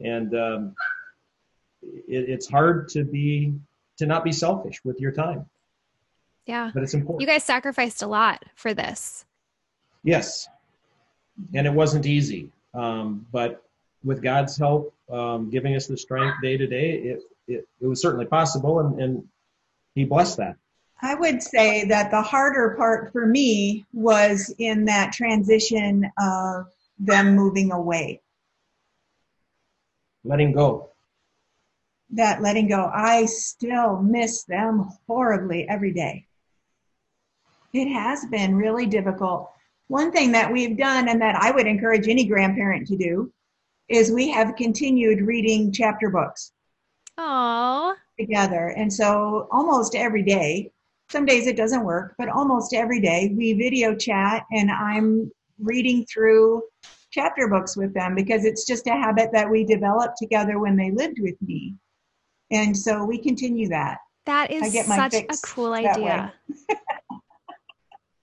and 0.00 0.34
um, 0.34 0.74
it, 1.82 2.28
it's 2.28 2.48
hard 2.48 2.88
to 2.90 3.04
be 3.04 3.54
to 3.98 4.06
not 4.06 4.24
be 4.24 4.32
selfish 4.32 4.80
with 4.84 5.00
your 5.00 5.12
time. 5.12 5.46
Yeah, 6.46 6.70
but 6.72 6.82
it's 6.82 6.94
important. 6.94 7.20
You 7.20 7.26
guys 7.26 7.44
sacrificed 7.44 8.02
a 8.02 8.06
lot 8.06 8.44
for 8.54 8.72
this. 8.72 9.24
Yes, 10.02 10.48
and 11.52 11.66
it 11.66 11.72
wasn't 11.72 12.06
easy, 12.06 12.50
um, 12.74 13.26
but 13.32 13.62
with 14.04 14.22
God's 14.22 14.56
help, 14.56 14.94
um, 15.10 15.50
giving 15.50 15.74
us 15.74 15.86
the 15.86 15.96
strength 15.96 16.36
day 16.42 16.56
to 16.56 16.66
day, 16.66 16.92
it, 16.92 17.20
it, 17.46 17.68
it 17.80 17.86
was 17.86 18.00
certainly 18.00 18.26
possible, 18.26 18.80
and, 18.80 19.00
and 19.00 19.28
He 19.94 20.04
blessed 20.04 20.36
that. 20.38 20.56
I 21.00 21.14
would 21.14 21.42
say 21.42 21.84
that 21.84 22.10
the 22.10 22.22
harder 22.22 22.74
part 22.76 23.12
for 23.12 23.26
me 23.26 23.86
was 23.92 24.52
in 24.58 24.84
that 24.86 25.12
transition 25.12 26.10
of 26.18 26.66
them 26.98 27.36
moving 27.36 27.70
away. 27.70 28.20
Letting 30.24 30.52
go. 30.52 30.90
That 32.10 32.42
letting 32.42 32.68
go. 32.68 32.90
I 32.92 33.26
still 33.26 34.02
miss 34.02 34.42
them 34.44 34.90
horribly 35.06 35.68
every 35.68 35.92
day. 35.92 36.26
It 37.72 37.92
has 37.92 38.24
been 38.26 38.56
really 38.56 38.86
difficult. 38.86 39.50
One 39.86 40.10
thing 40.10 40.32
that 40.32 40.52
we've 40.52 40.76
done 40.76 41.08
and 41.08 41.20
that 41.22 41.36
I 41.36 41.50
would 41.50 41.66
encourage 41.66 42.08
any 42.08 42.26
grandparent 42.26 42.88
to 42.88 42.96
do 42.96 43.32
is 43.88 44.12
we 44.12 44.30
have 44.30 44.56
continued 44.56 45.22
reading 45.22 45.72
chapter 45.72 46.10
books. 46.10 46.52
Aww. 47.18 47.94
Together. 48.18 48.74
And 48.76 48.92
so 48.92 49.48
almost 49.50 49.94
every 49.94 50.22
day, 50.22 50.70
some 51.10 51.24
days 51.24 51.46
it 51.46 51.56
doesn't 51.56 51.84
work, 51.84 52.14
but 52.18 52.28
almost 52.28 52.74
every 52.74 53.00
day 53.00 53.32
we 53.36 53.54
video 53.54 53.94
chat 53.94 54.44
and 54.52 54.70
I'm 54.70 55.30
reading 55.58 56.04
through 56.06 56.62
chapter 57.10 57.48
books 57.48 57.76
with 57.76 57.94
them 57.94 58.14
because 58.14 58.44
it's 58.44 58.66
just 58.66 58.86
a 58.86 58.92
habit 58.92 59.30
that 59.32 59.48
we 59.48 59.64
developed 59.64 60.18
together 60.18 60.58
when 60.58 60.76
they 60.76 60.90
lived 60.90 61.18
with 61.20 61.40
me. 61.40 61.74
And 62.50 62.76
so 62.76 63.04
we 63.04 63.18
continue 63.18 63.68
that. 63.68 63.98
That 64.26 64.50
is 64.50 64.72
such 64.86 65.14
a 65.14 65.26
cool 65.42 65.72
idea. 65.72 66.34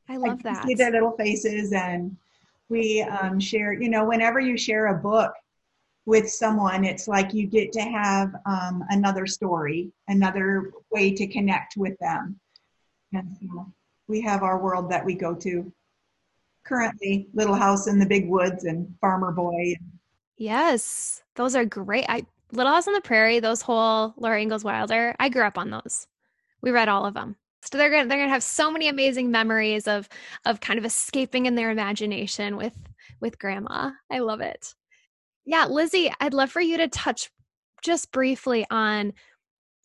I 0.07 0.17
love 0.17 0.39
I 0.39 0.43
that. 0.43 0.67
See 0.67 0.75
their 0.75 0.91
little 0.91 1.13
faces 1.13 1.73
and 1.73 2.15
we 2.69 3.01
um, 3.01 3.39
share, 3.39 3.73
you 3.73 3.89
know, 3.89 4.05
whenever 4.05 4.39
you 4.39 4.57
share 4.57 4.87
a 4.87 4.93
book 4.93 5.33
with 6.05 6.29
someone, 6.29 6.83
it's 6.83 7.07
like 7.07 7.33
you 7.33 7.47
get 7.47 7.71
to 7.73 7.81
have 7.81 8.33
um, 8.45 8.83
another 8.89 9.25
story, 9.25 9.91
another 10.07 10.71
way 10.91 11.13
to 11.13 11.27
connect 11.27 11.77
with 11.77 11.97
them. 11.99 12.39
And 13.13 13.35
so 13.41 13.71
we 14.07 14.21
have 14.21 14.43
our 14.43 14.61
world 14.61 14.89
that 14.91 15.03
we 15.03 15.15
go 15.15 15.33
to 15.35 15.71
currently 16.63 17.27
Little 17.33 17.55
House 17.55 17.87
in 17.87 17.99
the 17.99 18.05
Big 18.05 18.27
Woods 18.27 18.65
and 18.65 18.93
Farmer 19.01 19.31
Boy. 19.31 19.75
Yes, 20.37 21.23
those 21.35 21.55
are 21.55 21.65
great. 21.65 22.05
I 22.09 22.25
Little 22.51 22.71
House 22.71 22.87
on 22.87 22.93
the 22.93 23.01
Prairie, 23.01 23.39
those 23.39 23.61
whole 23.61 24.13
Laura 24.17 24.39
Ingalls 24.39 24.63
Wilder. 24.63 25.15
I 25.19 25.29
grew 25.29 25.43
up 25.43 25.57
on 25.57 25.71
those. 25.71 26.07
We 26.61 26.71
read 26.71 26.89
all 26.89 27.05
of 27.05 27.13
them. 27.13 27.35
So 27.63 27.77
they're 27.77 27.89
gonna 27.89 28.07
they're 28.07 28.19
gonna 28.19 28.29
have 28.29 28.43
so 28.43 28.69
many 28.69 28.87
amazing 28.89 29.31
memories 29.31 29.87
of 29.87 30.07
of 30.45 30.59
kind 30.59 30.77
of 30.77 30.85
escaping 30.85 31.47
in 31.47 31.55
their 31.55 31.71
imagination 31.71 32.57
with 32.57 32.77
with 33.19 33.39
grandma. 33.39 33.91
I 34.11 34.19
love 34.19 34.41
it. 34.41 34.73
Yeah, 35.45 35.65
Lizzie, 35.65 36.11
I'd 36.19 36.33
love 36.33 36.51
for 36.51 36.61
you 36.61 36.77
to 36.77 36.87
touch 36.87 37.29
just 37.83 38.11
briefly 38.11 38.65
on 38.71 39.13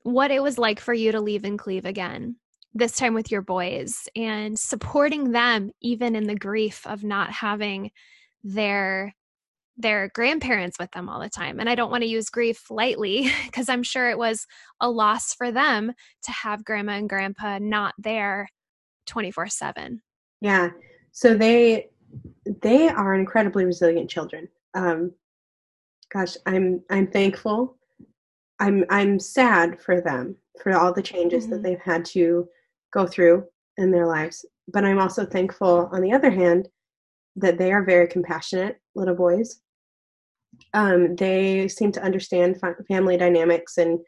what 0.03 0.31
it 0.31 0.43
was 0.43 0.59
like 0.59 0.81
for 0.81 0.95
you 0.95 1.13
to 1.13 1.21
leave 1.21 1.45
and 1.45 1.59
cleave 1.59 1.85
again 1.85 2.37
this 2.73 2.97
time 2.97 3.15
with 3.15 3.31
your 3.31 3.43
boys 3.43 4.09
and 4.15 4.59
supporting 4.59 5.33
them 5.33 5.73
even 5.83 6.15
in 6.15 6.25
the 6.25 6.37
grief 6.37 6.87
of 6.87 7.03
not 7.03 7.31
having 7.33 7.91
their 8.45 9.15
their 9.77 10.11
grandparents 10.15 10.79
with 10.79 10.91
them 10.91 11.09
all 11.09 11.21
the 11.21 11.31
time. 11.31 11.59
And 11.59 11.69
I 11.69 11.75
don't 11.75 11.91
want 11.91 12.03
to 12.03 12.09
use 12.09 12.29
grief 12.29 12.71
lightly 12.71 13.31
because 13.47 13.69
I'm 13.69 13.83
sure 13.83 14.11
it 14.11 14.19
was 14.19 14.47
a 14.81 14.91
loss 14.91 15.33
for 15.35 15.51
them 15.51 15.93
to 16.25 16.33
have 16.33 16.65
grandma 16.65 16.93
and 16.93 17.09
grandpa 17.09 17.59
not 17.59 17.95
there 17.99 18.49
24/7. 19.09 20.01
Yeah. 20.41 20.71
So 21.13 21.35
they 21.35 21.89
they 22.63 22.89
are 22.89 23.15
incredibly 23.15 23.65
resilient 23.65 24.11
children. 24.11 24.49
Um 24.75 25.13
gosh, 26.13 26.37
I'm 26.47 26.83
I'm 26.91 27.07
thankful. 27.07 27.77
I'm 28.61 28.85
I'm 28.91 29.19
sad 29.19 29.81
for 29.81 30.01
them 30.01 30.37
for 30.63 30.77
all 30.77 30.93
the 30.93 31.03
changes 31.03 31.45
mm-hmm. 31.45 31.55
that 31.55 31.63
they've 31.63 31.81
had 31.81 32.05
to 32.07 32.49
go 32.93 33.07
through 33.07 33.45
in 33.77 33.91
their 33.91 34.07
lives. 34.07 34.45
But 34.73 34.85
I'm 34.85 34.99
also 34.99 35.25
thankful, 35.25 35.89
on 35.93 36.01
the 36.01 36.13
other 36.13 36.31
hand, 36.31 36.69
that 37.37 37.59
they 37.59 37.73
are 37.73 37.85
very 37.85 38.07
compassionate 38.07 38.79
little 38.95 39.15
boys. 39.15 39.61
Um, 40.75 41.17
they 41.17 41.69
seem 41.69 41.93
to 41.93 42.03
understand 42.03 42.61
family 42.89 43.17
dynamics 43.17 43.79
and, 43.79 43.99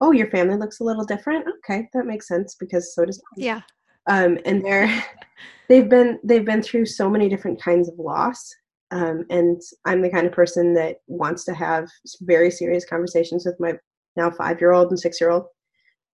oh, 0.00 0.12
your 0.12 0.28
family 0.30 0.56
looks 0.56 0.80
a 0.80 0.84
little 0.84 1.04
different. 1.04 1.46
Okay, 1.58 1.88
that 1.94 2.06
makes 2.06 2.28
sense 2.28 2.56
because 2.58 2.94
so 2.94 3.04
does 3.04 3.22
mine. 3.36 3.44
Yeah. 3.44 3.60
Um, 4.08 4.38
and 4.44 4.64
they're 4.64 5.04
they've 5.68 5.88
been 5.88 6.18
they've 6.24 6.44
been 6.44 6.62
through 6.62 6.86
so 6.86 7.08
many 7.08 7.28
different 7.28 7.60
kinds 7.60 7.88
of 7.88 7.98
loss. 7.98 8.52
Um, 8.92 9.24
and 9.30 9.60
I'm 9.84 10.02
the 10.02 10.10
kind 10.10 10.26
of 10.26 10.32
person 10.32 10.74
that 10.74 10.98
wants 11.06 11.44
to 11.46 11.54
have 11.54 11.88
very 12.20 12.50
serious 12.50 12.84
conversations 12.84 13.44
with 13.44 13.58
my 13.58 13.74
now 14.16 14.30
five 14.30 14.60
year 14.60 14.72
old 14.72 14.90
and 14.90 15.00
six 15.00 15.20
year 15.20 15.30
old. 15.30 15.46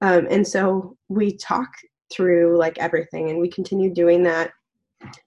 Um, 0.00 0.26
and 0.30 0.46
so 0.46 0.96
we 1.08 1.36
talk 1.36 1.68
through 2.12 2.56
like 2.56 2.78
everything 2.78 3.30
and 3.30 3.38
we 3.38 3.48
continue 3.48 3.92
doing 3.92 4.22
that 4.22 4.50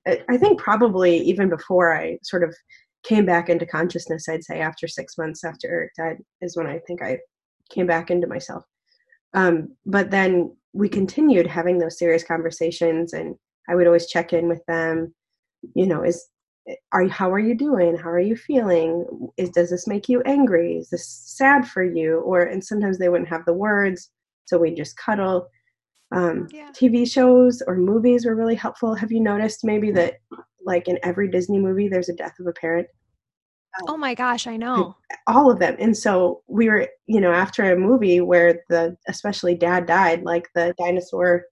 i 0.07 0.37
think 0.37 0.59
probably 0.59 1.17
even 1.17 1.49
before 1.49 1.95
i 1.95 2.17
sort 2.23 2.43
of 2.43 2.55
came 3.03 3.25
back 3.25 3.49
into 3.49 3.65
consciousness 3.65 4.27
i'd 4.29 4.43
say 4.43 4.59
after 4.59 4.87
six 4.87 5.17
months 5.17 5.43
after 5.43 5.67
eric 5.69 5.91
died 5.97 6.17
is 6.41 6.57
when 6.57 6.67
i 6.67 6.79
think 6.87 7.01
i 7.01 7.17
came 7.69 7.87
back 7.87 8.11
into 8.11 8.27
myself 8.27 8.63
um, 9.33 9.69
but 9.85 10.11
then 10.11 10.53
we 10.73 10.89
continued 10.89 11.47
having 11.47 11.77
those 11.77 11.97
serious 11.97 12.23
conversations 12.23 13.13
and 13.13 13.35
i 13.69 13.75
would 13.75 13.87
always 13.87 14.07
check 14.07 14.33
in 14.33 14.49
with 14.49 14.63
them 14.67 15.13
you 15.75 15.85
know 15.85 16.03
is 16.03 16.27
are 16.91 17.07
how 17.07 17.32
are 17.32 17.39
you 17.39 17.55
doing 17.55 17.97
how 17.97 18.09
are 18.09 18.20
you 18.20 18.36
feeling 18.36 19.05
is 19.38 19.49
does 19.49 19.72
this 19.72 19.88
make 19.88 20.07
you 20.07 20.22
angry 20.22 20.78
is 20.78 20.89
this 20.89 21.07
sad 21.07 21.68
for 21.68 21.84
you 21.84 22.20
or 22.20 22.43
and 22.43 22.64
sometimes 22.64 22.99
they 22.99 23.09
wouldn't 23.09 23.30
have 23.30 23.43
the 23.45 23.53
words 23.53 24.12
so 24.45 24.59
we 24.59 24.74
just 24.74 24.95
cuddle 24.95 25.47
um, 26.12 26.47
yeah. 26.51 26.72
TV 26.74 27.09
shows 27.09 27.62
or 27.68 27.76
movies 27.78 28.26
were 28.26 28.36
really 28.36 28.55
helpful. 28.55 28.95
Have 28.95 29.12
you 29.12 29.22
noticed 29.22 29.64
maybe 29.64 29.91
that, 29.91 30.16
like 30.66 30.88
in 30.88 30.99
every 31.03 31.30
Disney 31.30 31.59
movie, 31.59 31.88
there's 31.88 32.09
a 32.09 32.16
death 32.16 32.36
of 32.39 32.47
a 32.47 32.53
parent? 32.53 32.88
Oh 33.88 33.95
my 33.95 34.14
gosh, 34.14 34.47
I 34.47 34.57
know. 34.57 34.97
All 35.28 35.49
of 35.49 35.59
them. 35.59 35.78
And 35.80 35.95
so 35.95 36.41
we 36.47 36.68
were, 36.68 36.88
you 37.07 37.22
know, 37.22 37.32
after 37.32 37.72
a 37.72 37.78
movie 37.78 38.20
where 38.20 38.62
the, 38.68 38.97
especially 39.07 39.55
dad 39.55 39.86
died, 39.86 40.24
like 40.24 40.49
the 40.53 40.76
dinosaur 40.78 41.45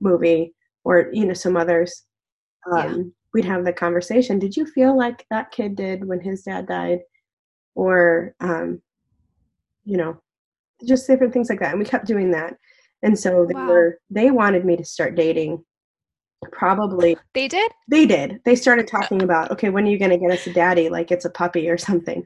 movie 0.00 0.52
or, 0.82 1.08
you 1.12 1.24
know, 1.24 1.34
some 1.34 1.56
others, 1.56 2.04
um, 2.72 2.76
yeah. 2.76 3.02
We'd 3.32 3.44
have 3.44 3.64
the 3.64 3.72
conversation. 3.72 4.38
Did 4.38 4.56
you 4.56 4.66
feel 4.66 4.96
like 4.96 5.26
that 5.30 5.52
kid 5.52 5.76
did 5.76 6.06
when 6.06 6.20
his 6.20 6.42
dad 6.42 6.66
died? 6.66 7.00
Or, 7.74 8.34
um, 8.40 8.82
you 9.84 9.96
know, 9.96 10.20
just 10.86 11.06
different 11.06 11.32
things 11.32 11.48
like 11.48 11.60
that. 11.60 11.70
And 11.70 11.78
we 11.78 11.84
kept 11.84 12.06
doing 12.06 12.30
that 12.32 12.56
and 13.02 13.18
so 13.18 13.46
they 13.46 13.54
wow. 13.54 13.66
were 13.66 14.00
they 14.10 14.30
wanted 14.30 14.64
me 14.64 14.76
to 14.76 14.84
start 14.84 15.14
dating 15.14 15.62
probably 16.52 17.16
they 17.34 17.48
did 17.48 17.70
they 17.88 18.06
did 18.06 18.40
they 18.44 18.56
started 18.56 18.86
talking 18.86 19.22
about 19.22 19.50
okay 19.50 19.68
when 19.68 19.84
are 19.84 19.90
you 19.90 19.98
going 19.98 20.10
to 20.10 20.18
get 20.18 20.30
us 20.30 20.46
a 20.46 20.52
daddy 20.52 20.88
like 20.88 21.10
it's 21.10 21.26
a 21.26 21.30
puppy 21.30 21.68
or 21.68 21.76
something 21.76 22.24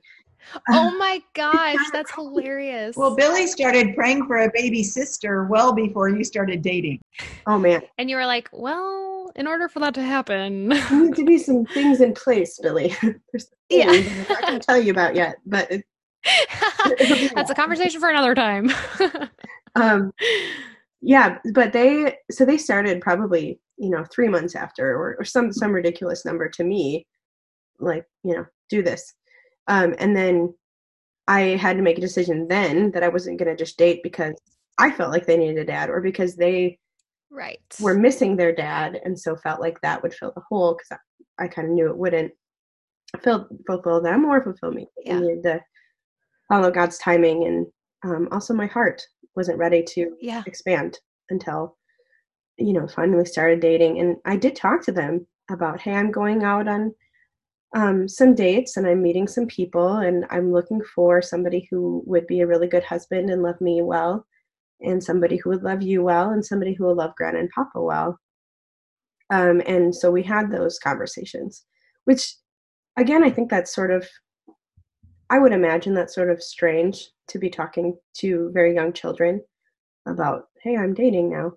oh 0.70 0.96
my 0.98 1.22
gosh 1.34 1.78
that's 1.92 2.12
hilarious 2.12 2.96
well 2.96 3.14
billy 3.14 3.46
started 3.46 3.94
praying 3.94 4.26
for 4.26 4.42
a 4.42 4.50
baby 4.54 4.82
sister 4.82 5.44
well 5.44 5.72
before 5.72 6.08
you 6.08 6.24
started 6.24 6.62
dating. 6.62 7.00
Oh 7.46 7.58
man. 7.58 7.82
And 7.98 8.10
you 8.10 8.16
were 8.16 8.26
like 8.26 8.48
well 8.52 9.32
in 9.36 9.46
order 9.46 9.68
for 9.68 9.80
that 9.80 9.94
to 9.94 10.02
happen. 10.02 10.68
There 10.68 11.04
need 11.04 11.14
to 11.16 11.24
be 11.24 11.38
some 11.38 11.64
things 11.74 12.00
in 12.00 12.14
place 12.14 12.58
billy. 12.62 12.94
There's 13.02 13.48
yeah. 13.70 13.90
i 13.90 14.40
can't 14.42 14.62
tell 14.62 14.78
you 14.78 14.90
about 14.92 15.16
yet 15.16 15.36
but 15.46 15.70
it, 15.70 15.84
that's 17.34 17.50
a 17.50 17.54
conversation 17.54 18.00
for 18.00 18.08
another 18.10 18.34
time. 18.34 18.70
Um, 19.76 20.12
yeah, 21.00 21.38
but 21.52 21.72
they 21.72 22.16
so 22.30 22.44
they 22.44 22.56
started 22.58 23.00
probably 23.00 23.60
you 23.76 23.90
know 23.90 24.04
three 24.12 24.28
months 24.28 24.54
after 24.54 24.90
or, 24.90 25.16
or 25.18 25.24
some 25.24 25.52
some 25.52 25.72
ridiculous 25.72 26.24
number 26.24 26.48
to 26.48 26.64
me, 26.64 27.06
like 27.78 28.06
you 28.22 28.34
know 28.34 28.46
do 28.70 28.82
this, 28.82 29.14
um, 29.68 29.94
and 29.98 30.16
then 30.16 30.54
I 31.26 31.40
had 31.56 31.76
to 31.76 31.82
make 31.82 31.98
a 31.98 32.02
decision 32.02 32.48
then 32.48 32.90
that 32.92 33.02
I 33.02 33.08
wasn't 33.08 33.38
going 33.38 33.50
to 33.50 33.56
just 33.56 33.78
date 33.78 34.02
because 34.02 34.34
I 34.78 34.90
felt 34.90 35.10
like 35.10 35.26
they 35.26 35.36
needed 35.36 35.58
a 35.58 35.64
dad 35.64 35.88
or 35.88 36.00
because 36.00 36.36
they 36.36 36.78
right 37.30 37.60
were 37.80 37.94
missing 37.94 38.36
their 38.36 38.54
dad 38.54 39.00
and 39.04 39.18
so 39.18 39.34
felt 39.36 39.60
like 39.60 39.80
that 39.80 40.02
would 40.02 40.14
fill 40.14 40.32
the 40.34 40.42
hole 40.48 40.76
because 40.76 40.98
I, 41.38 41.44
I 41.44 41.48
kind 41.48 41.68
of 41.68 41.74
knew 41.74 41.88
it 41.88 41.96
wouldn't 41.96 42.32
fill 43.22 43.48
fulfill 43.66 44.02
them 44.02 44.24
or 44.24 44.42
fulfill 44.42 44.72
me. 44.72 44.86
Yeah. 45.04 45.16
I 45.16 45.20
needed 45.20 45.42
to 45.44 45.60
follow 46.48 46.70
God's 46.70 46.98
timing 46.98 47.44
and 47.44 47.66
um, 48.04 48.28
also 48.30 48.54
my 48.54 48.66
heart 48.66 49.02
wasn't 49.34 49.58
ready 49.58 49.82
to 49.82 50.14
yeah. 50.20 50.42
expand 50.46 50.98
until 51.30 51.76
you 52.58 52.72
know 52.72 52.86
finally 52.86 53.24
started 53.24 53.60
dating 53.60 53.98
and 53.98 54.16
i 54.24 54.36
did 54.36 54.54
talk 54.54 54.82
to 54.84 54.92
them 54.92 55.26
about 55.50 55.80
hey 55.80 55.92
i'm 55.92 56.10
going 56.10 56.44
out 56.44 56.68
on 56.68 56.94
um, 57.74 58.08
some 58.08 58.34
dates 58.34 58.76
and 58.76 58.86
i'm 58.86 59.02
meeting 59.02 59.26
some 59.26 59.46
people 59.46 59.96
and 59.96 60.24
i'm 60.30 60.52
looking 60.52 60.80
for 60.94 61.20
somebody 61.20 61.66
who 61.70 62.02
would 62.06 62.26
be 62.26 62.40
a 62.40 62.46
really 62.46 62.68
good 62.68 62.84
husband 62.84 63.30
and 63.30 63.42
love 63.42 63.60
me 63.60 63.82
well 63.82 64.26
and 64.80 65.02
somebody 65.02 65.36
who 65.36 65.50
would 65.50 65.62
love 65.62 65.82
you 65.82 66.02
well 66.02 66.30
and 66.30 66.44
somebody 66.44 66.74
who 66.74 66.84
will 66.84 66.96
love 66.96 67.14
Gran 67.16 67.36
and 67.36 67.50
papa 67.50 67.80
well 67.80 68.18
um, 69.30 69.62
and 69.66 69.94
so 69.94 70.10
we 70.10 70.22
had 70.22 70.50
those 70.50 70.78
conversations 70.78 71.64
which 72.04 72.34
again 72.96 73.24
i 73.24 73.30
think 73.30 73.50
that's 73.50 73.74
sort 73.74 73.90
of 73.90 74.06
I 75.30 75.38
would 75.38 75.52
imagine 75.52 75.94
that's 75.94 76.14
sort 76.14 76.30
of 76.30 76.42
strange 76.42 77.08
to 77.28 77.38
be 77.38 77.50
talking 77.50 77.96
to 78.18 78.50
very 78.52 78.74
young 78.74 78.92
children 78.92 79.42
about, 80.06 80.44
hey, 80.62 80.76
I'm 80.76 80.94
dating 80.94 81.30
now. 81.30 81.52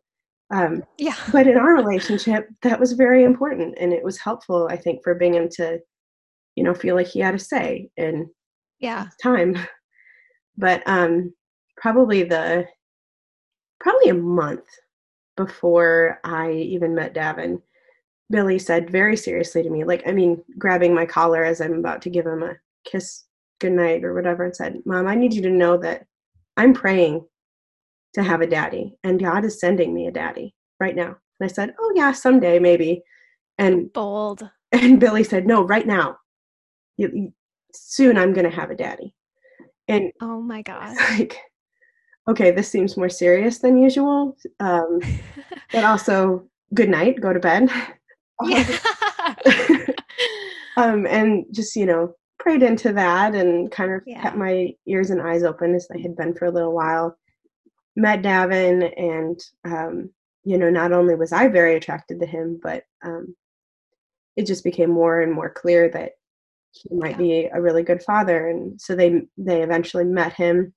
Um, 0.49 0.84
yeah. 0.97 1.15
But 1.32 1.47
in 1.47 1.57
our 1.57 1.76
relationship, 1.76 2.47
that 2.61 2.80
was 2.80 2.93
very 2.93 3.24
important, 3.24 3.78
and 3.80 3.91
it 3.91 4.03
was 4.03 4.18
helpful, 4.18 4.68
I 4.72 4.78
think, 4.78 5.03
for 5.03 5.15
Bingham 5.15 5.49
to 5.57 5.80
you 6.58 6.64
know, 6.64 6.74
feel 6.74 6.95
like 6.95 7.08
he 7.08 7.20
had 7.20 7.36
a 7.36 7.39
say 7.39 7.89
in 7.95 8.30
Yeah. 8.80 9.08
time. 9.24 9.55
But 10.60 10.82
um, 10.88 11.36
probably 11.76 12.24
the 12.24 12.66
probably 13.80 14.10
a 14.10 14.16
month 14.16 14.66
before 15.36 16.20
I 16.24 16.51
even 16.51 16.95
met 16.95 17.14
Davin, 17.14 17.62
Billy 18.32 18.58
said 18.58 18.89
very 18.89 19.16
seriously 19.16 19.62
to 19.62 19.70
me, 19.70 19.84
like 19.84 20.01
I 20.08 20.14
mean, 20.14 20.43
grabbing 20.58 20.95
my 20.95 21.05
collar 21.05 21.43
as 21.43 21.62
I'm 21.62 21.76
about 21.76 22.01
to 22.01 22.10
give 22.10 22.26
him 22.26 22.41
a 22.41 22.55
kiss 22.86 23.26
goodnight 23.60 24.03
or 24.03 24.16
whatever, 24.16 24.45
and 24.45 24.55
said, 24.55 24.82
"Mom, 24.84 25.05
I 25.05 25.14
need 25.14 25.32
you 25.32 25.43
to 25.43 25.51
know 25.51 25.78
that 25.78 26.08
I'm 26.58 26.74
praying 26.74 27.24
to 28.16 28.24
have 28.24 28.41
a 28.41 28.47
daddy, 28.47 28.97
and 29.03 29.20
God 29.20 29.45
is 29.45 29.60
sending 29.60 29.93
me 29.93 30.08
a 30.08 30.12
daddy 30.12 30.55
right 30.80 30.95
now." 30.95 31.18
And 31.39 31.51
I 31.51 31.53
said, 31.53 31.76
"Oh 31.80 31.93
yeah, 31.95 32.14
someday 32.14 32.58
maybe." 32.58 33.03
And 33.60 33.93
Bold. 33.93 34.49
and 34.72 34.99
Billy 34.99 35.24
said, 35.24 35.45
"No, 35.45 35.62
right 35.62 35.86
now. 35.86 36.18
Soon 37.74 38.18
I'm 38.18 38.34
going 38.34 38.50
to 38.50 38.56
have 38.56 38.72
a 38.72 38.76
daddy." 38.76 39.14
And 39.88 40.12
Oh 40.22 40.41
my 40.41 40.62
God. 40.72 40.95
like, 41.18 41.38
okay, 42.28 42.52
this 42.52 42.70
seems 42.70 42.98
more 42.98 43.10
serious 43.10 43.60
than 43.60 43.78
usual. 43.78 44.36
Um, 44.60 45.00
but 45.72 45.84
also, 45.84 46.48
good 46.74 46.89
night, 46.89 47.22
go 47.22 47.32
to 47.34 47.39
bed. 47.39 47.70
yeah. 48.43 48.78
um, 50.78 51.06
and 51.08 51.45
just 51.52 51.76
you 51.76 51.86
know, 51.86 52.14
prayed 52.39 52.64
into 52.64 52.93
that 52.93 53.34
and 53.36 53.72
kind 53.72 53.91
of 53.93 54.02
Yeah. 54.06 54.22
kept 54.22 54.38
my 54.38 54.74
ears 54.86 55.10
and 55.10 55.22
eyes 55.22 55.43
open 55.43 55.74
as 55.76 55.88
they 55.88 56.02
had 56.02 56.16
been 56.16 56.34
for 56.34 56.45
a 56.45 56.52
little 56.52 56.74
while. 56.74 57.18
Met 57.95 58.22
Davin, 58.22 58.93
and 58.95 59.39
um, 59.66 60.12
you 60.43 60.58
know, 60.58 60.70
not 60.70 60.91
only 60.91 61.16
was 61.16 61.32
I 61.32 61.48
very 61.48 61.76
attracted 61.76 62.20
to 62.20 62.28
him, 62.28 62.60
but 62.62 62.84
um, 63.04 63.36
it 64.36 64.45
just 64.45 64.64
became 64.64 64.91
more 64.91 65.22
and 65.22 65.34
more 65.34 65.50
clear 65.50 65.89
that 65.89 66.12
he 66.82 66.95
might 66.95 67.17
be 67.17 67.49
a 67.53 67.61
really 67.61 67.84
good 67.84 68.03
father. 68.03 68.49
And 68.49 68.80
so 68.80 68.95
they 68.95 69.21
they 69.38 69.61
eventually 69.61 70.03
met 70.03 70.34
him. 70.34 70.73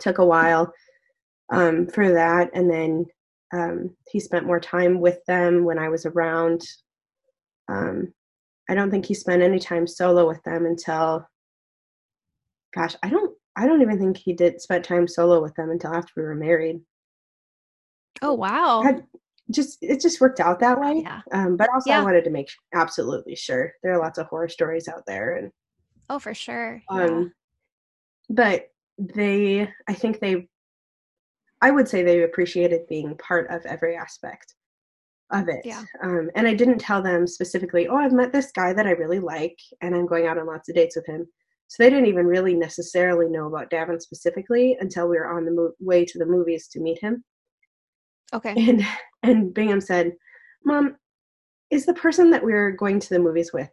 Took 0.00 0.18
a 0.18 0.26
while 0.26 0.72
um, 1.50 1.86
for 1.86 2.12
that, 2.12 2.50
and 2.52 2.70
then 2.70 3.06
um, 3.52 3.96
he 4.10 4.20
spent 4.20 4.46
more 4.46 4.60
time 4.60 5.00
with 5.00 5.18
them 5.26 5.64
when 5.64 5.78
I 5.78 5.88
was 5.88 6.04
around. 6.06 6.62
Um, 7.68 8.12
I 8.68 8.74
don't 8.74 8.90
think 8.90 9.06
he 9.06 9.14
spent 9.14 9.42
any 9.42 9.58
time 9.58 9.86
solo 9.86 10.26
with 10.26 10.42
them 10.42 10.66
until, 10.66 11.26
gosh, 12.74 12.94
I 13.02 13.08
don't, 13.08 13.34
I 13.56 13.66
don't 13.66 13.80
even 13.80 13.98
think 13.98 14.18
he 14.18 14.34
did 14.34 14.60
spend 14.60 14.84
time 14.84 15.08
solo 15.08 15.42
with 15.42 15.54
them 15.54 15.70
until 15.70 15.94
after 15.94 16.12
we 16.16 16.22
were 16.22 16.34
married. 16.34 16.80
oh 18.22 18.34
wow. 18.34 18.82
Just 19.50 19.78
it 19.80 20.00
just 20.00 20.20
worked 20.20 20.40
out 20.40 20.60
that 20.60 20.80
way. 20.80 21.00
Yeah. 21.02 21.20
Um, 21.32 21.56
but 21.56 21.68
also, 21.72 21.90
Yeah. 21.90 22.00
I 22.00 22.04
wanted 22.04 22.24
to 22.24 22.30
make 22.30 22.48
absolutely 22.74 23.34
sure 23.36 23.72
there 23.82 23.92
are 23.92 23.98
lots 24.00 24.18
of 24.18 24.26
horror 24.26 24.48
stories 24.48 24.88
out 24.88 25.04
there, 25.06 25.36
and 25.36 25.50
Oh, 26.10 26.18
for 26.18 26.34
sure. 26.34 26.82
Yeah. 26.90 27.04
um, 27.04 27.32
but 28.30 28.70
they, 28.98 29.68
I 29.88 29.94
think 29.94 30.20
they, 30.20 30.48
I 31.60 31.70
would 31.70 31.88
say 31.88 32.02
they 32.02 32.22
appreciated 32.22 32.86
being 32.88 33.16
part 33.18 33.50
of 33.50 33.64
every 33.66 33.96
aspect 33.96 34.54
of 35.30 35.48
it. 35.48 35.60
Yeah. 35.64 35.84
Um, 36.02 36.30
and 36.34 36.46
I 36.48 36.54
didn't 36.54 36.78
tell 36.78 37.02
them 37.02 37.26
specifically, 37.26 37.88
oh, 37.88 37.96
I've 37.96 38.12
met 38.12 38.32
this 38.32 38.50
guy 38.52 38.72
that 38.72 38.86
I 38.86 38.92
really 38.92 39.20
like, 39.20 39.58
and 39.82 39.94
I'm 39.94 40.06
going 40.06 40.26
out 40.26 40.38
on 40.38 40.46
lots 40.46 40.68
of 40.68 40.74
dates 40.74 40.96
with 40.96 41.06
him. 41.06 41.26
So 41.68 41.82
they 41.82 41.90
didn't 41.90 42.06
even 42.06 42.26
really 42.26 42.54
necessarily 42.54 43.28
know 43.28 43.46
about 43.46 43.70
Davin 43.70 44.00
specifically 44.00 44.76
until 44.80 45.06
we 45.08 45.18
were 45.18 45.30
on 45.36 45.44
the 45.44 45.50
mo- 45.50 45.72
way 45.80 46.04
to 46.06 46.18
the 46.18 46.24
movies 46.24 46.66
to 46.68 46.80
meet 46.80 46.98
him. 47.02 47.22
Okay. 48.32 48.54
And 48.56 48.84
and 49.22 49.54
Bingham 49.54 49.80
said, 49.80 50.12
"Mom, 50.64 50.96
is 51.70 51.86
the 51.86 51.94
person 51.94 52.30
that 52.30 52.44
we're 52.44 52.70
going 52.72 53.00
to 53.00 53.08
the 53.08 53.18
movies 53.18 53.52
with 53.52 53.70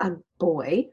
a 0.00 0.12
boy?" 0.38 0.86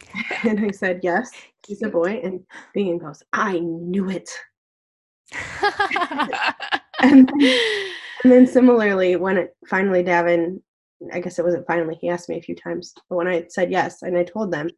and 0.44 0.60
I 0.60 0.70
said, 0.70 1.00
"Yes, 1.02 1.30
he's 1.66 1.82
a 1.82 1.88
boy." 1.88 2.20
And 2.22 2.44
Bingham 2.74 2.98
goes, 2.98 3.22
"I 3.32 3.58
knew 3.58 4.10
it." 4.10 4.30
And 7.04 7.28
then, 7.28 7.58
and 8.22 8.32
then 8.32 8.46
similarly, 8.46 9.16
when 9.16 9.36
it 9.36 9.56
finally 9.66 10.04
Davin, 10.04 10.60
I 11.12 11.18
guess 11.18 11.40
it 11.40 11.44
wasn't 11.44 11.66
finally. 11.66 11.96
He 12.00 12.08
asked 12.08 12.28
me 12.28 12.38
a 12.38 12.42
few 12.42 12.54
times, 12.54 12.94
but 13.08 13.16
when 13.16 13.26
I 13.26 13.46
said 13.48 13.72
yes 13.72 14.02
and 14.02 14.16
I 14.16 14.22
told 14.22 14.52
them, 14.52 14.68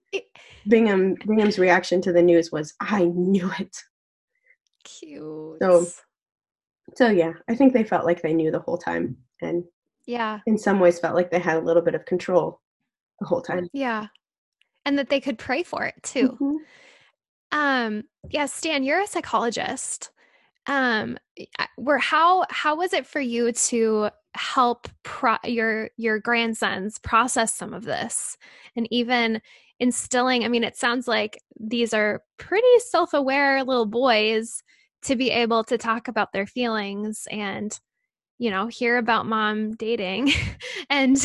Bingham 0.66 1.16
Bingham's 1.16 1.58
reaction 1.58 2.00
to 2.00 2.14
the 2.14 2.22
news 2.22 2.50
was, 2.50 2.72
"I 2.80 3.04
knew 3.04 3.50
it." 3.58 3.76
Cute. 4.84 5.58
So- 5.60 5.86
So 6.96 7.08
yeah, 7.08 7.32
I 7.48 7.54
think 7.54 7.72
they 7.72 7.84
felt 7.84 8.04
like 8.04 8.22
they 8.22 8.34
knew 8.34 8.50
the 8.50 8.60
whole 8.60 8.78
time, 8.78 9.16
and 9.42 9.64
yeah. 10.06 10.40
in 10.46 10.58
some 10.58 10.80
ways 10.80 11.00
felt 11.00 11.14
like 11.14 11.30
they 11.30 11.38
had 11.38 11.56
a 11.56 11.60
little 11.64 11.82
bit 11.82 11.94
of 11.94 12.04
control 12.04 12.60
the 13.20 13.26
whole 13.26 13.42
time. 13.42 13.68
Yeah. 13.72 14.06
And 14.86 14.98
that 14.98 15.08
they 15.08 15.20
could 15.20 15.38
pray 15.38 15.62
for 15.62 15.84
it 15.84 15.94
too. 16.02 16.36
Mhm. 16.40 16.56
Um, 17.52 18.04
yeah, 18.30 18.46
Stan, 18.46 18.84
you're 18.84 19.00
a 19.00 19.06
psychologist. 19.06 20.10
Um, 20.66 21.18
where 21.76 21.98
how 21.98 22.46
how 22.50 22.76
was 22.76 22.92
it 22.92 23.06
for 23.06 23.20
you 23.20 23.52
to 23.52 24.10
help 24.34 24.88
pro- 25.02 25.36
your 25.44 25.90
your 25.96 26.18
grandsons 26.18 26.98
process 26.98 27.52
some 27.54 27.74
of 27.74 27.84
this, 27.84 28.36
and 28.76 28.88
even 28.90 29.40
instilling? 29.78 30.44
I 30.44 30.48
mean, 30.48 30.64
it 30.64 30.76
sounds 30.76 31.06
like 31.06 31.42
these 31.58 31.94
are 31.94 32.22
pretty 32.38 32.78
self-aware 32.78 33.62
little 33.64 33.86
boys 33.86 34.62
to 35.04 35.16
be 35.16 35.30
able 35.30 35.64
to 35.64 35.78
talk 35.78 36.08
about 36.08 36.32
their 36.32 36.46
feelings 36.46 37.26
and 37.30 37.78
you 38.38 38.50
know 38.50 38.66
hear 38.66 38.96
about 38.96 39.26
mom 39.26 39.74
dating 39.76 40.32
and 40.90 41.16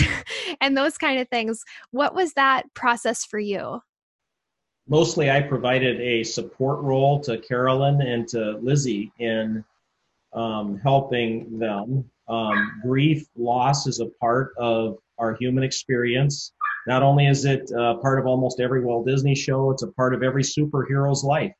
and 0.61 0.77
those 0.77 0.97
kind 0.97 1.19
of 1.19 1.27
things 1.30 1.63
what 1.91 2.13
was 2.13 2.34
that 2.34 2.63
process 2.73 3.25
for 3.25 3.39
you 3.39 3.82
mostly 4.89 5.30
I 5.30 5.41
provided 5.41 6.01
a 6.01 6.23
support 6.23 6.82
role 6.82 7.21
to 7.21 7.38
Carolyn 7.38 8.01
and 8.01 8.27
to 8.30 8.57
Lizzie 8.61 9.13
in 9.19 9.63
um, 10.34 10.80
helping 10.80 11.59
them. 11.59 12.09
Um, 12.27 12.82
grief, 12.84 13.25
loss 13.38 13.88
is 13.88 13.99
a 13.99 14.07
part 14.19 14.53
of 14.57 14.97
our 15.17 15.36
human 15.36 15.63
experience. 15.63 16.53
Not 16.88 17.03
only 17.03 17.27
is 17.27 17.45
it 17.45 17.71
uh, 17.71 17.95
part 17.95 18.19
of 18.19 18.25
almost 18.25 18.59
every 18.59 18.84
Walt 18.84 19.05
Disney 19.05 19.36
show, 19.36 19.71
it's 19.71 19.84
a 19.84 19.91
part 19.91 20.13
of 20.13 20.23
every 20.23 20.43
superhero's 20.43 21.23
life. 21.23 21.53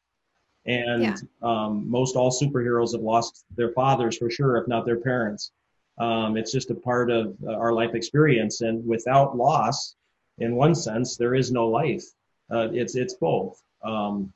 And 0.66 1.04
Yeah. 1.04 1.16
um, 1.42 1.90
most 1.90 2.16
all 2.16 2.32
superheroes 2.32 2.94
have 2.94 3.02
lost 3.02 3.46
their 3.56 3.72
fathers 3.72 4.18
for 4.18 4.30
sure, 4.30 4.58
if 4.58 4.68
not 4.68 4.86
their 4.86 5.00
parents. 5.00 5.52
Um, 5.98 6.38
it's 6.38 6.52
just 6.52 6.72
a 6.72 6.76
part 6.76 7.12
of 7.12 7.36
uh, 7.46 7.54
our 7.54 7.74
life 7.74 7.94
experience. 7.96 8.62
And 8.62 8.86
without 8.86 9.36
loss, 9.36 9.96
in 10.38 10.56
one 10.56 10.76
sense, 10.76 11.18
there 11.18 11.36
is 11.36 11.52
no 11.52 11.68
life. 11.68 12.06
Uh, 12.52 12.70
it's 12.72 12.96
it's 12.96 13.16
both. 13.16 13.62
Um, 13.84 14.32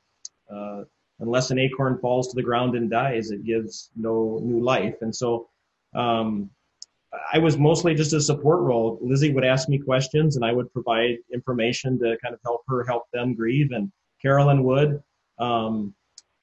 uh, 0.52 0.84
unless 1.20 1.52
an 1.52 1.60
acorn 1.60 1.98
falls 2.00 2.28
to 2.30 2.36
the 2.36 2.44
ground 2.44 2.76
and 2.76 2.90
dies, 2.90 3.32
it 3.32 3.46
gives 3.46 3.90
no 3.96 4.40
new 4.44 4.60
life. 4.60 5.02
And 5.02 5.16
so, 5.16 5.50
um, 5.96 6.50
I 7.32 7.38
was 7.38 7.58
mostly 7.58 7.94
just 7.96 8.14
a 8.14 8.20
support 8.20 8.62
role. 8.62 8.98
Lizzie 9.02 9.32
would 9.34 9.46
ask 9.46 9.70
me 9.70 9.78
questions, 9.78 10.36
and 10.36 10.44
I 10.44 10.52
would 10.52 10.72
provide 10.74 11.18
information 11.32 12.00
to 12.00 12.18
kind 12.22 12.34
of 12.34 12.42
help 12.44 12.64
her 12.68 12.84
help 12.84 13.04
them 13.12 13.36
grieve. 13.36 13.72
And 13.72 13.92
Carolyn 14.22 14.64
would. 14.64 15.02
Um, 15.38 15.94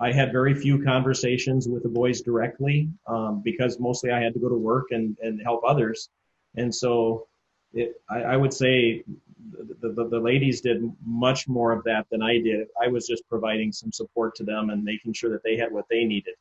I 0.00 0.12
had 0.12 0.32
very 0.32 0.54
few 0.54 0.82
conversations 0.82 1.68
with 1.68 1.82
the 1.82 1.88
boys 1.88 2.22
directly 2.22 2.88
um, 3.06 3.42
because 3.44 3.78
mostly 3.78 4.10
I 4.10 4.20
had 4.20 4.32
to 4.32 4.40
go 4.40 4.48
to 4.48 4.56
work 4.56 4.86
and, 4.90 5.16
and 5.20 5.40
help 5.42 5.62
others. 5.66 6.08
And 6.56 6.74
so 6.74 7.28
it, 7.74 8.02
I, 8.08 8.22
I 8.22 8.36
would 8.36 8.54
say 8.54 9.04
the, 9.80 9.92
the, 9.92 10.08
the 10.08 10.18
ladies 10.18 10.62
did 10.62 10.82
much 11.04 11.48
more 11.48 11.72
of 11.72 11.84
that 11.84 12.06
than 12.10 12.22
I 12.22 12.38
did. 12.38 12.68
I 12.82 12.88
was 12.88 13.06
just 13.06 13.28
providing 13.28 13.72
some 13.72 13.92
support 13.92 14.34
to 14.36 14.44
them 14.44 14.70
and 14.70 14.82
making 14.82 15.12
sure 15.12 15.30
that 15.30 15.42
they 15.44 15.56
had 15.56 15.70
what 15.70 15.84
they 15.90 16.04
needed. 16.04 16.34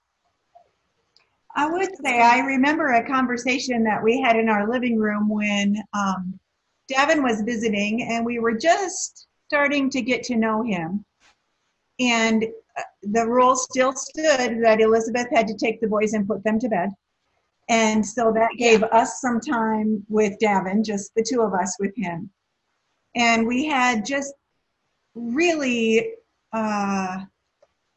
I 1.55 1.69
would 1.69 1.89
say 2.03 2.21
I 2.21 2.39
remember 2.39 2.93
a 2.93 3.05
conversation 3.05 3.83
that 3.83 4.03
we 4.03 4.21
had 4.21 4.37
in 4.37 4.47
our 4.47 4.69
living 4.69 4.97
room 4.97 5.27
when 5.27 5.75
um, 5.93 6.39
Davin 6.89 7.23
was 7.23 7.41
visiting, 7.41 8.03
and 8.03 8.25
we 8.25 8.39
were 8.39 8.57
just 8.57 9.27
starting 9.47 9.89
to 9.89 10.01
get 10.01 10.23
to 10.23 10.35
know 10.35 10.63
him. 10.63 11.03
And 11.99 12.45
the 13.03 13.25
rule 13.27 13.55
still 13.55 13.93
stood 13.93 14.61
that 14.63 14.81
Elizabeth 14.81 15.27
had 15.31 15.47
to 15.47 15.55
take 15.55 15.79
the 15.81 15.87
boys 15.87 16.13
and 16.13 16.27
put 16.27 16.43
them 16.43 16.59
to 16.59 16.69
bed. 16.69 16.89
And 17.69 18.05
so 18.05 18.31
that 18.33 18.57
gave 18.57 18.81
us 18.83 19.21
some 19.21 19.39
time 19.39 20.03
with 20.09 20.37
Davin, 20.41 20.83
just 20.83 21.13
the 21.15 21.23
two 21.23 21.41
of 21.41 21.53
us 21.53 21.75
with 21.79 21.95
him. 21.95 22.31
And 23.15 23.45
we 23.45 23.65
had 23.65 24.05
just 24.05 24.33
really, 25.13 25.99
uh, 26.53 27.25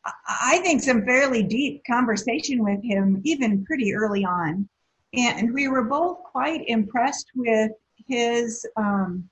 I- 0.04 0.12
I 0.28 0.58
think, 0.62 0.82
some 0.82 1.04
fairly 1.04 1.42
deep 1.42 1.82
conversation 1.86 2.62
with 2.62 2.82
him, 2.82 3.20
even 3.24 3.64
pretty 3.64 3.94
early 3.94 4.24
on. 4.24 4.68
And 5.14 5.52
we 5.52 5.68
were 5.68 5.84
both 5.84 6.22
quite 6.24 6.64
impressed 6.68 7.30
with 7.34 7.72
his 8.06 8.66
um, 8.76 9.28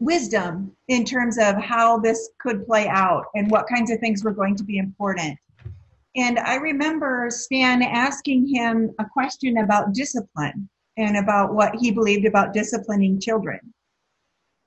wisdom 0.00 0.72
in 0.88 1.04
terms 1.04 1.38
of 1.38 1.56
how 1.56 1.98
this 1.98 2.30
could 2.38 2.66
play 2.66 2.88
out 2.88 3.26
and 3.34 3.50
what 3.50 3.68
kinds 3.68 3.90
of 3.90 3.98
things 4.00 4.24
were 4.24 4.32
going 4.32 4.56
to 4.56 4.64
be 4.64 4.78
important. 4.78 5.38
And 6.16 6.38
I 6.38 6.56
remember 6.56 7.28
Stan 7.30 7.82
asking 7.82 8.48
him 8.48 8.94
a 8.98 9.04
question 9.04 9.58
about 9.58 9.92
discipline 9.92 10.68
and 10.96 11.16
about 11.16 11.54
what 11.54 11.74
he 11.76 11.90
believed 11.90 12.26
about 12.26 12.52
disciplining 12.52 13.20
children. 13.20 13.60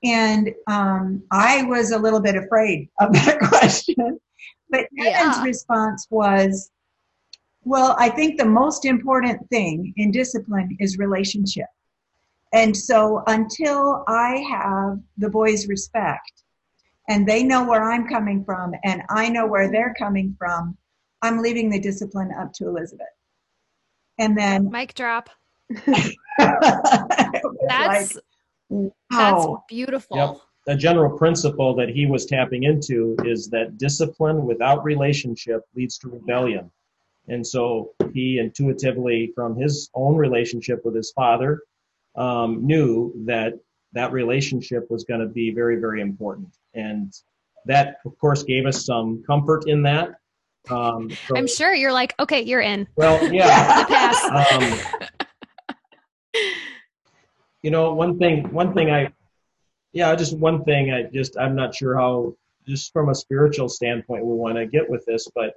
And 0.04 0.50
um, 0.66 1.22
I 1.30 1.62
was 1.64 1.92
a 1.92 1.98
little 1.98 2.20
bit 2.20 2.36
afraid 2.36 2.88
of 3.00 3.12
that 3.24 3.38
question. 3.40 4.18
But 4.70 4.86
Davin's 4.96 5.36
Yeah. 5.36 5.42
response 5.44 6.06
was, 6.10 6.70
well, 7.64 7.94
I 7.98 8.08
think 8.08 8.38
the 8.38 8.46
most 8.46 8.84
important 8.84 9.48
thing 9.50 9.92
in 9.96 10.10
discipline 10.10 10.76
is 10.80 10.98
relationship. 10.98 11.66
And 12.52 12.76
so 12.76 13.22
until 13.26 14.04
I 14.06 14.44
have 14.50 14.98
the 15.16 15.30
boys' 15.30 15.68
respect 15.68 16.42
and 17.08 17.26
they 17.26 17.42
know 17.42 17.64
where 17.64 17.90
I'm 17.90 18.06
coming 18.06 18.44
from 18.44 18.74
and 18.84 19.02
I 19.08 19.28
know 19.28 19.46
where 19.46 19.70
they're 19.70 19.94
coming 19.98 20.36
from, 20.38 20.76
I'm 21.22 21.40
leaving 21.40 21.70
the 21.70 21.80
discipline 21.80 22.30
up 22.38 22.52
to 22.54 22.68
Elizabeth. 22.68 23.06
And 24.18 24.36
then 24.36 24.70
Mic 24.72 24.94
drop. 24.94 25.30
That's 26.38 28.16
like, 28.68 28.92
that's 29.10 29.46
beautiful. 29.68 30.16
Yep. 30.16 30.36
The 30.66 30.76
general 30.76 31.16
principle 31.18 31.74
that 31.76 31.88
he 31.88 32.06
was 32.06 32.26
tapping 32.26 32.64
into 32.64 33.16
is 33.24 33.48
that 33.50 33.78
discipline 33.78 34.44
without 34.46 34.84
relationship 34.84 35.62
leads 35.74 35.98
to 35.98 36.08
rebellion. 36.08 36.70
And 37.28 37.46
so 37.46 37.92
he 38.12 38.38
intuitively, 38.38 39.32
from 39.34 39.56
his 39.56 39.90
own 39.94 40.16
relationship 40.16 40.84
with 40.84 40.94
his 40.94 41.12
father, 41.12 41.60
um, 42.16 42.66
knew 42.66 43.12
that 43.26 43.54
that 43.92 44.12
relationship 44.12 44.90
was 44.90 45.04
going 45.04 45.20
to 45.20 45.26
be 45.26 45.52
very, 45.52 45.76
very 45.76 46.00
important. 46.00 46.48
And 46.74 47.12
that, 47.66 47.98
of 48.04 48.16
course, 48.18 48.42
gave 48.42 48.66
us 48.66 48.84
some 48.84 49.22
comfort 49.26 49.68
in 49.68 49.82
that. 49.82 50.14
Um, 50.70 51.10
so- 51.10 51.36
I'm 51.36 51.46
sure 51.46 51.74
you're 51.74 51.92
like, 51.92 52.14
okay, 52.20 52.40
you're 52.40 52.60
in. 52.60 52.88
Well, 52.96 53.22
yeah. 53.32 53.84
Pass. 53.84 54.50
Um, 54.52 56.40
you 57.62 57.70
know, 57.70 57.92
one 57.92 58.18
thing, 58.18 58.52
one 58.52 58.74
thing 58.74 58.90
I, 58.90 59.12
yeah, 59.92 60.14
just 60.16 60.36
one 60.36 60.64
thing 60.64 60.92
I 60.92 61.04
just, 61.04 61.36
I'm 61.38 61.54
not 61.54 61.74
sure 61.74 61.96
how, 61.96 62.34
just 62.66 62.92
from 62.92 63.08
a 63.08 63.14
spiritual 63.14 63.68
standpoint, 63.68 64.24
we 64.24 64.34
want 64.34 64.56
to 64.56 64.66
get 64.66 64.88
with 64.88 65.04
this, 65.04 65.28
but 65.34 65.54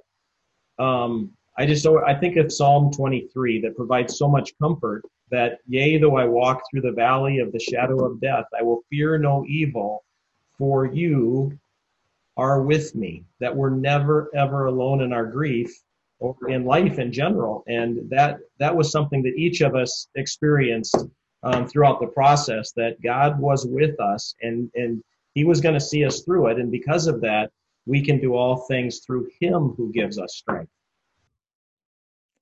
um, 0.82 1.30
I 1.58 1.66
just, 1.66 1.86
I 1.86 2.14
think 2.14 2.36
of 2.36 2.52
Psalm 2.52 2.92
23 2.92 3.62
that 3.62 3.76
provides 3.76 4.18
so 4.18 4.28
much 4.28 4.52
comfort 4.58 5.02
that, 5.30 5.58
yea, 5.66 5.98
though 5.98 6.16
I 6.16 6.24
walk 6.24 6.62
through 6.70 6.82
the 6.82 6.92
valley 6.92 7.38
of 7.38 7.50
the 7.52 7.58
shadow 7.58 8.04
of 8.04 8.20
death, 8.20 8.44
I 8.58 8.62
will 8.62 8.82
fear 8.90 9.18
no 9.18 9.44
evil, 9.48 10.04
for 10.58 10.86
you 10.86 11.58
are 12.36 12.62
with 12.62 12.94
me. 12.94 13.24
That 13.40 13.56
we're 13.56 13.70
never, 13.70 14.30
ever 14.34 14.66
alone 14.66 15.00
in 15.00 15.12
our 15.12 15.26
grief 15.26 15.72
or 16.18 16.36
in 16.48 16.64
life 16.64 16.98
in 16.98 17.12
general. 17.12 17.64
And 17.66 18.08
that 18.10 18.38
that 18.58 18.76
was 18.76 18.90
something 18.90 19.22
that 19.22 19.34
each 19.36 19.60
of 19.60 19.74
us 19.74 20.08
experienced 20.14 20.96
um, 21.42 21.66
throughout 21.66 22.00
the 22.00 22.06
process. 22.06 22.72
That 22.72 23.00
God 23.02 23.38
was 23.38 23.66
with 23.66 23.98
us, 24.00 24.34
and 24.42 24.70
and 24.74 25.02
He 25.34 25.44
was 25.44 25.60
going 25.60 25.74
to 25.74 25.80
see 25.80 26.04
us 26.04 26.22
through 26.22 26.48
it. 26.48 26.58
And 26.58 26.70
because 26.70 27.06
of 27.06 27.20
that, 27.22 27.50
we 27.86 28.02
can 28.02 28.20
do 28.20 28.34
all 28.34 28.66
things 28.68 29.00
through 29.00 29.28
Him 29.40 29.74
who 29.76 29.92
gives 29.92 30.18
us 30.18 30.36
strength. 30.36 30.70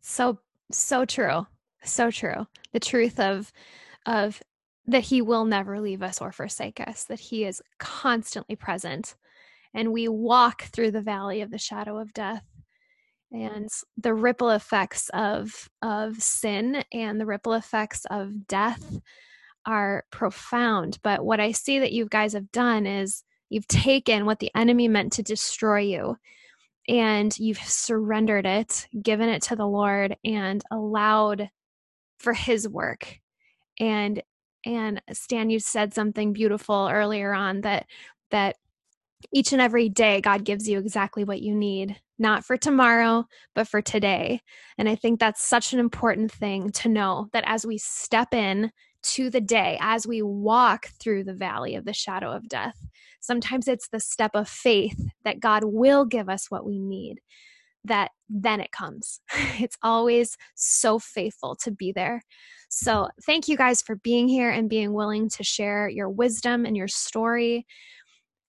So 0.07 0.39
so 0.71 1.07
true. 1.07 1.47
So 1.83 2.11
true. 2.11 2.47
The 2.73 2.81
truth 2.81 3.19
of 3.19 3.51
of 4.05 4.43
that 4.87 5.03
he 5.03 5.23
will 5.23 5.47
never 5.47 5.81
leave 5.81 6.03
us 6.03 6.21
or 6.21 6.31
forsake 6.31 6.79
us, 6.79 7.05
that 7.05 7.19
he 7.19 7.45
is 7.45 7.63
constantly 7.79 8.55
present. 8.55 9.17
And 9.73 9.93
we 9.93 10.09
walk 10.09 10.65
through 10.65 10.91
the 10.91 11.01
valley 11.01 11.41
of 11.41 11.51
the 11.51 11.59
shadow 11.59 11.99
of 11.99 12.13
death. 12.13 12.45
And 13.33 13.71
the 13.97 14.13
ripple 14.13 14.51
effects 14.51 15.09
of 15.15 15.71
of 15.81 16.23
sin 16.23 16.85
and 16.93 17.19
the 17.19 17.27
ripple 17.27 17.55
effects 17.55 18.05
of 18.11 18.47
death 18.47 19.01
are 19.65 20.05
profound. 20.11 20.99
But 21.03 21.25
what 21.25 21.41
I 21.41 21.53
see 21.53 21.79
that 21.79 21.93
you 21.93 22.07
guys 22.11 22.35
have 22.35 22.53
done 22.53 22.87
is 22.87 23.25
you've 23.49 23.69
taken 23.69 24.27
what 24.27 24.41
the 24.41 24.51
enemy 24.55 24.87
meant 24.87 25.15
to 25.15 25.23
destroy 25.23 25.81
you 25.81 26.19
and 26.89 27.37
you've 27.39 27.59
surrendered 27.59 28.47
it, 28.47 28.87
given 29.01 29.29
it 29.29 29.43
to 29.45 29.57
the 29.57 29.67
Lord, 29.67 30.17
and 30.25 30.63
allowed 30.71 31.51
for 32.19 32.33
His 32.33 32.69
work. 32.69 33.19
And 33.81 34.23
and 34.67 35.03
Stan, 35.13 35.51
you 35.51 35.61
said 35.61 35.93
something 35.93 36.33
beautiful 36.33 36.89
earlier 36.91 37.35
on 37.35 37.63
that 37.63 37.87
that 38.31 38.57
each 39.33 39.53
and 39.53 39.63
every 39.63 39.89
day 39.89 40.21
God 40.21 40.45
gives 40.45 40.69
you 40.69 40.79
exactly 40.79 41.25
what 41.25 41.43
you 41.43 41.55
need, 41.55 42.01
not 42.19 42.45
for 42.45 42.57
tomorrow, 42.57 43.27
but 43.55 43.69
for 43.69 43.81
today. 43.83 44.41
And 44.79 44.89
I 44.89 44.97
think 44.97 45.21
that's 45.21 45.43
such 45.43 45.73
an 45.73 45.79
important 45.79 46.33
thing 46.33 46.71
to 46.73 46.89
know 46.89 47.29
that 47.33 47.45
as 47.47 47.67
we 47.67 47.79
step 47.79 48.35
in 48.35 48.71
to 49.05 49.31
the 49.31 49.41
day, 49.41 49.79
as 49.81 50.07
we 50.07 50.23
walk 50.23 50.87
through 51.01 51.25
the 51.25 51.35
valley 51.35 51.75
of 51.75 51.85
the 51.85 51.93
shadow 51.93 52.33
of 52.33 52.49
death, 52.49 52.77
sometimes 53.21 53.69
it's 53.69 53.89
the 53.89 54.01
step 54.01 54.33
of 54.35 54.49
faith 54.49 55.09
that 55.25 55.41
God 55.41 55.65
will 55.65 56.05
give 56.05 56.29
us 56.29 56.51
what 56.51 56.67
we 56.67 56.79
need, 56.79 57.21
that 57.85 58.11
then 58.29 58.61
it 58.61 58.73
comes. 58.73 59.21
It's 59.61 59.79
always 59.83 60.37
so 60.55 60.99
faithful 60.99 61.57
to 61.63 61.71
be 61.71 61.93
there. 61.93 62.23
So, 62.69 63.09
thank 63.25 63.47
you 63.47 63.57
guys 63.57 63.83
for 63.83 63.97
being 63.97 64.27
here 64.27 64.51
and 64.51 64.69
being 64.69 64.93
willing 64.93 65.29
to 65.31 65.45
share 65.45 65.89
your 65.89 66.09
wisdom 66.09 66.67
and 66.67 66.77
your 66.77 66.89
story. 66.89 67.67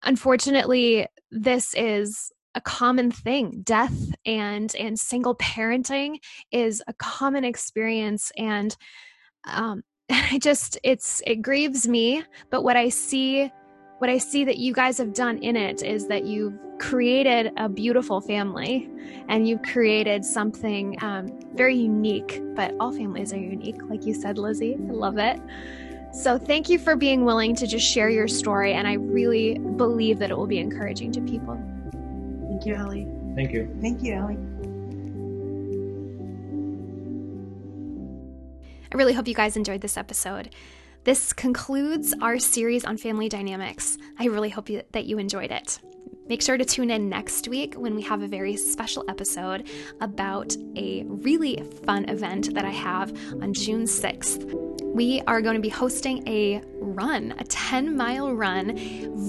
Unfortunately, 0.03 1.07
this 1.31 1.75
is 1.75 2.31
a 2.55 2.61
common 2.61 3.11
thing. 3.11 3.63
Death 3.63 4.13
and 4.27 4.75
and 4.77 4.99
single 4.99 5.37
parenting 5.37 6.17
is 6.51 6.83
a 6.87 6.95
common 6.95 7.45
experience 7.45 8.33
and 8.37 8.77
um 9.45 9.83
I 10.11 10.39
just 10.39 10.79
it's 10.83 11.23
it 11.27 11.37
grieves 11.37 11.87
me, 11.87 12.25
but 12.51 12.63
what 12.63 12.77
I 12.77 12.89
see 12.89 13.51
what 13.99 14.09
I 14.09 14.17
see 14.17 14.45
that 14.45 14.57
you 14.57 14.73
guys 14.73 14.97
have 14.97 15.13
done 15.13 15.37
in 15.39 15.57
it 15.57 15.83
is 15.83 16.07
that 16.07 16.25
you've 16.25 16.59
created 16.79 17.53
a 17.59 17.69
beautiful 17.69 18.23
family 18.23 18.91
and 19.29 19.47
you've 19.47 19.61
created 19.63 20.25
something 20.25 20.97
um, 21.05 21.39
very 21.53 21.77
unique. 21.77 22.41
But 22.55 22.75
all 22.81 22.93
families 22.93 23.35
are 23.35 23.39
unique, 23.39 23.77
like 23.91 24.07
you 24.07 24.15
said, 24.15 24.39
Lizzie. 24.39 24.75
I 24.75 24.93
love 24.93 25.19
it. 25.19 25.39
So 26.15 26.39
thank 26.39 26.71
you 26.71 26.79
for 26.79 26.97
being 26.97 27.27
willing 27.27 27.55
to 27.57 27.67
just 27.67 27.87
share 27.87 28.09
your 28.09 28.27
story. 28.27 28.73
And 28.73 28.89
I 28.89 28.95
really 28.95 29.59
believe 29.59 30.19
that 30.21 30.31
it 30.31 30.39
will 30.39 30.47
be 30.47 30.59
encouraging 30.59 31.13
to 31.13 31.21
people. 31.21 31.63
Thank 32.49 32.65
you, 32.65 32.75
Ellie. 32.75 33.07
Thank 33.35 33.53
you. 33.53 33.77
Thank 33.83 34.03
you, 34.03 34.15
Ellie. 34.15 34.39
I 38.93 38.97
really 38.97 39.13
hope 39.13 39.29
you 39.29 39.35
guys 39.35 39.57
enjoyed 39.57 39.81
this 39.81 39.97
episode. 39.97 40.53
This 41.05 41.33
concludes 41.33 42.13
our 42.21 42.41
series 42.41 42.85
on 42.85 42.97
family 42.97 43.29
dynamics. 43.29 43.97
I 44.19 44.27
really 44.27 44.51
hope 44.51 44.69
you, 44.69 44.83
that 44.93 45.05
you 45.05 45.19
enjoyed 45.19 45.53
it. 45.53 45.79
Make 46.29 46.43
sure 46.43 46.57
to 46.57 46.65
tune 46.65 46.91
in 46.91 47.09
next 47.09 47.47
week 47.47 47.75
when 47.75 47.95
we 47.95 48.03
have 48.03 48.23
a 48.23 48.29
very 48.29 48.57
special 48.57 49.05
episode 49.09 49.69
about 50.01 50.57
a 50.77 51.05
really 51.05 51.63
fun 51.85 52.09
event 52.09 52.53
that 52.55 52.65
I 52.65 52.71
have 52.71 53.11
on 53.41 53.55
June 53.55 53.85
6th. 53.85 54.83
We 54.93 55.23
are 55.29 55.41
going 55.41 55.55
to 55.55 55.61
be 55.61 55.69
hosting 55.69 56.27
a 56.27 56.61
run, 56.81 57.35
a 57.39 57.45
10 57.45 57.97
mile 57.97 58.35
run, 58.35 58.77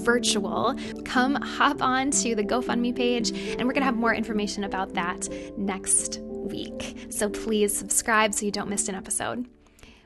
virtual. 0.04 0.74
Come 1.04 1.36
hop 1.36 1.82
on 1.82 2.10
to 2.10 2.34
the 2.34 2.42
GoFundMe 2.42 2.94
page, 2.94 3.30
and 3.30 3.60
we're 3.60 3.74
going 3.74 3.82
to 3.82 3.84
have 3.84 3.96
more 3.96 4.14
information 4.14 4.64
about 4.64 4.94
that 4.94 5.28
next 5.56 6.20
week. 6.42 7.06
So 7.10 7.28
please 7.28 7.76
subscribe 7.76 8.34
so 8.34 8.44
you 8.44 8.52
don't 8.52 8.68
miss 8.68 8.88
an 8.88 8.94
episode. 8.94 9.46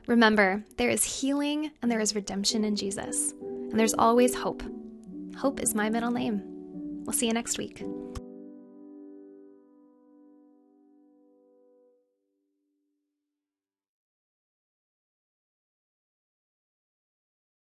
Remember, 0.07 0.63
there 0.77 0.89
is 0.89 1.03
healing 1.03 1.71
and 1.81 1.91
there 1.91 1.99
is 1.99 2.15
redemption 2.15 2.63
in 2.63 2.75
Jesus, 2.75 3.33
and 3.41 3.77
there's 3.77 3.93
always 3.93 4.33
hope. 4.33 4.63
Hope 5.37 5.59
is 5.59 5.75
my 5.75 5.89
middle 5.89 6.11
name. 6.11 6.41
We'll 7.05 7.13
see 7.13 7.27
you 7.27 7.33
next 7.33 7.57
week. 7.57 7.83